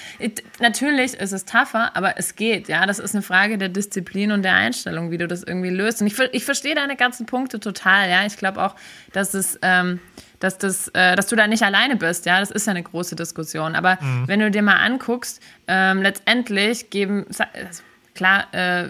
natürlich 0.61 1.15
ist 1.15 1.33
es 1.33 1.45
tougher, 1.45 1.95
aber 1.95 2.19
es 2.19 2.37
geht, 2.37 2.69
ja. 2.69 2.87
Das 2.87 2.99
ist 2.99 3.15
eine 3.15 3.23
Frage 3.23 3.59
der 3.59 3.69
Disziplin 3.69 4.33
und 4.33 4.43
der 4.43 4.55
Einstellung, 4.55 5.11
wie 5.11 5.19
du 5.19 5.29
das 5.29 5.43
irgendwie 5.43 5.71
löst. 5.71 6.01
Und 6.01 6.07
ich, 6.07 6.19
ich 6.33 6.45
verstehe 6.45 6.75
deine 6.75 6.97
ganzen 6.97 7.27
Punkte 7.27 7.61
total, 7.61 8.09
ja. 8.09 8.27
Ich 8.27 8.37
glaube 8.37 8.63
auch, 8.63 8.75
dass 9.13 9.35
es 9.35 9.59
ähm, 9.63 10.01
dass, 10.45 10.59
das, 10.59 10.89
äh, 10.89 11.17
dass 11.17 11.29
du 11.29 11.37
da 11.37 11.47
nicht 11.47 11.63
alleine 11.63 11.97
bist. 11.97 12.27
Ja, 12.27 12.39
das 12.39 12.51
ist 12.51 12.67
ja 12.67 12.73
eine 12.73 12.83
große 12.83 13.17
Diskussion. 13.17 13.75
Aber 13.75 13.99
mhm. 14.01 14.29
wenn 14.29 14.41
du 14.41 14.51
dir 14.51 14.63
mal 14.63 14.77
anguckst, 14.77 15.41
ähm, 15.67 16.03
letztendlich 16.03 16.91
geben, 16.91 17.25
also 17.29 17.83
klar, 18.15 18.53
äh, 18.53 18.89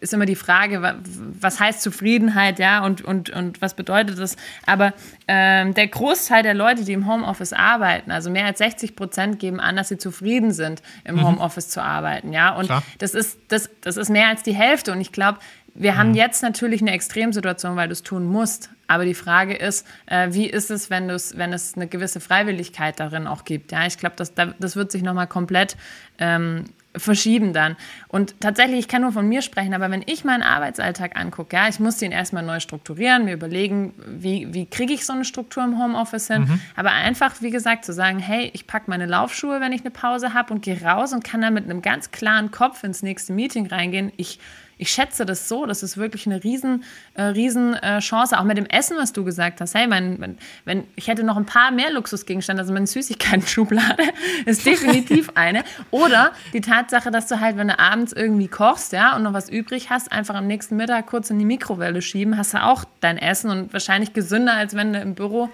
ist 0.00 0.12
immer 0.12 0.26
die 0.26 0.36
Frage, 0.36 0.96
was 1.40 1.60
heißt 1.60 1.82
Zufriedenheit, 1.82 2.58
ja, 2.58 2.84
und, 2.84 3.02
und, 3.02 3.30
und 3.30 3.60
was 3.60 3.74
bedeutet 3.74 4.18
das? 4.18 4.36
Aber 4.66 4.92
ähm, 5.26 5.74
der 5.74 5.88
Großteil 5.88 6.42
der 6.42 6.54
Leute, 6.54 6.84
die 6.84 6.92
im 6.92 7.06
Homeoffice 7.06 7.52
arbeiten, 7.52 8.10
also 8.10 8.30
mehr 8.30 8.46
als 8.46 8.58
60 8.58 8.96
Prozent, 8.96 9.38
geben 9.38 9.60
an, 9.60 9.76
dass 9.76 9.88
sie 9.88 9.98
zufrieden 9.98 10.52
sind, 10.52 10.82
im 11.04 11.16
mhm. 11.16 11.26
Homeoffice 11.26 11.68
zu 11.68 11.82
arbeiten, 11.82 12.32
ja. 12.32 12.54
Und 12.54 12.70
das 12.98 13.14
ist, 13.14 13.38
das, 13.48 13.70
das 13.80 13.96
ist 13.96 14.10
mehr 14.10 14.28
als 14.28 14.42
die 14.42 14.54
Hälfte. 14.54 14.92
Und 14.92 15.00
ich 15.00 15.12
glaube, 15.12 15.38
wir 15.74 15.92
mhm. 15.92 15.96
haben 15.98 16.14
jetzt 16.14 16.42
natürlich 16.42 16.80
eine 16.80 16.92
Extremsituation, 16.92 17.76
weil 17.76 17.88
du 17.88 17.92
es 17.92 18.02
tun 18.02 18.24
musst. 18.24 18.70
Aber 18.86 19.04
die 19.04 19.14
Frage 19.14 19.54
ist, 19.54 19.86
äh, 20.06 20.28
wie 20.32 20.46
ist 20.46 20.70
es, 20.70 20.90
wenn, 20.90 21.08
wenn 21.08 21.52
es 21.52 21.74
eine 21.74 21.86
gewisse 21.86 22.20
Freiwilligkeit 22.20 22.98
darin 22.98 23.26
auch 23.26 23.44
gibt? 23.44 23.70
Ja, 23.70 23.86
ich 23.86 23.98
glaube, 23.98 24.16
das, 24.16 24.32
das 24.34 24.76
wird 24.76 24.90
sich 24.90 25.02
nochmal 25.02 25.26
komplett 25.26 25.76
ähm, 26.18 26.64
verschieben 26.96 27.52
dann. 27.52 27.76
Und 28.08 28.40
tatsächlich, 28.40 28.80
ich 28.80 28.88
kann 28.88 29.02
nur 29.02 29.12
von 29.12 29.28
mir 29.28 29.42
sprechen, 29.42 29.74
aber 29.74 29.90
wenn 29.90 30.02
ich 30.06 30.24
meinen 30.24 30.42
Arbeitsalltag 30.42 31.18
angucke, 31.18 31.54
ja, 31.54 31.68
ich 31.68 31.78
muss 31.80 31.98
den 31.98 32.12
erstmal 32.12 32.42
neu 32.42 32.60
strukturieren, 32.60 33.24
mir 33.24 33.34
überlegen, 33.34 33.94
wie, 34.06 34.52
wie 34.54 34.66
kriege 34.66 34.94
ich 34.94 35.04
so 35.04 35.12
eine 35.12 35.24
Struktur 35.24 35.64
im 35.64 35.78
Homeoffice 35.78 36.28
hin. 36.28 36.42
Mhm. 36.42 36.60
Aber 36.76 36.90
einfach, 36.90 37.40
wie 37.40 37.50
gesagt, 37.50 37.84
zu 37.84 37.92
sagen, 37.92 38.18
hey, 38.18 38.50
ich 38.54 38.66
packe 38.66 38.90
meine 38.90 39.06
Laufschuhe, 39.06 39.60
wenn 39.60 39.72
ich 39.72 39.82
eine 39.82 39.90
Pause 39.90 40.34
habe 40.34 40.54
und 40.54 40.62
gehe 40.62 40.82
raus 40.82 41.12
und 41.12 41.24
kann 41.24 41.42
dann 41.42 41.54
mit 41.54 41.64
einem 41.64 41.82
ganz 41.82 42.10
klaren 42.10 42.50
Kopf 42.50 42.82
ins 42.84 43.02
nächste 43.02 43.32
Meeting 43.32 43.66
reingehen. 43.66 44.12
Ich 44.16 44.38
ich 44.78 44.90
schätze 44.90 45.26
das 45.26 45.48
so, 45.48 45.66
das 45.66 45.82
ist 45.82 45.96
wirklich 45.96 46.26
eine 46.26 46.42
riesen, 46.42 46.84
äh, 47.14 47.22
riesen 47.22 47.74
äh, 47.74 47.98
Chance, 47.98 48.38
auch 48.38 48.44
mit 48.44 48.56
dem 48.56 48.66
Essen, 48.66 48.96
was 48.96 49.12
du 49.12 49.24
gesagt 49.24 49.60
hast. 49.60 49.74
Hey, 49.74 49.88
mein, 49.88 50.20
wenn, 50.20 50.38
wenn, 50.64 50.84
ich 50.94 51.08
hätte 51.08 51.24
noch 51.24 51.36
ein 51.36 51.46
paar 51.46 51.72
mehr 51.72 51.90
Luxusgegenstände, 51.90 52.62
also 52.62 52.72
meine 52.72 52.86
Süßigkeiten-Schublade 52.86 54.04
ist 54.46 54.64
definitiv 54.64 55.30
eine. 55.34 55.64
Oder 55.90 56.32
die 56.52 56.60
Tatsache, 56.60 57.10
dass 57.10 57.26
du 57.26 57.40
halt, 57.40 57.56
wenn 57.56 57.68
du 57.68 57.78
abends 57.78 58.12
irgendwie 58.12 58.48
kochst, 58.48 58.92
ja, 58.92 59.16
und 59.16 59.24
noch 59.24 59.32
was 59.32 59.48
übrig 59.48 59.90
hast, 59.90 60.12
einfach 60.12 60.36
am 60.36 60.46
nächsten 60.46 60.76
Mittag 60.76 61.06
kurz 61.06 61.28
in 61.30 61.38
die 61.38 61.44
Mikrowelle 61.44 62.00
schieben, 62.00 62.36
hast 62.36 62.54
du 62.54 62.62
auch 62.62 62.84
dein 63.00 63.18
Essen 63.18 63.50
und 63.50 63.72
wahrscheinlich 63.72 64.12
gesünder, 64.12 64.54
als 64.54 64.74
wenn 64.74 64.92
du 64.92 65.00
im 65.00 65.14
Büro 65.14 65.50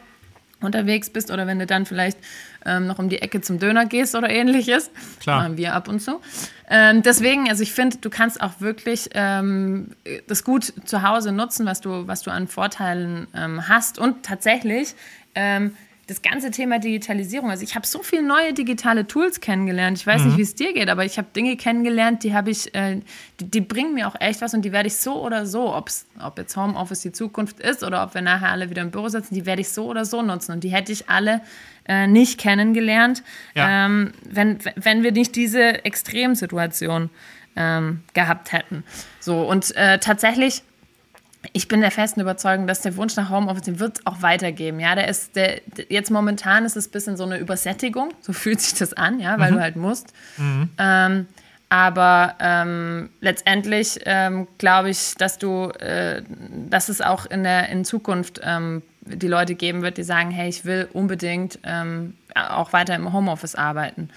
unterwegs 0.61 1.11
bist 1.11 1.31
oder 1.31 1.47
wenn 1.47 1.59
du 1.59 1.67
dann 1.67 1.87
vielleicht 1.87 2.19
ähm, 2.65 2.87
noch 2.87 2.99
um 2.99 3.09
die 3.09 3.21
Ecke 3.23 3.41
zum 3.41 3.59
Döner 3.59 3.87
gehst 3.87 4.15
oder 4.15 4.31
ähnliches. 4.31 4.91
Klar. 5.21 5.43
Machen 5.43 5.57
wir 5.57 5.75
ab 5.75 5.89
und 5.89 6.01
zu. 6.01 6.21
Ähm, 6.69 7.03
deswegen, 7.03 7.49
also 7.49 7.63
ich 7.63 7.73
finde, 7.73 7.99
du 7.99 8.11
kannst 8.11 8.41
auch 8.41 8.61
wirklich 8.61 9.11
ähm, 9.15 9.91
das 10.27 10.45
gut 10.45 10.73
zu 10.85 11.03
Hause 11.03 11.33
nutzen, 11.33 11.67
was 11.67 11.81
du, 11.81 12.07
was 12.07 12.23
du 12.23 12.31
an 12.31 12.49
Vorteilen 12.49 13.27
ähm, 13.35 13.69
hast. 13.69 13.99
Und 13.99 14.25
tatsächlich 14.25 14.95
ähm, 15.35 15.77
das 16.07 16.23
ganze 16.23 16.51
Thema 16.51 16.79
Digitalisierung. 16.79 17.51
Also 17.51 17.63
ich 17.65 17.75
habe 17.75 17.87
so 17.87 18.03
viele 18.03 18.23
neue 18.23 18.53
digitale 18.53 19.07
Tools 19.07 19.41
kennengelernt. 19.41 19.99
Ich 19.99 20.07
weiß 20.07 20.21
mhm. 20.21 20.29
nicht, 20.29 20.39
wie 20.39 20.43
es 20.43 20.55
dir 20.55 20.73
geht, 20.73 20.89
aber 20.89 21.05
ich 21.05 21.19
habe 21.19 21.29
Dinge 21.35 21.57
kennengelernt, 21.57 22.23
die 22.25 22.35
habe 22.35 22.51
ich, 22.51 22.75
äh, 22.75 23.01
die, 23.41 23.51
die, 23.51 23.61
bringen 23.61 23.95
mir 23.95 24.09
auch 24.09 24.17
echt 24.21 24.41
was 24.41 24.55
und 24.55 24.63
die 24.63 24.73
werde 24.73 24.89
ich 24.89 24.97
so 24.97 25.23
oder 25.23 25.47
so, 25.47 25.75
ob's, 25.75 26.07
ob 26.21 26.39
jetzt 26.39 26.57
Homeoffice 26.57 27.01
die 27.01 27.13
Zukunft 27.13 27.61
ist 27.61 27.83
oder 27.83 28.03
ob 28.03 28.15
wir 28.15 28.23
nachher 28.23 28.51
alle 28.51 28.71
wieder 28.71 28.83
im 28.83 28.91
Büro 28.91 29.09
sitzen, 29.09 29.35
die 29.35 29.47
werde 29.47 29.63
ich 29.63 29.71
so 29.71 29.87
oder 29.87 30.05
so 30.05 30.23
nutzen. 30.23 30.53
Und 30.53 30.65
die 30.65 30.71
hätte 30.71 30.93
ich 30.93 31.09
alle 31.09 31.41
äh, 31.87 32.07
nicht 32.07 32.39
kennengelernt, 32.39 33.23
ja. 33.55 33.87
ähm, 33.87 34.13
wenn, 34.29 34.59
wenn 34.77 35.03
wir 35.03 35.13
nicht 35.13 35.37
diese 35.37 35.85
Extremsituation 35.85 37.11
ähm, 37.57 38.03
gehabt 38.15 38.53
hätten. 38.53 38.85
So, 39.21 39.49
und 39.49 39.75
äh, 39.77 39.99
tatsächlich 39.99 40.63
ich 41.53 41.69
bin 41.69 41.81
der 41.81 41.91
festen 41.91 42.21
Überzeugung, 42.21 42.67
dass 42.67 42.81
der 42.81 42.97
Wunsch 42.97 43.17
nach 43.17 43.31
Homeoffice, 43.31 43.63
den 43.63 43.81
wird 43.81 43.99
es 43.99 44.07
auch 44.07 44.23
weitergeben. 44.23 44.81
Ja, 44.81 44.95
der 44.95 45.09
ist, 45.09 45.37
der, 45.37 45.61
jetzt 45.89 46.11
momentan 46.11 46.65
ist 46.65 46.77
es 46.77 46.89
ein 46.89 46.91
bisschen 46.93 47.17
so 47.17 47.25
eine 47.25 47.39
Übersättigung, 47.39 48.13
so 48.21 48.33
fühlt 48.33 48.61
sich 48.61 48.75
das 48.75 48.95
an, 48.95 49.21
ja, 49.21 49.39
weil 49.39 49.51
mhm. 49.53 49.57
du 49.57 49.63
halt 49.63 49.77
musst. 49.77 50.13
Mhm. 50.37 50.71
Ähm, 50.79 51.27
aber 51.69 52.35
ähm, 52.41 53.11
letztendlich 53.21 53.99
ähm, 54.05 54.47
glaube 54.59 54.91
ich, 54.91 55.15
dass 55.17 55.39
du, 55.39 55.71
äh, 55.71 56.23
dass 56.69 56.89
es 56.89 57.01
auch 57.01 57.27
in 57.27 57.43
der 57.43 57.69
in 57.69 57.85
Zukunft 57.85 58.41
ähm, 58.45 58.83
die 59.01 59.29
Leute 59.29 59.55
geben 59.55 59.83
wird, 59.83 59.99
die 59.99 60.03
sagen, 60.03 60.31
hey, 60.31 60.49
ich 60.49 60.65
will 60.65 60.89
unbedingt 60.93 61.59
ähm, 61.65 62.15
auch 62.35 62.73
weiter 62.73 62.95
im 62.95 63.13
Homeoffice 63.13 63.55
arbeiten. 63.55 64.09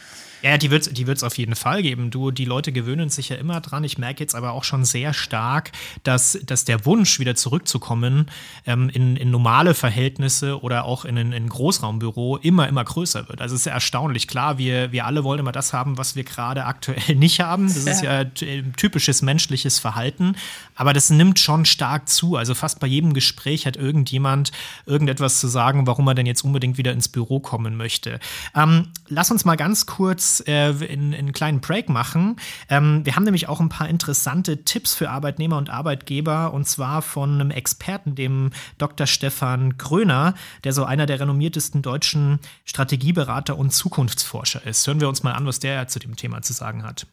Ja, 0.44 0.58
die 0.58 0.70
wird 0.70 0.88
es 0.88 0.94
die 0.94 1.08
wird's 1.08 1.24
auf 1.24 1.38
jeden 1.38 1.56
Fall 1.56 1.82
geben. 1.82 2.12
Du, 2.12 2.32
die 2.32 2.46
Leute 2.46 2.72
gewöhnen 2.72 3.10
sich 3.10 3.30
ja 3.30 3.38
immer 3.38 3.60
dran. 3.62 3.84
Ich 3.84 3.98
merke 3.98 4.20
jetzt 4.20 4.36
aber 4.36 4.52
auch 4.52 4.64
schon 4.64 4.86
sehr 4.86 5.14
stark, 5.14 5.72
dass, 6.04 6.38
dass 6.46 6.66
der 6.66 6.86
Wunsch, 6.86 7.20
wieder 7.20 7.36
zurückzukommen 7.36 8.30
ähm, 8.66 8.90
in, 8.90 9.18
in 9.18 9.32
normale 9.32 9.74
Verhältnisse 9.74 10.62
oder 10.62 10.86
auch 10.86 11.06
in 11.06 11.18
ein 11.18 11.50
Großraumbüro 11.50 12.38
immer, 12.38 12.68
immer 12.68 12.84
größer 12.84 13.30
wird. 13.30 13.42
Also 13.42 13.56
es 13.56 13.62
ist 13.62 13.66
ja 13.66 13.74
erstaunlich. 13.74 14.28
Klar, 14.28 14.58
wir, 14.58 14.92
wir 14.92 15.06
alle 15.06 15.24
wollen 15.24 15.40
immer 15.40 15.52
das 15.52 15.74
haben, 15.74 15.98
was 15.98 16.16
wir 16.16 16.24
gerade 16.24 16.66
aktuell 16.66 17.16
nicht 17.16 17.40
haben. 17.40 17.68
Das 17.68 17.78
ist 17.78 18.04
ja 18.04 18.26
typisches 18.26 19.22
menschliches 19.22 19.80
Verhalten. 19.80 20.36
Aber 20.76 20.94
das 20.94 21.10
nimmt 21.10 21.40
schon 21.40 21.66
stark 21.66 22.10
zu. 22.10 22.36
Also 22.36 22.54
fast 22.54 22.80
bei 22.80 22.88
jedem 22.88 23.14
Gespräch 23.14 23.66
hat 23.66 23.78
irgendjemand 23.78 24.52
irgendetwas 24.86 25.40
zu 25.40 25.48
sagen, 25.48 25.88
warum 25.88 26.08
er 26.08 26.16
denn 26.16 26.26
jetzt 26.26 26.44
unbedingt 26.44 26.78
wieder 26.78 26.92
ins 26.92 27.08
Büro 27.08 27.40
kommen 27.40 27.76
möchte. 27.76 28.20
Ähm, 28.56 28.90
lass 29.08 29.32
uns 29.32 29.46
mal 29.46 29.56
ganz 29.56 29.86
kurz 29.86 30.27
kurz 30.28 30.44
äh, 30.48 30.70
in, 30.86 31.14
in 31.14 31.14
einen 31.14 31.32
kleinen 31.32 31.62
Break 31.62 31.90
machen. 31.90 32.36
Ähm, 32.70 33.06
wir 33.06 33.16
haben 33.16 33.24
nämlich 33.24 33.48
auch 33.48 33.60
ein 33.60 33.70
paar 33.70 33.88
interessante 33.88 34.64
Tipps 34.64 34.94
für 34.96 35.10
Arbeitnehmer 35.10 35.58
und 35.58 35.70
Arbeitgeber 35.70 36.54
und 36.54 36.66
zwar 36.66 37.02
von 37.02 37.36
einem 37.36 37.52
Experten, 37.52 38.16
dem 38.16 38.52
Dr. 38.78 39.08
Stefan 39.08 39.78
Gröner, 39.78 40.34
der 40.64 40.74
so 40.74 40.84
einer 40.84 41.06
der 41.06 41.20
renommiertesten 41.20 41.82
deutschen 41.82 42.40
Strategieberater 42.66 43.58
und 43.58 43.72
Zukunftsforscher 43.72 44.66
ist. 44.66 44.86
Hören 44.88 45.02
wir 45.02 45.08
uns 45.08 45.24
mal 45.24 45.34
an, 45.34 45.46
was 45.46 45.60
der 45.60 45.88
zu 45.88 46.00
dem 46.00 46.16
Thema 46.16 46.42
zu 46.42 46.54
sagen 46.54 46.84
hat. 46.84 47.08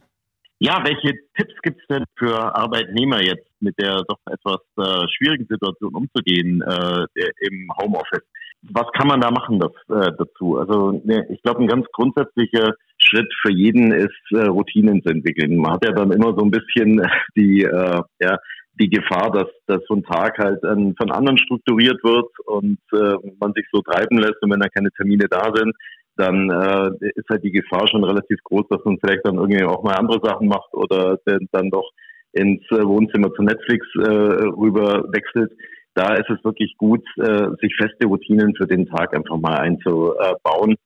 Ja, 0.60 0.82
welche 0.84 1.18
Tipps 1.36 1.54
gibt 1.62 1.80
es 1.80 1.86
denn 1.88 2.04
für 2.16 2.54
Arbeitnehmer 2.56 3.22
jetzt 3.22 3.48
mit 3.60 3.78
der 3.78 4.02
doch 4.08 4.18
etwas 4.30 4.60
äh, 4.78 5.06
schwierigen 5.16 5.46
Situation 5.48 5.94
umzugehen 5.94 6.62
äh, 6.62 7.06
im 7.40 7.68
Homeoffice? 7.80 8.24
Was 8.70 8.86
kann 8.96 9.08
man 9.08 9.20
da 9.20 9.30
machen 9.30 9.60
das, 9.60 9.72
äh, 9.88 10.12
dazu? 10.16 10.58
Also 10.58 11.02
ne, 11.04 11.26
ich 11.28 11.42
glaube, 11.42 11.62
ein 11.62 11.66
ganz 11.66 11.86
grundsätzlicher 11.92 12.74
Schritt 13.04 13.32
für 13.42 13.52
jeden 13.52 13.92
ist, 13.92 14.10
äh, 14.32 14.46
Routinen 14.46 15.02
zu 15.02 15.10
entwickeln. 15.10 15.56
Man 15.56 15.72
hat 15.72 15.84
ja 15.84 15.92
dann 15.92 16.12
immer 16.12 16.34
so 16.36 16.44
ein 16.44 16.50
bisschen 16.50 17.00
die, 17.36 17.62
äh, 17.62 18.02
ja, 18.20 18.38
die 18.80 18.90
Gefahr, 18.90 19.30
dass, 19.30 19.48
dass 19.66 19.80
so 19.88 19.94
ein 19.94 20.02
Tag 20.02 20.38
halt 20.38 20.60
ähm, 20.64 20.94
von 20.96 21.10
anderen 21.10 21.38
strukturiert 21.38 22.02
wird 22.02 22.26
und 22.46 22.78
äh, 22.92 23.14
man 23.38 23.52
sich 23.54 23.66
so 23.72 23.80
treiben 23.82 24.18
lässt 24.18 24.42
und 24.42 24.50
wenn 24.50 24.60
da 24.60 24.68
keine 24.68 24.90
Termine 24.90 25.26
da 25.30 25.52
sind, 25.54 25.72
dann 26.16 26.50
äh, 26.50 27.10
ist 27.14 27.28
halt 27.28 27.44
die 27.44 27.52
Gefahr 27.52 27.86
schon 27.88 28.04
relativ 28.04 28.38
groß, 28.44 28.66
dass 28.70 28.84
man 28.84 28.98
vielleicht 29.00 29.24
dann 29.24 29.36
irgendwie 29.36 29.64
auch 29.64 29.82
mal 29.82 29.94
andere 29.94 30.20
Sachen 30.22 30.48
macht 30.48 30.72
oder 30.72 31.18
dann 31.24 31.70
doch 31.70 31.90
ins 32.32 32.62
äh, 32.70 32.84
Wohnzimmer 32.84 33.32
zu 33.34 33.42
Netflix 33.42 33.86
äh, 33.96 34.08
rüber 34.08 35.04
wechselt. 35.12 35.52
da 35.94 36.14
ist 36.14 36.30
es 36.30 36.44
wirklich 36.44 36.74
gut, 36.78 37.04
äh, 37.18 37.48
sich 37.60 37.74
feste 37.76 38.06
Routinen 38.06 38.54
für 38.56 38.66
den 38.66 38.86
Tag 38.86 39.14
einfach 39.14 39.38
mal 39.38 39.58
einzubauen 39.58 40.76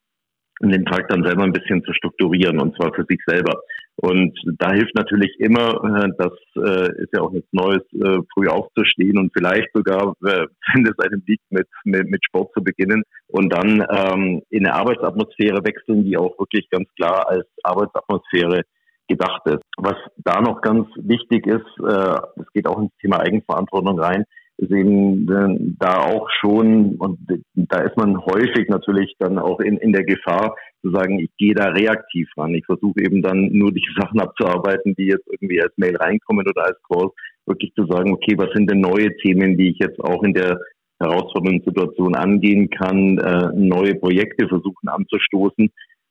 und 0.60 0.72
den 0.72 0.84
Tag 0.84 1.08
dann 1.08 1.24
selber 1.24 1.44
ein 1.44 1.52
bisschen 1.52 1.82
zu 1.84 1.92
strukturieren 1.92 2.60
und 2.60 2.76
zwar 2.76 2.92
für 2.94 3.04
sich 3.08 3.20
selber. 3.26 3.60
Und 4.00 4.38
da 4.58 4.70
hilft 4.70 4.94
natürlich 4.94 5.34
immer, 5.40 5.74
äh, 5.84 6.08
das 6.18 6.32
äh, 6.56 7.02
ist 7.02 7.12
ja 7.12 7.20
auch 7.20 7.32
nichts 7.32 7.48
Neues, 7.52 7.82
äh, 7.94 8.20
früh 8.32 8.46
aufzustehen 8.46 9.18
und 9.18 9.32
vielleicht 9.36 9.68
sogar, 9.74 10.14
wenn 10.20 10.86
es 10.86 10.98
einem 11.00 11.22
liegt, 11.26 11.50
mit, 11.50 11.66
mit, 11.84 12.24
Sport 12.24 12.52
zu 12.54 12.62
beginnen 12.62 13.02
und 13.26 13.52
dann 13.52 13.84
ähm, 13.90 14.42
in 14.50 14.66
eine 14.66 14.74
Arbeitsatmosphäre 14.74 15.64
wechseln, 15.64 16.04
die 16.04 16.16
auch 16.16 16.38
wirklich 16.38 16.70
ganz 16.70 16.88
klar 16.94 17.28
als 17.28 17.46
Arbeitsatmosphäre 17.64 18.62
gedacht 19.08 19.42
ist. 19.46 19.64
Was 19.78 19.96
da 20.18 20.40
noch 20.42 20.60
ganz 20.60 20.86
wichtig 20.96 21.46
ist, 21.46 21.66
es 21.78 22.52
geht 22.52 22.68
auch 22.68 22.78
ins 22.78 22.92
Thema 23.00 23.20
Eigenverantwortung 23.20 23.98
rein, 23.98 24.24
ist 24.58 24.72
eben 24.72 25.28
äh, 25.30 25.74
da 25.78 26.02
auch 26.02 26.28
schon, 26.40 26.96
und 26.96 27.18
da 27.54 27.80
ist 27.82 27.96
man 27.96 28.18
häufig 28.18 28.68
natürlich 28.68 29.14
dann 29.18 29.38
auch 29.38 29.60
in, 29.60 29.76
in 29.78 29.92
der 29.92 30.04
Gefahr 30.04 30.56
zu 30.82 30.90
sagen, 30.90 31.20
ich 31.20 31.30
gehe 31.38 31.54
da 31.54 31.66
reaktiv 31.70 32.28
ran. 32.36 32.54
Ich 32.54 32.66
versuche 32.66 33.00
eben 33.00 33.22
dann 33.22 33.50
nur 33.52 33.72
die 33.72 33.86
Sachen 33.98 34.20
abzuarbeiten, 34.20 34.94
die 34.96 35.06
jetzt 35.06 35.26
irgendwie 35.30 35.62
als 35.62 35.72
Mail 35.76 35.96
reinkommen 35.96 36.46
oder 36.46 36.66
als 36.66 36.78
Call, 36.82 37.10
wirklich 37.46 37.72
zu 37.74 37.86
sagen, 37.86 38.12
okay, 38.12 38.34
was 38.36 38.50
sind 38.52 38.70
denn 38.70 38.80
neue 38.80 39.16
Themen, 39.18 39.56
die 39.56 39.70
ich 39.70 39.78
jetzt 39.78 40.00
auch 40.00 40.22
in 40.22 40.34
der 40.34 40.60
herausfordernden 41.00 41.64
Situation 41.64 42.16
angehen 42.16 42.68
kann, 42.68 43.18
äh, 43.18 43.50
neue 43.54 43.94
Projekte 43.94 44.48
versuchen 44.48 44.88
anzustoßen 44.88 45.70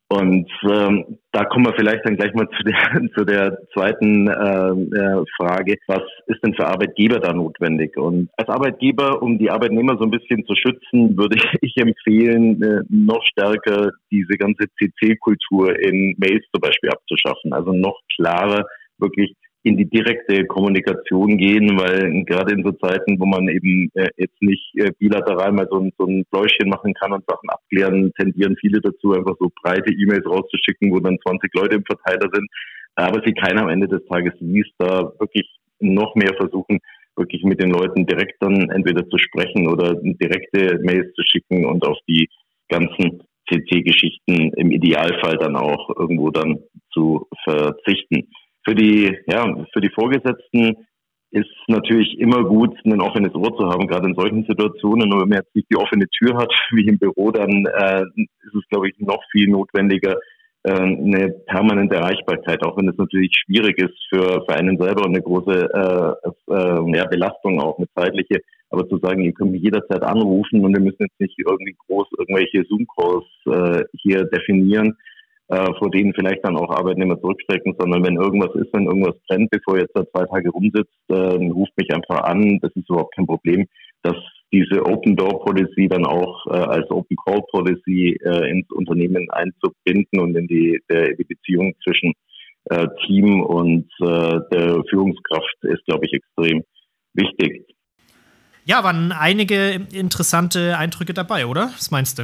und 0.09 0.49
ähm, 0.63 1.19
da 1.33 1.43
kommen 1.43 1.65
wir 1.65 1.73
vielleicht 1.75 2.05
dann 2.05 2.15
gleich 2.15 2.33
mal 2.33 2.47
zu 2.57 2.63
der, 2.63 3.09
zu 3.17 3.25
der 3.25 3.57
zweiten 3.73 4.27
äh, 4.27 4.97
äh, 4.97 5.23
Frage. 5.35 5.75
Was 5.87 6.01
ist 6.27 6.41
denn 6.43 6.53
für 6.53 6.65
Arbeitgeber 6.65 7.19
da 7.19 7.33
notwendig? 7.33 7.97
Und 7.97 8.29
als 8.37 8.47
Arbeitgeber, 8.47 9.21
um 9.21 9.37
die 9.37 9.51
Arbeitnehmer 9.51 9.97
so 9.97 10.05
ein 10.05 10.11
bisschen 10.11 10.45
zu 10.45 10.55
schützen, 10.55 11.17
würde 11.17 11.37
ich 11.61 11.75
empfehlen, 11.75 12.61
äh, 12.61 12.83
noch 12.89 13.21
stärker 13.25 13.91
diese 14.09 14.37
ganze 14.37 14.67
CC-Kultur 14.79 15.77
in 15.77 16.15
Mails 16.17 16.45
zum 16.53 16.61
Beispiel 16.61 16.89
abzuschaffen. 16.89 17.51
Also 17.51 17.73
noch 17.73 17.99
klarer 18.15 18.65
wirklich 18.99 19.35
in 19.63 19.75
die 19.75 19.89
direkte 19.89 20.45
Kommunikation 20.45 21.37
gehen, 21.37 21.77
weil 21.77 22.23
gerade 22.25 22.53
in 22.53 22.63
so 22.63 22.71
Zeiten, 22.73 23.19
wo 23.19 23.25
man 23.25 23.47
eben 23.49 23.89
äh, 23.95 24.09
jetzt 24.17 24.41
nicht 24.41 24.71
äh, 24.75 24.91
bilateral 24.97 25.51
mal 25.51 25.67
so 25.69 25.79
ein, 25.79 25.91
so 25.97 26.05
ein 26.05 26.25
Pläuschen 26.31 26.69
machen 26.69 26.93
kann 26.93 27.11
und 27.11 27.25
Sachen 27.27 27.49
abklären, 27.49 28.13
tendieren 28.17 28.55
viele 28.59 28.79
dazu, 28.81 29.13
einfach 29.13 29.35
so 29.39 29.51
breite 29.61 29.91
E-Mails 29.91 30.25
rauszuschicken, 30.25 30.91
wo 30.91 30.99
dann 30.99 31.17
20 31.25 31.53
Leute 31.53 31.75
im 31.75 31.83
Verteiler 31.85 32.29
sind, 32.31 32.47
aber 32.95 33.21
sie 33.25 33.33
keiner 33.33 33.63
am 33.63 33.69
Ende 33.69 33.87
des 33.87 34.05
Tages 34.07 34.33
liest, 34.39 34.71
da 34.77 35.11
wirklich 35.19 35.47
noch 35.79 36.15
mehr 36.15 36.33
versuchen, 36.35 36.79
wirklich 37.15 37.43
mit 37.43 37.61
den 37.61 37.71
Leuten 37.71 38.05
direkt 38.05 38.41
dann 38.41 38.69
entweder 38.69 39.07
zu 39.09 39.17
sprechen 39.17 39.67
oder 39.67 39.95
direkte 39.95 40.79
Mails 40.83 41.13
zu 41.13 41.23
schicken 41.23 41.65
und 41.65 41.85
auf 41.85 41.97
die 42.07 42.29
ganzen 42.69 43.23
CC-Geschichten 43.49 44.51
im 44.55 44.71
Idealfall 44.71 45.37
dann 45.37 45.55
auch 45.55 45.89
irgendwo 45.97 46.29
dann 46.31 46.59
zu 46.91 47.27
verzichten. 47.43 48.29
Für 48.68 48.76
die, 48.76 49.18
ja, 49.28 49.45
für 49.72 49.80
die 49.80 49.91
Vorgesetzten 49.95 50.86
ist 51.32 51.49
natürlich 51.68 52.20
immer 52.20 52.43
gut, 52.43 52.76
ein 52.84 52.99
offenes 52.99 53.34
Ohr 53.34 53.55
zu 53.57 53.65
haben, 53.70 53.88
gerade 53.88 54.09
in 54.09 54.15
solchen 54.15 54.43
Situationen. 54.45 55.11
Und 55.11 55.22
wenn 55.22 55.30
man 55.30 55.38
jetzt 55.39 55.55
nicht 55.55 55.70
die 55.72 55.78
offene 55.78 56.05
Tür 56.09 56.38
hat, 56.38 56.51
wie 56.72 56.88
im 56.88 56.99
Büro, 56.99 57.32
dann 57.32 57.65
äh, 57.65 58.01
ist 58.18 58.55
es, 58.55 58.68
glaube 58.70 58.89
ich, 58.89 58.99
noch 58.99 59.24
viel 59.32 59.47
notwendiger, 59.49 60.18
äh, 60.63 60.72
eine 60.72 61.30
permanente 61.45 61.95
Erreichbarkeit, 61.95 62.61
auch 62.63 62.76
wenn 62.76 62.89
es 62.89 62.97
natürlich 62.97 63.32
schwierig 63.45 63.78
ist 63.78 63.97
für, 64.09 64.43
für 64.45 64.55
einen 64.55 64.78
selber 64.78 65.05
und 65.05 65.15
eine 65.15 65.22
große 65.22 65.53
äh, 65.53 66.53
äh, 66.53 66.97
ja, 66.97 67.05
Belastung 67.05 67.61
auch, 67.61 67.78
eine 67.78 67.88
zeitliche. 67.95 68.41
Aber 68.70 68.86
zu 68.89 68.97
sagen, 68.97 69.22
ihr 69.22 69.32
könnt 69.32 69.51
mich 69.53 69.61
jederzeit 69.61 70.03
anrufen 70.03 70.65
und 70.65 70.74
wir 70.74 70.82
müssen 70.82 71.03
jetzt 71.03 71.20
nicht 71.22 71.39
irgendwie 71.39 71.78
groß 71.88 72.07
irgendwelche 72.18 72.65
Zoom-Calls 72.65 73.26
äh, 73.45 73.86
hier 73.93 74.26
definieren, 74.26 74.97
äh, 75.49 75.73
vor 75.79 75.89
denen 75.91 76.13
vielleicht 76.13 76.43
dann 76.43 76.57
auch 76.57 76.69
Arbeitnehmer 76.69 77.19
zurückstrecken, 77.19 77.75
sondern 77.79 78.03
wenn 78.03 78.15
irgendwas 78.15 78.53
ist, 78.55 78.73
wenn 78.73 78.85
irgendwas 78.85 79.15
brennt, 79.27 79.49
bevor 79.49 79.75
ihr 79.75 79.83
jetzt 79.83 79.95
da 79.95 80.03
zwei 80.11 80.25
Tage 80.25 80.49
rumsitzt, 80.49 80.93
äh, 81.09 81.13
ruft 81.51 81.71
mich 81.77 81.93
einfach 81.93 82.23
an, 82.23 82.59
das 82.61 82.71
ist 82.75 82.89
überhaupt 82.89 83.15
kein 83.15 83.27
Problem, 83.27 83.65
dass 84.03 84.15
diese 84.51 84.85
Open 84.85 85.15
Door 85.15 85.43
Policy 85.43 85.87
dann 85.89 86.05
auch 86.05 86.45
äh, 86.47 86.57
als 86.57 86.89
Open 86.89 87.17
Call 87.25 87.41
Policy 87.51 88.17
äh, 88.23 88.49
ins 88.49 88.69
Unternehmen 88.71 89.29
einzubinden 89.31 90.19
und 90.19 90.35
in 90.35 90.47
die, 90.47 90.79
der, 90.89 91.15
die 91.15 91.25
Beziehung 91.25 91.73
zwischen 91.83 92.13
äh, 92.65 92.87
Team 93.05 93.41
und 93.41 93.89
äh, 94.01 94.39
der 94.51 94.83
Führungskraft 94.89 95.55
ist, 95.61 95.85
glaube 95.85 96.05
ich, 96.05 96.13
extrem 96.13 96.63
wichtig. 97.13 97.65
Ja, 98.65 98.83
waren 98.83 99.13
einige 99.13 99.81
interessante 99.93 100.77
Eindrücke 100.77 101.13
dabei, 101.13 101.45
oder? 101.45 101.69
Was 101.75 101.91
meinst 101.91 102.19
du? 102.19 102.23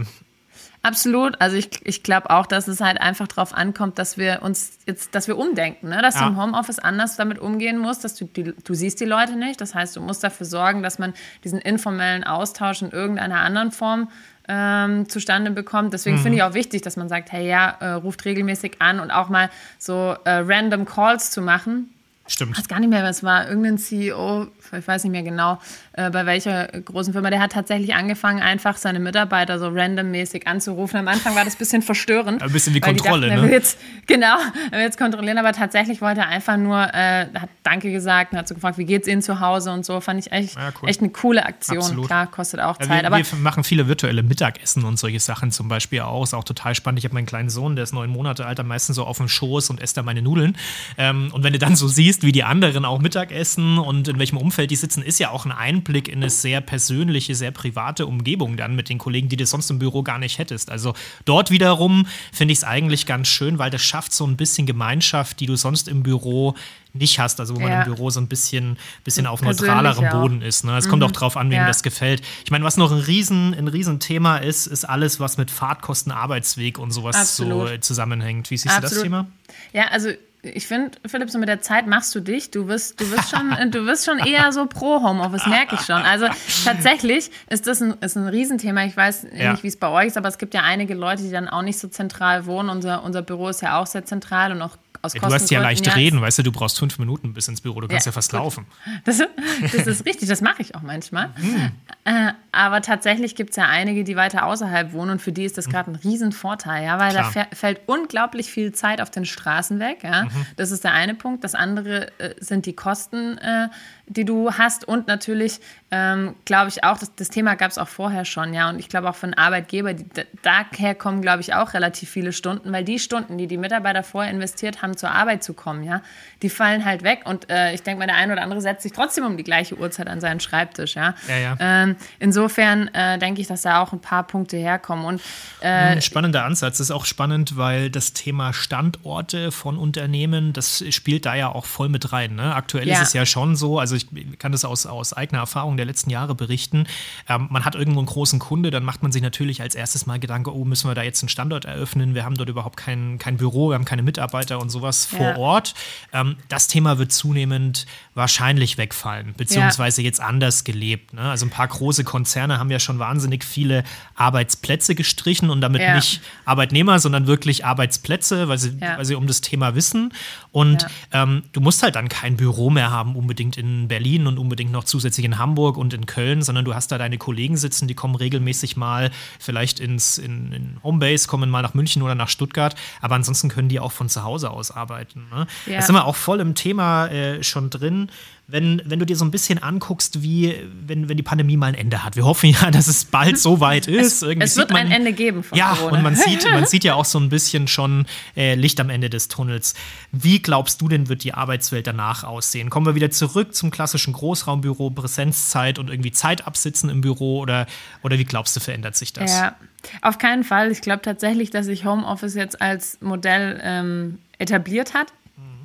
Absolut. 0.86 1.40
Also 1.40 1.56
ich, 1.56 1.70
ich 1.86 2.04
glaube 2.04 2.30
auch, 2.30 2.46
dass 2.46 2.68
es 2.68 2.82
halt 2.82 3.00
einfach 3.00 3.26
darauf 3.30 3.54
ankommt, 3.54 3.98
dass 3.98 4.18
wir 4.18 4.42
uns 4.42 4.80
jetzt, 4.86 5.16
dass 5.16 5.30
wir 5.30 5.38
umdenken, 5.38 5.88
ne? 5.88 6.02
dass 6.02 6.16
ja. 6.16 6.24
du 6.24 6.28
im 6.28 6.42
Homeoffice 6.42 6.78
anders 6.78 7.16
damit 7.16 7.40
umgehen 7.40 7.78
musst, 7.78 8.04
dass 8.04 8.16
du 8.16 8.26
die, 8.26 8.54
du 8.54 8.74
siehst 8.74 9.00
die 9.00 9.06
Leute 9.06 9.38
nicht. 9.38 9.62
Das 9.62 9.74
heißt, 9.74 9.96
du 9.96 10.02
musst 10.02 10.26
dafür 10.26 10.46
sorgen, 10.46 10.84
dass 10.84 11.00
man 11.00 11.14
diesen 11.46 11.60
informellen 11.60 12.26
Austausch 12.26 12.82
in 12.82 12.92
irgendeiner 12.92 13.40
anderen 13.40 13.72
Form 13.72 14.10
ähm, 14.50 15.08
zustande 15.08 15.52
bekommt. 15.52 15.94
Deswegen 15.94 16.18
mhm. 16.18 16.22
finde 16.22 16.38
ich 16.40 16.44
auch 16.44 16.54
wichtig, 16.54 16.82
dass 16.82 16.98
man 16.98 17.08
sagt, 17.08 17.32
hey 17.32 17.48
ja, 17.48 17.78
äh, 17.80 17.92
ruft 17.92 18.26
regelmäßig 18.26 18.76
an 18.80 19.00
und 19.00 19.10
auch 19.10 19.30
mal 19.30 19.50
so 19.80 20.18
äh, 20.26 20.32
random 20.32 20.84
Calls 20.84 21.32
zu 21.32 21.42
machen, 21.42 21.94
Stimmt. 22.26 22.54
Ich 22.54 22.60
weiß 22.60 22.68
gar 22.70 22.80
nicht 22.80 22.90
mehr, 22.90 23.04
was 23.04 23.24
war. 23.24 23.50
Irgendein 23.50 23.78
CEO, 23.78 24.48
ich 24.78 24.88
weiß 24.88 25.04
nicht 25.04 25.12
mehr 25.12 25.24
genau, 25.24 25.60
äh, 25.94 26.10
bei 26.10 26.26
welcher 26.26 26.68
großen 26.68 27.14
Firma, 27.14 27.30
der 27.30 27.40
hat 27.40 27.52
tatsächlich 27.52 27.94
angefangen, 27.94 28.42
einfach 28.42 28.78
seine 28.78 29.00
Mitarbeiter 29.00 29.60
so 29.60 29.68
randommäßig 29.68 30.48
anzurufen. 30.48 30.98
Am 30.98 31.08
Anfang 31.08 31.36
war 31.36 31.46
das 31.46 31.54
ein 31.54 31.60
bisschen 31.60 31.84
verstörend. 31.84 32.42
Ein 32.42 32.52
bisschen 32.52 32.74
wie 32.74 32.80
Kontrolle, 32.80 33.30
dachten, 33.30 33.46
ne? 33.46 33.52
Jetzt, 33.52 33.78
genau, 34.08 34.38
er 34.72 34.78
will 34.80 34.86
jetzt 34.86 34.98
kontrollieren, 34.98 35.38
aber 35.38 35.54
tatsächlich 35.54 36.02
wollte 36.02 36.22
er 36.22 36.30
einfach 36.30 36.58
nur, 36.58 36.82
äh, 36.94 37.28
hat 37.36 37.50
Danke 37.62 37.92
gesagt 37.92 38.32
und 38.32 38.40
hat 38.40 38.48
so 38.48 38.56
gefragt, 38.56 38.80
wie 38.80 38.86
geht's 38.86 39.08
Ihnen 39.08 39.22
zu 39.22 39.40
Hause 39.40 39.72
und 39.72 39.86
so. 39.86 40.02
Fand 40.02 40.20
ich 40.20 40.32
echt, 40.32 40.56
ja, 40.56 40.74
cool. 40.82 40.90
echt 40.90 41.02
eine 41.02 41.12
coole 41.12 41.46
Aktion. 41.46 41.78
Absolut. 41.78 42.08
Klar, 42.08 42.26
kostet 42.28 42.60
auch 42.60 42.78
Zeit. 42.78 42.90
Wir, 42.90 43.06
aber 43.06 43.18
wir 43.18 43.26
machen 43.38 43.64
viele 43.64 43.88
virtuelle 43.88 44.24
Mittagessen 44.24 44.84
und 44.86 44.98
solche 44.98 45.20
Sachen 45.20 45.52
zum 45.52 45.68
Beispiel 45.68 46.02
auch. 46.02 46.24
Ist 46.24 46.34
auch 46.34 46.44
total 46.44 46.74
spannend. 46.74 47.00
Ich 47.00 47.06
habe 47.06 47.14
meinen 47.14 47.28
kleinen 47.28 47.50
Sohn, 47.50 47.76
der 47.76 47.84
ist 47.84 47.94
neun 47.94 48.10
Monate 48.10 48.48
alt, 48.48 48.60
am 48.60 48.68
meisten 48.68 48.94
so 48.94 49.06
auf 49.06 49.18
dem 49.18 49.28
Schoß 49.28 49.70
und 49.70 49.80
esst 49.80 49.96
da 49.96 50.02
meine 50.02 50.24
Nudeln. 50.24 50.58
Ähm, 50.98 51.30
und 51.34 51.44
wenn 51.44 51.54
du 51.54 51.60
dann 51.60 51.76
so 51.76 51.88
siehst, 51.88 52.24
wie 52.24 52.32
die 52.32 52.44
anderen 52.44 52.84
auch 52.84 53.00
Mittagessen 53.00 53.78
und 53.78 54.08
in 54.08 54.18
welchem 54.18 54.38
Umfeld 54.38 54.72
die 54.72 54.76
sitzen, 54.76 55.04
ist 55.04 55.20
ja 55.20 55.30
auch 55.30 55.46
ein 55.46 55.52
Einblick 55.52 55.83
in 55.90 56.16
eine 56.16 56.30
sehr 56.30 56.62
persönliche, 56.62 57.36
sehr 57.36 57.52
private 57.52 58.06
Umgebung 58.06 58.58
dann 58.58 58.76
mit 58.76 58.90
den 58.90 58.98
Kollegen, 58.98 59.30
die 59.30 59.38
du 59.38 59.46
sonst 59.46 59.70
im 59.70 59.80
Büro 59.80 60.04
gar 60.04 60.20
nicht 60.20 60.38
hättest. 60.38 60.72
Also 60.72 60.94
dort 61.26 61.52
wiederum 61.52 62.08
finde 62.32 62.52
ich 62.52 62.60
es 62.60 62.64
eigentlich 62.64 63.06
ganz 63.06 63.28
schön, 63.28 63.60
weil 63.60 63.70
das 63.70 63.82
schafft 63.82 64.14
so 64.14 64.26
ein 64.26 64.38
bisschen 64.38 64.66
Gemeinschaft, 64.66 65.40
die 65.40 65.46
du 65.46 65.56
sonst 65.56 65.88
im 65.88 66.04
Büro 66.04 66.56
nicht 66.94 67.20
hast, 67.20 67.40
also 67.40 67.56
wo 67.56 67.60
man 67.60 67.72
ja. 67.72 67.82
im 67.82 67.86
Büro 67.86 68.10
so 68.12 68.20
ein 68.20 68.28
bisschen, 68.28 68.78
bisschen 69.04 69.26
auf 69.26 69.42
neutralerem 69.42 70.10
Boden 70.10 70.42
ist. 70.42 70.64
Ne? 70.64 70.78
Es 70.78 70.86
mhm. 70.86 70.92
kommt 70.92 71.04
auch 71.04 71.12
drauf 71.12 71.38
an, 71.38 71.50
wem 71.50 71.58
ja. 71.58 71.68
das 71.68 71.82
gefällt. 71.82 72.22
Ich 72.46 72.52
meine, 72.52 72.64
was 72.64 72.78
noch 72.78 72.92
ein 72.92 73.00
riesen, 73.00 73.54
ein 73.56 73.68
riesen 73.68 74.00
Thema 74.00 74.38
ist, 74.38 74.68
ist 74.68 74.86
alles, 74.86 75.20
was 75.20 75.38
mit 75.38 75.50
Fahrtkosten, 75.50 76.12
Arbeitsweg 76.12 76.78
und 76.78 76.92
sowas 76.92 77.16
Absolut. 77.16 77.70
so 77.70 77.78
zusammenhängt. 77.78 78.52
Wie 78.52 78.58
siehst 78.58 78.76
Absolut. 78.76 78.92
du 78.92 78.96
das 78.96 79.04
Thema? 79.04 79.28
Ja, 79.74 79.88
also 79.88 80.10
ich 80.44 80.68
finde, 80.68 80.98
Philipp, 81.08 81.30
so 81.30 81.40
mit 81.40 81.48
der 81.48 81.62
Zeit 81.62 81.88
machst 81.88 82.14
du 82.14 82.20
dich. 82.20 82.52
Du 82.52 82.68
wirst, 82.68 83.00
du 83.00 83.10
wirst 83.12 83.30
schon, 83.30 83.72
du 83.72 83.86
wirst 83.86 84.06
schon 84.06 84.20
eher 84.20 84.52
so 84.52 84.66
pro 84.66 85.02
Homeoffice, 85.02 85.48
merke 85.48 85.76
ich 85.76 85.82
schon. 85.82 85.96
Also 85.96 86.28
tatsächlich 86.66 87.32
ist 87.50 87.66
das 87.66 87.82
ein, 87.82 87.94
ist 88.02 88.18
ein 88.18 88.28
Riesenthema. 88.28 88.84
Ich 88.84 88.98
weiß 88.98 89.28
ja. 89.34 89.52
nicht, 89.52 89.64
wie 89.64 89.70
es 89.70 89.78
bei 89.78 89.88
euch 89.88 90.08
ist, 90.08 90.18
aber 90.18 90.28
es 90.28 90.38
gibt 90.38 90.54
ja 90.54 90.62
einige 90.62 90.96
Leute, 90.96 91.24
die 91.24 91.32
dann 91.32 91.48
auch 91.48 91.62
nicht 91.62 91.80
so 91.80 91.88
zentral 91.88 92.46
wohnen. 92.46 92.70
Unser, 92.70 93.04
unser 93.04 93.22
Büro 93.22 93.48
ist 93.48 93.62
ja 93.62 93.80
auch 93.80 93.88
sehr 93.88 94.04
zentral 94.04 94.52
und 94.52 94.62
auch 94.62 94.78
aus 95.04 95.14
ja, 95.14 95.20
Du 95.20 95.34
hast 95.34 95.52
ja 95.52 95.62
leicht 95.62 95.86
ja, 95.86 95.94
reden, 95.94 96.22
weißt 96.22 96.40
du, 96.40 96.44
du 96.44 96.52
brauchst 96.52 96.80
fünf 96.80 96.98
Minuten 96.98 97.34
bis 97.34 97.48
ins 97.48 97.62
Büro, 97.62 97.82
du 97.82 97.88
kannst 97.88 98.06
ja, 98.06 98.12
ja 98.12 98.14
fast 98.14 98.32
gut. 98.32 98.40
laufen. 98.40 98.66
Das, 99.04 99.22
das, 99.62 99.88
ist 99.88 100.06
richtig, 100.06 100.30
das 100.30 100.42
mache 100.42 100.62
ich 100.62 100.76
auch 100.76 100.82
manchmal. 100.82 101.30
Mhm. 101.38 101.72
Äh, 102.06 102.32
aber 102.52 102.82
tatsächlich 102.82 103.36
gibt 103.36 103.52
es 103.52 103.58
ja 103.58 103.68
einige, 103.68 104.04
die 104.04 104.16
weiter 104.16 104.46
außerhalb 104.46 104.94
wohnen 104.94 105.12
und 105.12 105.22
für 105.22 105.34
die 105.34 105.44
ist 105.44 105.58
das 105.58 105.68
gerade 105.68 105.92
ein 105.92 105.96
Riesenvorteil, 105.96 106.86
ja, 106.86 107.00
weil 107.00 107.12
Klar. 107.12 107.32
da 107.34 107.46
fällt 107.56 107.82
unglaublich 107.88 108.50
viel 108.50 108.72
Zeit 108.72 109.02
auf 109.02 109.12
den 109.12 109.26
Straßen 109.26 109.80
weg. 109.80 110.04
Ja. 110.04 110.26
Mhm. 110.26 110.46
Das 110.56 110.72
ist 110.72 110.84
der 110.84 110.94
eine 110.94 111.16
Punkt. 111.16 111.44
Das 111.44 111.54
andere 111.54 112.08
äh, 112.20 112.36
sind 112.40 112.66
die 112.66 112.74
Kosten, 112.74 113.38
äh, 113.40 113.68
die 114.14 114.26
du 114.26 114.52
hast 114.54 114.88
und 114.88 115.08
natürlich 115.08 115.60
ähm, 115.92 116.36
glaube 116.46 116.70
ich 116.70 116.84
auch, 116.84 116.98
das, 116.98 117.14
das 117.16 117.30
Thema 117.30 117.56
gab 117.56 117.72
es 117.72 117.78
auch 117.78 117.88
vorher 117.88 118.26
schon, 118.26 118.54
ja, 118.54 118.70
und 118.70 118.80
ich 118.80 118.90
glaube 118.90 119.10
auch 119.10 119.16
von 119.16 119.34
Arbeitgeber, 119.34 119.94
die, 119.94 120.06
daher 120.42 120.96
kommen, 120.96 121.22
glaube 121.22 121.42
ich, 121.42 121.54
auch 121.54 121.74
relativ 121.74 122.10
viele 122.10 122.34
Stunden, 122.34 122.72
weil 122.72 122.84
die 122.84 123.00
Stunden, 123.00 123.38
die 123.38 123.48
die 123.48 123.58
Mitarbeiter 123.58 124.04
vorher 124.04 124.32
investiert 124.32 124.82
haben, 124.82 124.98
zur 124.98 125.12
Arbeit 125.12 125.44
zu 125.44 125.54
kommen, 125.54 125.84
ja, 125.84 126.02
die 126.44 126.50
fallen 126.50 126.86
halt 126.86 127.04
weg 127.04 127.22
und 127.26 127.50
äh, 127.50 127.74
ich 127.74 127.82
denke 127.84 128.00
mal, 128.00 128.06
der 128.06 128.18
eine 128.18 128.34
oder 128.34 128.42
andere 128.44 128.62
setzt 128.62 128.84
sich 128.84 128.92
trotzdem 128.92 129.26
um 129.26 129.38
die 129.38 129.44
gleiche 129.44 129.78
Uhrzeit 129.78 130.08
an 130.08 130.20
seinen 130.20 130.42
Schreibtisch, 130.42 130.96
ja. 130.96 131.16
ja, 131.28 131.38
ja. 131.38 131.58
Ähm, 131.60 131.96
insofern 132.20 132.90
äh, 132.90 133.18
denke 133.18 133.42
ich, 133.42 133.48
dass 133.48 133.62
da 133.62 133.82
auch 133.82 133.94
ein 133.94 134.02
paar 134.02 134.24
Punkte 134.24 134.58
herkommen. 134.58 135.06
Und, 135.06 135.22
äh, 135.62 135.68
ein 135.68 136.02
spannender 136.02 136.44
Ansatz. 136.44 136.78
Das 136.78 136.88
ist 136.88 136.92
auch 136.92 137.06
spannend, 137.06 137.56
weil 137.56 137.90
das 137.90 138.14
Thema 138.14 138.52
Standorte 138.52 139.52
von 139.52 139.78
Unternehmen, 139.78 140.52
das 140.52 140.84
spielt 140.90 141.26
da 141.26 141.36
ja 141.36 141.48
auch 141.48 141.66
voll 141.66 141.88
mit 141.88 142.12
rein. 142.12 142.36
Ne? 142.36 142.54
Aktuell 142.54 142.88
ja. 142.88 142.96
ist 142.96 143.08
es 143.08 143.14
ja 143.14 143.26
schon 143.26 143.56
so, 143.56 143.80
also 143.80 143.96
ich 143.96 144.08
kann 144.38 144.52
das 144.52 144.66
aus, 144.66 144.86
aus 144.86 145.14
eigener 145.14 145.40
Erfahrung 145.40 145.78
der 145.78 145.86
letzten 145.86 146.10
Jahre 146.10 146.36
berichten. 146.36 146.86
Ähm, 147.30 147.48
man 147.50 147.64
hat 147.64 147.76
irgendwo 147.76 148.02
einen 148.02 148.08
großen 148.08 148.40
Kunde, 148.40 148.70
dann 148.70 148.84
macht 148.84 149.02
man 149.02 149.14
sich 149.14 149.22
natürlich 149.22 149.62
als 149.62 149.76
erstes 149.76 150.06
mal 150.06 150.20
Gedanken, 150.20 150.50
oh, 150.50 150.66
müssen 150.66 150.90
wir 150.90 150.96
da 150.96 151.04
jetzt 151.04 151.24
einen 151.24 151.30
Standort 151.30 151.64
eröffnen? 151.64 152.16
Wir 152.16 152.26
haben 152.26 152.36
dort 152.36 152.50
überhaupt 152.50 152.76
kein, 152.76 153.18
kein 153.18 153.38
Büro, 153.38 153.70
wir 153.70 153.76
haben 153.76 153.86
keine 153.86 154.04
Mitarbeiter 154.04 154.60
und 154.60 154.70
sowas 154.70 155.06
vor 155.06 155.38
Ort. 155.38 155.74
Ähm, 156.12 156.33
das 156.50 156.68
Thema 156.68 156.98
wird 156.98 157.12
zunehmend 157.12 157.86
wahrscheinlich 158.14 158.78
wegfallen, 158.78 159.34
beziehungsweise 159.36 160.02
ja. 160.02 160.06
jetzt 160.06 160.20
anders 160.22 160.64
gelebt. 160.64 161.14
Ne? 161.14 161.22
Also 161.22 161.46
ein 161.46 161.50
paar 161.50 161.68
große 161.68 162.04
Konzerne 162.04 162.60
haben 162.60 162.70
ja 162.70 162.80
schon 162.80 163.00
wahnsinnig 163.00 163.44
viele 163.44 163.84
Arbeitsplätze 164.16 164.96
gestrichen 164.96 165.50
und 165.50 165.62
damit 165.62 165.82
ja. 165.82 165.96
nicht 165.96 166.22
Arbeitnehmer, 166.46 167.00
sondern 167.00 167.28
wirklich 167.28 167.66
Arbeitsplätze, 167.66 168.48
weil 168.48 168.58
sie, 168.58 168.78
ja. 168.80 168.98
weil 168.98 169.06
sie 169.06 169.16
um 169.16 169.28
das 169.28 169.42
Thema 169.42 169.76
wissen. 169.76 170.14
Und 170.52 170.86
ähm, 171.12 171.44
du 171.52 171.62
musst 171.62 171.82
halt 171.84 171.96
dann 171.96 172.10
kein 172.10 172.38
Büro 172.38 172.70
mehr 172.70 172.92
haben, 172.92 173.16
unbedingt 173.16 173.58
in 173.58 173.88
Berlin 173.88 174.28
und 174.28 174.38
unbedingt 174.38 174.72
noch 174.72 174.84
zusätzlich 174.84 175.26
in 175.26 175.38
Hamburg 175.38 175.78
und 175.78 175.94
in 175.94 176.06
Köln, 176.06 176.42
sondern 176.42 176.66
du 176.66 176.76
hast 176.76 176.92
da 176.92 176.98
deine 176.98 177.18
Kollegen 177.18 177.58
sitzen, 177.58 177.88
die 177.88 177.96
kommen 177.96 178.16
regelmäßig 178.16 178.78
mal 178.78 179.12
vielleicht 179.40 179.80
ins 179.80 180.18
in, 180.18 180.52
in 180.52 180.78
Homebase, 180.84 181.28
kommen 181.28 181.50
mal 181.50 181.62
nach 181.62 181.74
München 181.74 182.02
oder 182.02 182.16
nach 182.16 182.30
Stuttgart, 182.30 182.76
aber 183.02 183.16
ansonsten 183.16 183.50
können 183.50 183.70
die 183.70 183.80
auch 183.80 183.92
von 183.92 184.10
zu 184.10 184.24
Hause 184.24 184.52
aus 184.52 184.72
arbeiten. 184.72 185.28
Ne? 185.32 185.48
Da 185.66 185.82
sind 185.82 185.96
wir 185.96 186.06
auch 186.06 186.16
voll 186.24 186.40
im 186.40 186.56
Thema 186.56 187.08
äh, 187.08 187.44
schon 187.44 187.70
drin 187.70 188.10
wenn, 188.46 188.82
wenn 188.86 189.00
du 189.00 189.06
dir 189.06 189.16
so 189.16 189.24
ein 189.24 189.32
bisschen 189.32 189.64
anguckst, 189.64 190.22
wie, 190.22 190.54
wenn, 190.86 191.08
wenn 191.08 191.16
die 191.16 191.24
Pandemie 191.24 191.56
mal 191.56 191.68
ein 191.68 191.76
Ende 191.76 192.04
hat. 192.04 192.16
Wir 192.18 192.26
hoffen 192.26 192.50
ja, 192.62 192.72
dass 192.72 192.88
es 192.88 193.06
bald 193.06 193.40
so 193.40 193.60
weit 193.60 193.88
ist. 193.88 194.22
es, 194.22 194.38
es 194.38 194.58
wird 194.58 194.72
man, 194.72 194.88
ein 194.88 194.92
Ende 194.92 195.14
geben 195.14 195.44
von 195.44 195.58
ja, 195.58 195.74
Corona. 195.74 195.98
und 195.98 196.04
man 196.04 196.16
sieht, 196.16 196.44
man 196.52 196.66
sieht 196.66 196.84
ja 196.84 196.96
auch 196.96 197.06
so 197.06 197.20
ein 197.20 197.30
bisschen 197.30 197.68
schon 197.68 198.06
äh, 198.36 198.56
Licht 198.56 198.80
am 198.82 198.90
Ende 198.90 199.10
des 199.10 199.30
Tunnels. 199.30 199.76
Wie 200.12 200.42
glaubst 200.42 200.82
du 200.82 200.90
denn, 200.90 201.08
wird 201.08 201.24
die 201.24 201.34
Arbeitswelt 201.34 201.88
danach 201.88 202.26
aussehen? 202.26 202.70
Kommen 202.70 202.86
wir 202.86 202.96
wieder 202.96 203.12
zurück 203.12 203.56
zum 203.56 203.72
klassischen 203.72 204.14
Großraumbüro, 204.14 204.90
Präsenzzeit 204.90 205.80
und 205.80 205.90
irgendwie 205.90 206.12
Zeit 206.12 206.46
absitzen 206.46 206.90
im 206.90 207.02
Büro 207.02 207.40
oder, 207.40 207.66
oder 208.04 208.20
wie 208.20 208.26
glaubst 208.26 208.56
du, 208.56 208.60
verändert 208.60 208.98
sich 208.98 209.14
das? 209.14 209.32
Ja, 209.32 209.56
auf 210.02 210.18
keinen 210.18 210.44
Fall. 210.44 210.72
Ich 210.72 210.82
glaube 210.82 211.02
tatsächlich, 211.02 211.50
dass 211.50 211.66
sich 211.66 211.86
Homeoffice 211.86 212.36
jetzt 212.36 212.62
als 212.62 213.00
Modell 213.00 213.60
ähm, 213.64 214.20
etabliert 214.38 214.94
hat 214.94 215.14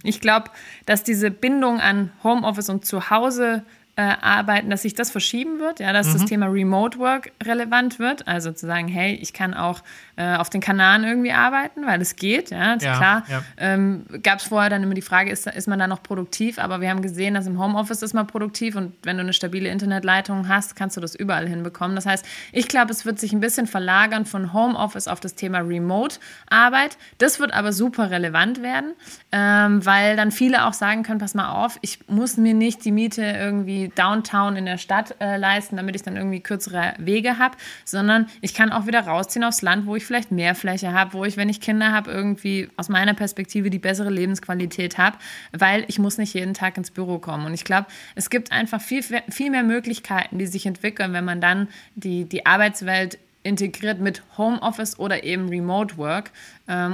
ich 0.03 0.21
glaube, 0.21 0.51
dass 0.87 1.03
diese 1.03 1.31
Bindung 1.31 1.81
an 1.81 2.13
Homeoffice 2.23 2.71
und 2.71 2.85
Zuhause 2.85 3.65
äh, 3.99 4.15
arbeiten, 4.21 4.71
dass 4.71 4.83
sich 4.83 4.95
das 4.95 5.11
verschieben 5.11 5.59
wird, 5.59 5.81
ja, 5.81 5.93
dass 5.93 6.07
mhm. 6.07 6.13
das 6.13 6.25
Thema 6.27 6.47
Remote 6.47 7.01
Work 7.01 7.33
relevant 7.43 7.99
wird. 7.99 8.29
Also 8.29 8.53
zu 8.53 8.65
sagen, 8.65 8.87
hey, 8.87 9.19
ich 9.21 9.33
kann 9.33 9.55
auch 9.55 9.83
äh, 10.15 10.37
auf 10.37 10.51
den 10.51 10.61
Kanaren 10.61 11.03
irgendwie 11.03 11.33
arbeiten, 11.33 11.85
weil 11.85 12.01
es 12.01 12.15
geht. 12.15 12.53
Ja, 12.53 12.77
ja 12.77 12.97
klar. 12.97 13.25
Ja. 13.29 13.43
Ähm, 13.57 14.05
Gab 14.23 14.39
es 14.39 14.45
vorher 14.45 14.71
dann 14.71 14.85
immer 14.85 14.95
die 14.95 15.03
Frage, 15.03 15.33
ist, 15.33 15.49
ist 15.49 15.67
man 15.67 15.81
da 15.81 15.89
noch 15.89 16.01
produktiv? 16.05 16.61
Aber 16.61 16.81
wir 16.81 16.91
haben 16.91 17.03
gesehen, 17.03 17.35
dass 17.35 17.49
im 17.49 17.61
Homeoffice 17.61 18.03
ist 18.03 18.15
man 18.15 18.29
produktiv 18.29 18.77
und 18.77 18.93
wenn 19.03 19.17
du 19.17 19.25
eine 19.25 19.33
stabile 19.33 19.69
Internetleitung 19.69 20.47
hast, 20.47 20.77
kannst 20.77 20.97
du 20.97 21.01
das 21.01 21.17
überall 21.17 21.49
hinbekommen. 21.49 21.97
Das 21.97 22.07
heißt, 22.07 22.25
ich 22.53 22.69
glaube, 22.69 22.93
es 22.93 23.05
wird 23.05 23.19
sich 23.19 23.33
ein 23.33 23.41
bisschen 23.41 23.67
verlagern 23.67 24.27
von 24.27 24.53
Homeoffice 24.53 25.09
auf 25.09 25.19
das 25.19 25.35
Thema 25.35 25.59
Remote-Arbeit. 25.59 26.99
Das 27.19 27.41
wird 27.41 27.53
aber 27.53 27.73
super 27.73 28.13
relevant 28.13 28.63
werden, 28.63 28.93
ähm, 29.33 29.85
weil 29.85 30.15
dann 30.15 30.31
viele 30.31 30.67
auch 30.67 30.73
sagen 30.73 31.03
können, 31.03 31.19
pass 31.19 31.35
mal 31.35 31.51
auf, 31.51 31.81
ich 31.81 31.99
muss 32.07 32.37
mir 32.37 32.55
nicht 32.55 32.85
die 32.85 32.93
Miete 32.93 33.23
irgendwie 33.23 33.88
Downtown 33.95 34.57
in 34.57 34.67
der 34.67 34.79
Stadt 34.79 35.17
äh, 35.21 35.37
leisten, 35.37 35.77
damit 35.77 35.97
ich 35.97 36.03
dann 36.03 36.17
irgendwie 36.17 36.41
kürzere 36.41 36.95
Wege 36.99 37.39
habe, 37.39 37.57
sondern 37.85 38.27
ich 38.41 38.55
kann 38.55 38.71
auch 38.71 38.87
wieder 38.87 39.01
rausziehen 39.01 39.45
aufs 39.45 39.63
Land, 39.63 39.87
wo 39.87 39.97
ich 39.97 40.05
vielleicht 40.05 40.31
mehr 40.33 40.55
Fläche 40.55 40.93
habe, 40.93 41.13
wo 41.13 41.25
ich, 41.25 41.37
wenn 41.37 41.49
ich 41.49 41.61
Kinder 41.61 41.93
habe, 41.93 42.11
irgendwie 42.11 42.69
aus 42.77 42.89
meiner 42.89 43.15
Perspektive 43.15 43.71
die 43.71 43.79
bessere 43.79 44.11
Lebensqualität 44.11 44.99
habe, 44.99 45.19
weil 45.53 45.85
ich 45.89 45.99
muss 45.99 46.19
nicht 46.19 46.35
jeden 46.35 46.55
Tag 46.55 46.77
ins 46.77 46.91
Büro 46.91 47.19
kommen. 47.19 47.47
Und 47.47 47.55
ich 47.55 47.65
glaube, 47.65 47.87
es 48.15 48.31
gibt 48.31 48.53
einfach 48.53 48.81
viel, 48.81 49.03
viel 49.03 49.51
mehr 49.51 49.63
Möglichkeiten, 49.63 50.39
die 50.39 50.47
sich 50.47 50.67
entwickeln, 50.67 51.13
wenn 51.13 51.25
man 51.25 51.41
dann 51.41 51.69
die, 51.95 52.25
die 52.25 52.47
Arbeitswelt 52.47 53.19
integriert 53.43 54.01
mit 54.01 54.23
Homeoffice 54.37 54.99
oder 54.99 55.25
eben 55.25 55.49
Remote 55.49 55.97
Work, 55.97 56.33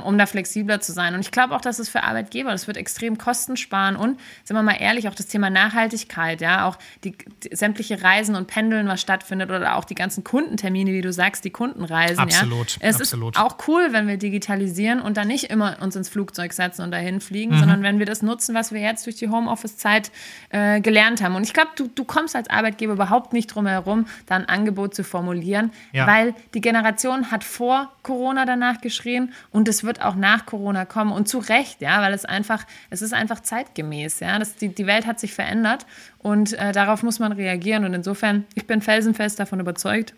um 0.04 0.16
da 0.18 0.26
flexibler 0.26 0.80
zu 0.80 0.92
sein. 0.92 1.14
Und 1.14 1.20
ich 1.20 1.30
glaube 1.30 1.54
auch, 1.54 1.60
dass 1.60 1.78
es 1.78 1.88
für 1.88 2.04
Arbeitgeber, 2.04 2.50
das 2.52 2.66
wird 2.66 2.76
extrem 2.76 3.18
Kosten 3.18 3.56
sparen 3.56 3.96
und, 3.96 4.20
sind 4.44 4.56
wir 4.56 4.62
mal 4.62 4.76
ehrlich, 4.78 5.08
auch 5.08 5.14
das 5.14 5.26
Thema 5.26 5.50
Nachhaltigkeit, 5.50 6.40
ja, 6.40 6.66
auch 6.66 6.78
die, 7.02 7.16
die, 7.42 7.54
sämtliche 7.54 8.02
Reisen 8.02 8.36
und 8.36 8.46
Pendeln, 8.46 8.86
was 8.86 9.00
stattfindet 9.00 9.50
oder 9.50 9.76
auch 9.76 9.84
die 9.84 9.94
ganzen 9.94 10.22
Kundentermine, 10.22 10.92
wie 10.92 11.00
du 11.00 11.12
sagst, 11.12 11.44
die 11.44 11.50
Kundenreisen. 11.50 12.18
Absolut. 12.18 12.72
Ja. 12.72 12.78
Es 12.82 13.00
absolut. 13.00 13.36
ist 13.36 13.42
auch 13.42 13.56
cool, 13.66 13.88
wenn 13.90 14.06
wir 14.06 14.16
digitalisieren 14.16 15.00
und 15.00 15.16
dann 15.16 15.28
nicht 15.28 15.44
immer 15.44 15.76
uns 15.80 15.96
ins 15.96 16.08
Flugzeug 16.08 16.52
setzen 16.52 16.82
und 16.82 16.90
dahin 16.90 17.20
fliegen, 17.20 17.54
mhm. 17.54 17.58
sondern 17.58 17.82
wenn 17.82 17.98
wir 17.98 18.06
das 18.06 18.22
nutzen, 18.22 18.54
was 18.54 18.72
wir 18.72 18.80
jetzt 18.80 19.06
durch 19.06 19.16
die 19.16 19.28
Homeoffice-Zeit 19.28 20.12
äh, 20.50 20.80
gelernt 20.80 21.22
haben. 21.22 21.34
Und 21.34 21.42
ich 21.42 21.52
glaube, 21.52 21.70
du, 21.76 21.88
du 21.88 22.04
kommst 22.04 22.36
als 22.36 22.48
Arbeitgeber 22.48 22.92
überhaupt 22.92 23.32
nicht 23.32 23.48
drum 23.48 23.66
herum, 23.66 24.06
da 24.26 24.36
ein 24.36 24.48
Angebot 24.48 24.94
zu 24.94 25.02
formulieren, 25.04 25.72
ja. 25.92 26.06
weil 26.06 26.34
die 26.54 26.60
Generation 26.60 27.30
hat 27.30 27.42
vor 27.42 27.92
Corona 28.02 28.44
danach 28.44 28.80
geschrien 28.80 29.32
und 29.50 29.63
es 29.68 29.84
wird 29.84 30.02
auch 30.02 30.14
nach 30.14 30.46
Corona 30.46 30.84
kommen 30.84 31.12
und 31.12 31.28
zu 31.28 31.38
Recht, 31.38 31.80
ja, 31.80 32.00
weil 32.00 32.14
es 32.14 32.24
einfach, 32.24 32.64
es 32.90 33.02
ist 33.02 33.12
einfach 33.12 33.40
zeitgemäß, 33.40 34.20
ja, 34.20 34.38
das, 34.38 34.56
die, 34.56 34.68
die 34.68 34.86
Welt 34.86 35.06
hat 35.06 35.20
sich 35.20 35.34
verändert 35.34 35.86
und 36.18 36.52
äh, 36.54 36.72
darauf 36.72 37.02
muss 37.02 37.18
man 37.18 37.32
reagieren 37.32 37.84
und 37.84 37.94
insofern, 37.94 38.44
ich 38.54 38.66
bin 38.66 38.80
felsenfest 38.80 39.38
davon 39.38 39.60
überzeugt, 39.60 40.14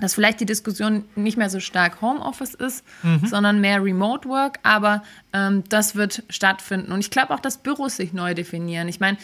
dass 0.00 0.14
vielleicht 0.14 0.40
die 0.40 0.46
Diskussion 0.46 1.04
nicht 1.14 1.38
mehr 1.38 1.48
so 1.48 1.60
stark 1.60 2.02
Homeoffice 2.02 2.54
ist, 2.54 2.84
mhm. 3.02 3.26
sondern 3.26 3.60
mehr 3.60 3.82
Remote 3.82 4.28
Work, 4.28 4.58
aber 4.62 5.02
ähm, 5.32 5.64
das 5.68 5.96
wird 5.96 6.22
stattfinden. 6.28 6.92
Und 6.92 7.00
ich 7.00 7.10
glaube 7.10 7.32
auch, 7.32 7.40
dass 7.40 7.58
Büros 7.58 7.96
sich 7.96 8.12
neu 8.12 8.34
definieren. 8.34 8.88
Ich 8.88 9.00
meine, 9.00 9.16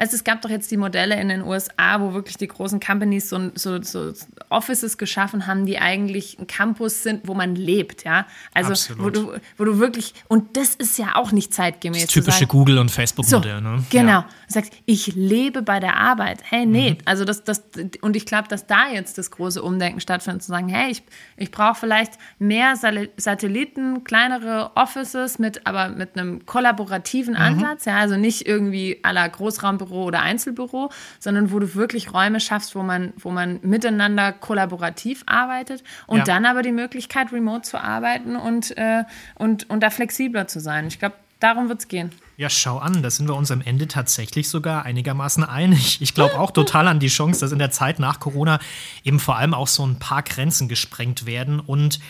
Weißt, 0.00 0.14
es 0.14 0.24
gab 0.24 0.40
doch 0.40 0.48
jetzt 0.48 0.70
die 0.70 0.78
Modelle 0.78 1.20
in 1.20 1.28
den 1.28 1.42
USA, 1.42 2.00
wo 2.00 2.14
wirklich 2.14 2.38
die 2.38 2.48
großen 2.48 2.80
Companies 2.80 3.28
so, 3.28 3.50
so, 3.54 3.82
so 3.82 4.14
Offices 4.48 4.96
geschaffen 4.96 5.46
haben, 5.46 5.66
die 5.66 5.78
eigentlich 5.78 6.38
ein 6.38 6.46
Campus 6.46 7.02
sind, 7.02 7.28
wo 7.28 7.34
man 7.34 7.54
lebt, 7.54 8.04
ja. 8.04 8.26
Also 8.54 8.94
wo 8.96 9.10
du, 9.10 9.34
wo 9.58 9.64
du 9.64 9.78
wirklich, 9.78 10.14
und 10.26 10.56
das 10.56 10.74
ist 10.74 10.96
ja 10.96 11.16
auch 11.16 11.32
nicht 11.32 11.52
zeitgemäß. 11.52 12.04
Das 12.04 12.12
typische 12.12 12.46
Google- 12.46 12.78
und 12.78 12.90
Facebook-Modell, 12.90 13.56
so, 13.56 13.60
ne? 13.60 13.84
Genau. 13.90 14.10
Ja. 14.10 14.28
Du 14.46 14.54
sagst, 14.54 14.72
ich 14.86 15.14
lebe 15.14 15.60
bei 15.60 15.80
der 15.80 15.98
Arbeit. 15.98 16.38
Hey, 16.44 16.64
nee. 16.64 16.92
Mhm. 16.92 16.98
Also 17.04 17.26
das, 17.26 17.44
das, 17.44 17.64
und 18.00 18.16
ich 18.16 18.24
glaube, 18.24 18.48
dass 18.48 18.66
da 18.66 18.88
jetzt 18.88 19.18
das 19.18 19.30
große 19.30 19.62
Umdenken 19.62 20.00
stattfindet, 20.00 20.42
zu 20.42 20.48
sagen, 20.48 20.70
hey, 20.70 20.90
ich, 20.92 21.02
ich 21.36 21.50
brauche 21.50 21.74
vielleicht 21.74 22.14
mehr 22.38 22.74
Satelliten, 23.18 24.02
kleinere 24.02 24.70
Offices 24.76 25.38
mit, 25.38 25.66
aber 25.66 25.90
mit 25.90 26.16
einem 26.16 26.46
kollaborativen 26.46 27.34
mhm. 27.34 27.40
Ansatz, 27.40 27.84
ja, 27.84 27.98
also 27.98 28.16
nicht 28.16 28.48
irgendwie 28.48 29.00
aller 29.02 29.28
Großraumbüro 29.28 29.89
Großraumbüro 29.90 30.04
oder 30.04 30.22
Einzelbüro, 30.22 30.90
sondern 31.18 31.52
wo 31.52 31.58
du 31.58 31.74
wirklich 31.74 32.12
Räume 32.12 32.40
schaffst, 32.40 32.74
wo 32.74 32.82
man, 32.82 33.12
wo 33.18 33.30
man 33.30 33.60
miteinander 33.62 34.32
kollaborativ 34.32 35.22
arbeitet 35.26 35.82
und 36.06 36.18
ja. 36.18 36.24
dann 36.24 36.46
aber 36.46 36.62
die 36.62 36.72
Möglichkeit, 36.72 37.32
remote 37.32 37.62
zu 37.62 37.82
arbeiten 37.82 38.36
und, 38.36 38.76
äh, 38.76 39.04
und, 39.34 39.68
und 39.68 39.80
da 39.82 39.90
flexibler 39.90 40.46
zu 40.46 40.60
sein. 40.60 40.86
Ich 40.86 40.98
glaube, 40.98 41.16
darum 41.40 41.68
wird 41.68 41.80
es 41.80 41.88
gehen. 41.88 42.10
Ja, 42.36 42.48
schau 42.48 42.78
an, 42.78 43.02
da 43.02 43.10
sind 43.10 43.28
wir 43.28 43.34
uns 43.34 43.50
am 43.50 43.60
Ende 43.60 43.86
tatsächlich 43.86 44.48
sogar 44.48 44.84
einigermaßen 44.84 45.44
einig. 45.44 46.00
Ich 46.00 46.14
glaube 46.14 46.38
auch 46.38 46.52
total 46.52 46.88
an 46.88 46.98
die 46.98 47.08
Chance, 47.08 47.40
dass 47.40 47.52
in 47.52 47.58
der 47.58 47.70
Zeit 47.70 47.98
nach 47.98 48.18
Corona 48.18 48.60
eben 49.04 49.20
vor 49.20 49.36
allem 49.36 49.52
auch 49.52 49.66
so 49.66 49.86
ein 49.86 49.98
paar 49.98 50.22
Grenzen 50.22 50.68
gesprengt 50.68 51.26
werden 51.26 51.60
und 51.60 52.00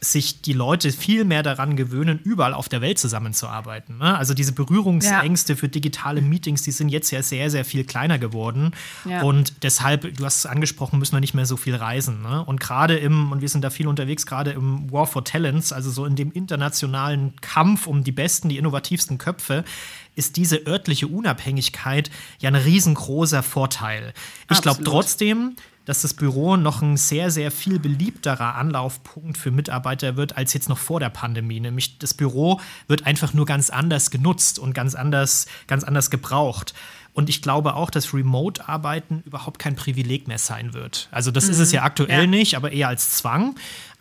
sich 0.00 0.42
die 0.42 0.52
Leute 0.52 0.92
viel 0.92 1.24
mehr 1.24 1.42
daran 1.42 1.76
gewöhnen, 1.76 2.20
überall 2.22 2.54
auf 2.54 2.68
der 2.68 2.80
Welt 2.80 2.98
zusammenzuarbeiten. 2.98 3.98
Ne? 3.98 4.16
Also 4.16 4.34
diese 4.34 4.52
Berührungsängste 4.52 5.54
ja. 5.54 5.56
für 5.56 5.68
digitale 5.68 6.20
Meetings, 6.20 6.62
die 6.62 6.70
sind 6.70 6.88
jetzt 6.90 7.10
ja 7.10 7.22
sehr, 7.22 7.50
sehr 7.50 7.64
viel 7.64 7.84
kleiner 7.84 8.18
geworden. 8.18 8.72
Ja. 9.04 9.22
Und 9.22 9.62
deshalb, 9.62 10.16
du 10.16 10.24
hast 10.24 10.36
es 10.36 10.46
angesprochen, 10.46 10.98
müssen 10.98 11.14
wir 11.14 11.20
nicht 11.20 11.34
mehr 11.34 11.46
so 11.46 11.56
viel 11.56 11.74
reisen. 11.74 12.22
Ne? 12.22 12.44
Und 12.44 12.60
gerade 12.60 12.96
im, 12.96 13.32
und 13.32 13.40
wir 13.40 13.48
sind 13.48 13.62
da 13.62 13.70
viel 13.70 13.88
unterwegs, 13.88 14.26
gerade 14.26 14.50
im 14.52 14.90
War 14.92 15.06
for 15.06 15.24
Talents, 15.24 15.72
also 15.72 15.90
so 15.90 16.04
in 16.04 16.16
dem 16.16 16.30
internationalen 16.32 17.34
Kampf 17.40 17.86
um 17.86 18.04
die 18.04 18.12
besten, 18.12 18.48
die 18.48 18.58
innovativsten 18.58 19.18
Köpfe, 19.18 19.64
ist 20.16 20.36
diese 20.36 20.66
örtliche 20.66 21.06
Unabhängigkeit 21.06 22.10
ja 22.40 22.50
ein 22.50 22.56
riesengroßer 22.56 23.42
Vorteil. 23.42 24.12
Ich 24.50 24.60
glaube 24.60 24.82
trotzdem, 24.82 25.56
dass 25.84 26.02
das 26.02 26.14
Büro 26.14 26.56
noch 26.56 26.82
ein 26.82 26.96
sehr, 26.96 27.30
sehr 27.30 27.50
viel 27.50 27.78
beliebterer 27.78 28.56
Anlaufpunkt 28.56 29.38
für 29.38 29.52
Mitarbeiter 29.52 30.16
wird 30.16 30.36
als 30.36 30.52
jetzt 30.52 30.68
noch 30.68 30.78
vor 30.78 30.98
der 31.00 31.10
Pandemie. 31.10 31.60
Nämlich 31.60 31.98
das 31.98 32.12
Büro 32.12 32.60
wird 32.88 33.06
einfach 33.06 33.32
nur 33.32 33.46
ganz 33.46 33.70
anders 33.70 34.10
genutzt 34.10 34.58
und 34.58 34.74
ganz 34.74 34.94
anders, 34.96 35.46
ganz 35.68 35.84
anders 35.84 36.10
gebraucht. 36.10 36.74
Und 37.16 37.30
ich 37.30 37.40
glaube 37.40 37.76
auch, 37.76 37.88
dass 37.88 38.12
Remote-Arbeiten 38.12 39.22
überhaupt 39.24 39.58
kein 39.58 39.74
Privileg 39.74 40.28
mehr 40.28 40.38
sein 40.38 40.74
wird. 40.74 41.08
Also 41.12 41.30
das 41.30 41.46
mhm. 41.46 41.52
ist 41.52 41.58
es 41.60 41.72
ja 41.72 41.80
mhm. 41.80 41.86
aktuell 41.86 42.20
ja. 42.22 42.26
nicht, 42.26 42.56
aber 42.56 42.72
eher 42.72 42.88
als 42.88 43.12
Zwang. 43.12 43.54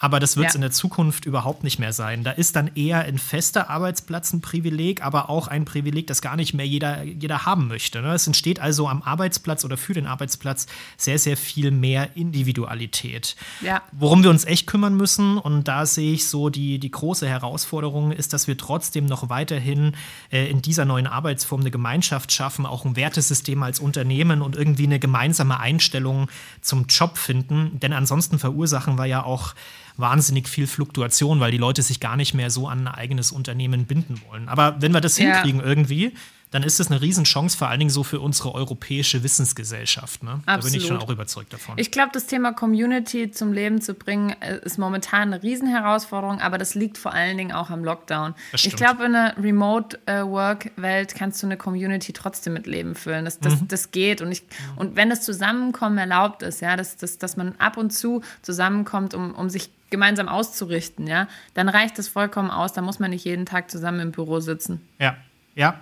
Aber 0.05 0.19
das 0.19 0.37
wird 0.37 0.49
es 0.49 0.53
ja. 0.53 0.57
in 0.57 0.61
der 0.61 0.69
Zukunft 0.69 1.25
überhaupt 1.25 1.63
nicht 1.63 1.79
mehr 1.79 1.91
sein. 1.91 2.23
Da 2.23 2.29
ist 2.29 2.55
dann 2.55 2.69
eher 2.75 2.99
ein 2.99 3.17
fester 3.17 3.71
Arbeitsplatz 3.71 4.33
ein 4.33 4.41
Privileg, 4.41 5.03
aber 5.03 5.31
auch 5.31 5.47
ein 5.47 5.65
Privileg, 5.65 6.05
das 6.05 6.21
gar 6.21 6.35
nicht 6.35 6.53
mehr 6.53 6.67
jeder, 6.67 7.01
jeder 7.01 7.47
haben 7.47 7.67
möchte. 7.67 8.03
Ne? 8.03 8.13
Es 8.13 8.27
entsteht 8.27 8.59
also 8.59 8.87
am 8.87 9.01
Arbeitsplatz 9.01 9.65
oder 9.65 9.77
für 9.77 9.95
den 9.95 10.05
Arbeitsplatz 10.05 10.67
sehr, 10.95 11.17
sehr 11.17 11.35
viel 11.37 11.71
mehr 11.71 12.15
Individualität. 12.15 13.35
Ja. 13.61 13.81
Worum 13.93 14.21
wir 14.21 14.29
uns 14.29 14.45
echt 14.45 14.67
kümmern 14.67 14.95
müssen, 14.95 15.39
und 15.39 15.67
da 15.67 15.87
sehe 15.87 16.13
ich 16.13 16.27
so 16.27 16.51
die, 16.51 16.77
die 16.77 16.91
große 16.91 17.27
Herausforderung, 17.27 18.11
ist, 18.11 18.31
dass 18.31 18.47
wir 18.47 18.59
trotzdem 18.59 19.07
noch 19.07 19.29
weiterhin 19.29 19.95
äh, 20.31 20.47
in 20.51 20.61
dieser 20.61 20.85
neuen 20.85 21.07
Arbeitsform 21.07 21.61
eine 21.61 21.71
Gemeinschaft 21.71 22.31
schaffen, 22.31 22.67
auch 22.67 22.85
ein 22.85 22.95
Wertesystem 22.95 23.63
als 23.63 23.79
Unternehmen 23.79 24.43
und 24.43 24.55
irgendwie 24.55 24.85
eine 24.85 24.99
gemeinsame 24.99 25.59
Einstellung 25.59 26.29
zum 26.61 26.85
Job 26.85 27.17
finden. 27.17 27.79
Denn 27.79 27.91
ansonsten 27.91 28.37
verursachen 28.37 28.99
wir 28.99 29.05
ja 29.05 29.23
auch 29.23 29.55
wahnsinnig 29.97 30.47
viel 30.47 30.67
Fluktuation, 30.67 31.39
weil 31.39 31.51
die 31.51 31.57
Leute 31.57 31.81
sich 31.81 31.99
gar 31.99 32.15
nicht 32.15 32.33
mehr 32.33 32.49
so 32.49 32.67
an 32.67 32.87
ein 32.87 32.93
eigenes 32.93 33.31
Unternehmen 33.31 33.85
binden 33.85 34.21
wollen. 34.27 34.49
Aber 34.49 34.81
wenn 34.81 34.93
wir 34.93 35.01
das 35.01 35.17
ja. 35.17 35.33
hinkriegen 35.33 35.61
irgendwie, 35.61 36.13
dann 36.55 36.63
ist 36.63 36.79
das 36.79 36.89
eine 36.89 37.01
Riesenchance, 37.01 37.57
vor 37.57 37.67
allen 37.67 37.79
Dingen 37.79 37.89
so 37.89 38.03
für 38.03 38.21
unsere 38.21 38.55
europäische 38.55 39.23
Wissensgesellschaft. 39.23 40.23
Ne? 40.23 40.39
Da 40.45 40.55
bin 40.55 40.73
ich 40.73 40.87
schon 40.87 40.97
auch 40.97 41.09
überzeugt 41.09 41.51
davon. 41.51 41.77
Ich 41.77 41.91
glaube, 41.91 42.11
das 42.13 42.27
Thema 42.27 42.53
Community 42.53 43.29
zum 43.29 43.51
Leben 43.51 43.81
zu 43.81 43.93
bringen, 43.93 44.33
äh, 44.39 44.59
ist 44.63 44.77
momentan 44.77 45.33
eine 45.33 45.43
Riesenherausforderung, 45.43 46.39
aber 46.39 46.57
das 46.57 46.73
liegt 46.73 46.97
vor 46.97 47.13
allen 47.13 47.37
Dingen 47.37 47.51
auch 47.51 47.71
am 47.71 47.83
Lockdown. 47.83 48.35
Ich 48.53 48.73
glaube, 48.75 49.03
in 49.03 49.15
einer 49.15 49.35
Remote-Work-Welt 49.37 51.13
äh, 51.13 51.17
kannst 51.17 51.43
du 51.43 51.47
eine 51.47 51.57
Community 51.57 52.13
trotzdem 52.13 52.53
mit 52.53 52.67
Leben 52.67 52.95
füllen. 52.95 53.25
Das, 53.25 53.39
das, 53.39 53.59
mhm. 53.59 53.67
das 53.67 53.91
geht. 53.91 54.21
Und, 54.21 54.31
ich, 54.31 54.43
und 54.77 54.95
wenn 54.95 55.09
das 55.09 55.23
Zusammenkommen 55.23 55.97
erlaubt 55.97 56.41
ist, 56.41 56.61
ja, 56.61 56.77
dass, 56.77 56.95
dass, 56.95 57.17
dass 57.17 57.35
man 57.35 57.55
ab 57.57 57.75
und 57.75 57.91
zu 57.91 58.21
zusammenkommt, 58.43 59.13
um, 59.13 59.35
um 59.35 59.49
sich 59.49 59.71
gemeinsam 59.95 60.27
auszurichten, 60.27 61.07
ja, 61.07 61.27
dann 61.53 61.69
reicht 61.69 61.97
das 61.97 62.07
vollkommen 62.07 62.51
aus. 62.51 62.73
Da 62.73 62.81
muss 62.81 62.99
man 62.99 63.11
nicht 63.11 63.25
jeden 63.25 63.45
Tag 63.45 63.71
zusammen 63.71 64.01
im 64.01 64.11
Büro 64.11 64.41
sitzen. 64.41 64.81
Ja, 64.99 65.15
ja. 65.55 65.79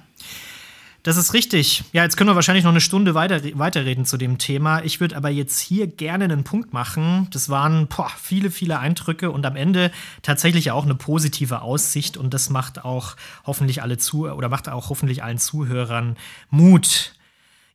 Das 1.01 1.18
ist 1.18 1.34
richtig. 1.34 1.84
Ja, 1.91 2.03
jetzt 2.03 2.16
können 2.16 2.30
wir 2.30 2.36
wahrscheinlich 2.36 2.64
noch 2.64 2.72
eine 2.72 2.80
Stunde 2.80 3.14
weiter, 3.14 3.41
weiterreden 3.55 4.05
zu 4.05 4.16
dem 4.16 4.38
Thema. 4.38 4.82
Ich 4.86 5.01
würde 5.01 5.18
aber 5.18 5.30
jetzt 5.30 5.59
hier 5.59 5.86
gerne 5.86 6.24
einen 6.24 6.45
Punkt 6.45 6.72
machen. 6.72 7.28
Das 7.32 7.49
waren 7.49 7.88
boah, 7.88 8.09
viele, 8.22 8.51
viele 8.51 8.80
Eindrücke 8.80 9.30
und 9.30 9.45
am 9.45 9.57
Ende 9.57 9.91
tatsächlich 10.22 10.72
auch 10.72 10.86
eine 10.86 10.95
positive 10.95 11.61
Aussicht. 11.61 12.16
Und 12.16 12.34
das 12.34 12.49
macht 12.49 12.86
auch 12.86 13.18
hoffentlich 13.45 13.82
alle 13.82 13.97
zu 13.97 14.30
oder 14.30 14.47
macht 14.47 14.70
auch 14.70 14.89
hoffentlich 14.89 15.24
allen 15.24 15.39
Zuhörern 15.39 16.16
Mut. 16.49 17.16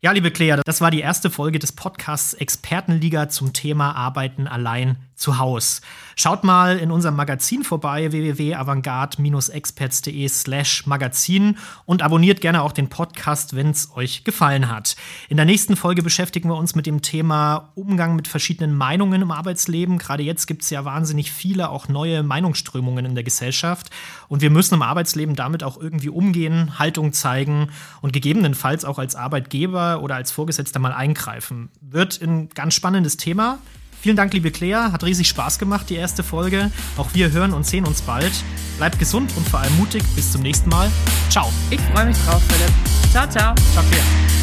Ja, 0.01 0.12
liebe 0.12 0.30
Claire, 0.30 0.62
das 0.64 0.80
war 0.80 0.91
die 0.91 1.01
erste 1.01 1.28
Folge 1.28 1.59
des 1.59 1.72
Podcasts 1.72 2.32
Expertenliga 2.32 3.28
zum 3.28 3.53
Thema 3.53 3.95
Arbeiten 3.95 4.47
allein 4.47 4.97
zu 5.19 5.39
Haus. 5.39 5.83
Schaut 6.16 6.43
mal 6.43 6.79
in 6.79 6.91
unserem 6.91 7.16
Magazin 7.16 7.62
vorbei, 7.62 8.11
www.avantgarde-experts.de 8.11 10.29
slash 10.29 10.87
Magazin 10.87 11.59
und 11.85 12.03
abonniert 12.03 12.41
gerne 12.41 12.62
auch 12.62 12.73
den 12.73 12.89
Podcast, 12.89 13.55
wenn 13.55 13.71
es 13.71 13.95
euch 13.95 14.25
gefallen 14.25 14.69
hat. 14.69 14.97
In 15.29 15.37
der 15.37 15.47
nächsten 15.47 15.77
Folge 15.77 16.03
beschäftigen 16.03 16.49
wir 16.49 16.57
uns 16.57 16.75
mit 16.75 16.87
dem 16.87 17.03
Thema 17.03 17.71
Umgang 17.75 18.16
mit 18.16 18.27
verschiedenen 18.27 18.77
Meinungen 18.77 19.23
im 19.23 19.31
Arbeitsleben. 19.31 19.99
Gerade 19.99 20.23
jetzt 20.23 20.47
gibt 20.47 20.62
es 20.62 20.71
ja 20.71 20.85
wahnsinnig 20.85 21.31
viele 21.31 21.71
auch 21.71 21.89
neue 21.89 22.23
Meinungsströmungen 22.23 23.05
in 23.05 23.14
der 23.14 23.25
Gesellschaft 23.25 23.91
und 24.29 24.43
wir 24.43 24.51
müssen 24.51 24.75
im 24.75 24.83
Arbeitsleben 24.83 25.37
damit 25.37 25.62
auch 25.62 25.81
irgendwie 25.81 26.09
umgehen, 26.09 26.79
Haltung 26.79 27.12
zeigen 27.12 27.71
und 28.01 28.12
gegebenenfalls 28.12 28.85
auch 28.85 28.99
als 28.99 29.14
Arbeitgeber 29.14 30.03
oder 30.03 30.16
als 30.16 30.33
Vorgesetzter 30.33 30.81
mal 30.81 30.93
eingreifen. 30.93 31.71
Wird 31.81 32.21
ein 32.23 32.49
ganz 32.51 32.75
spannendes 32.75 33.16
Thema. 33.16 33.59
Vielen 34.01 34.16
Dank, 34.16 34.32
liebe 34.32 34.51
Claire. 34.51 34.92
Hat 34.92 35.05
riesig 35.05 35.28
Spaß 35.28 35.59
gemacht, 35.59 35.90
die 35.90 35.96
erste 35.96 36.22
Folge. 36.22 36.70
Auch 36.96 37.14
wir 37.14 37.32
hören 37.32 37.53
und 37.53 37.66
sehen 37.66 37.84
uns 37.84 38.03
bald. 38.03 38.32
Bleibt 38.76 38.99
gesund 38.99 39.32
und 39.36 39.49
vor 39.49 39.61
allem 39.61 39.76
mutig. 39.76 40.03
Bis 40.14 40.32
zum 40.32 40.42
nächsten 40.42 40.70
Mal. 40.70 40.90
Ciao. 41.30 41.51
Ich 41.70 41.80
freue 41.92 42.07
mich 42.07 42.16
drauf, 42.24 42.42
Philipp. 42.49 42.72
Ciao, 43.11 43.28
ciao. 43.28 43.55
Ciao, 43.72 43.84
Claire. 43.90 44.38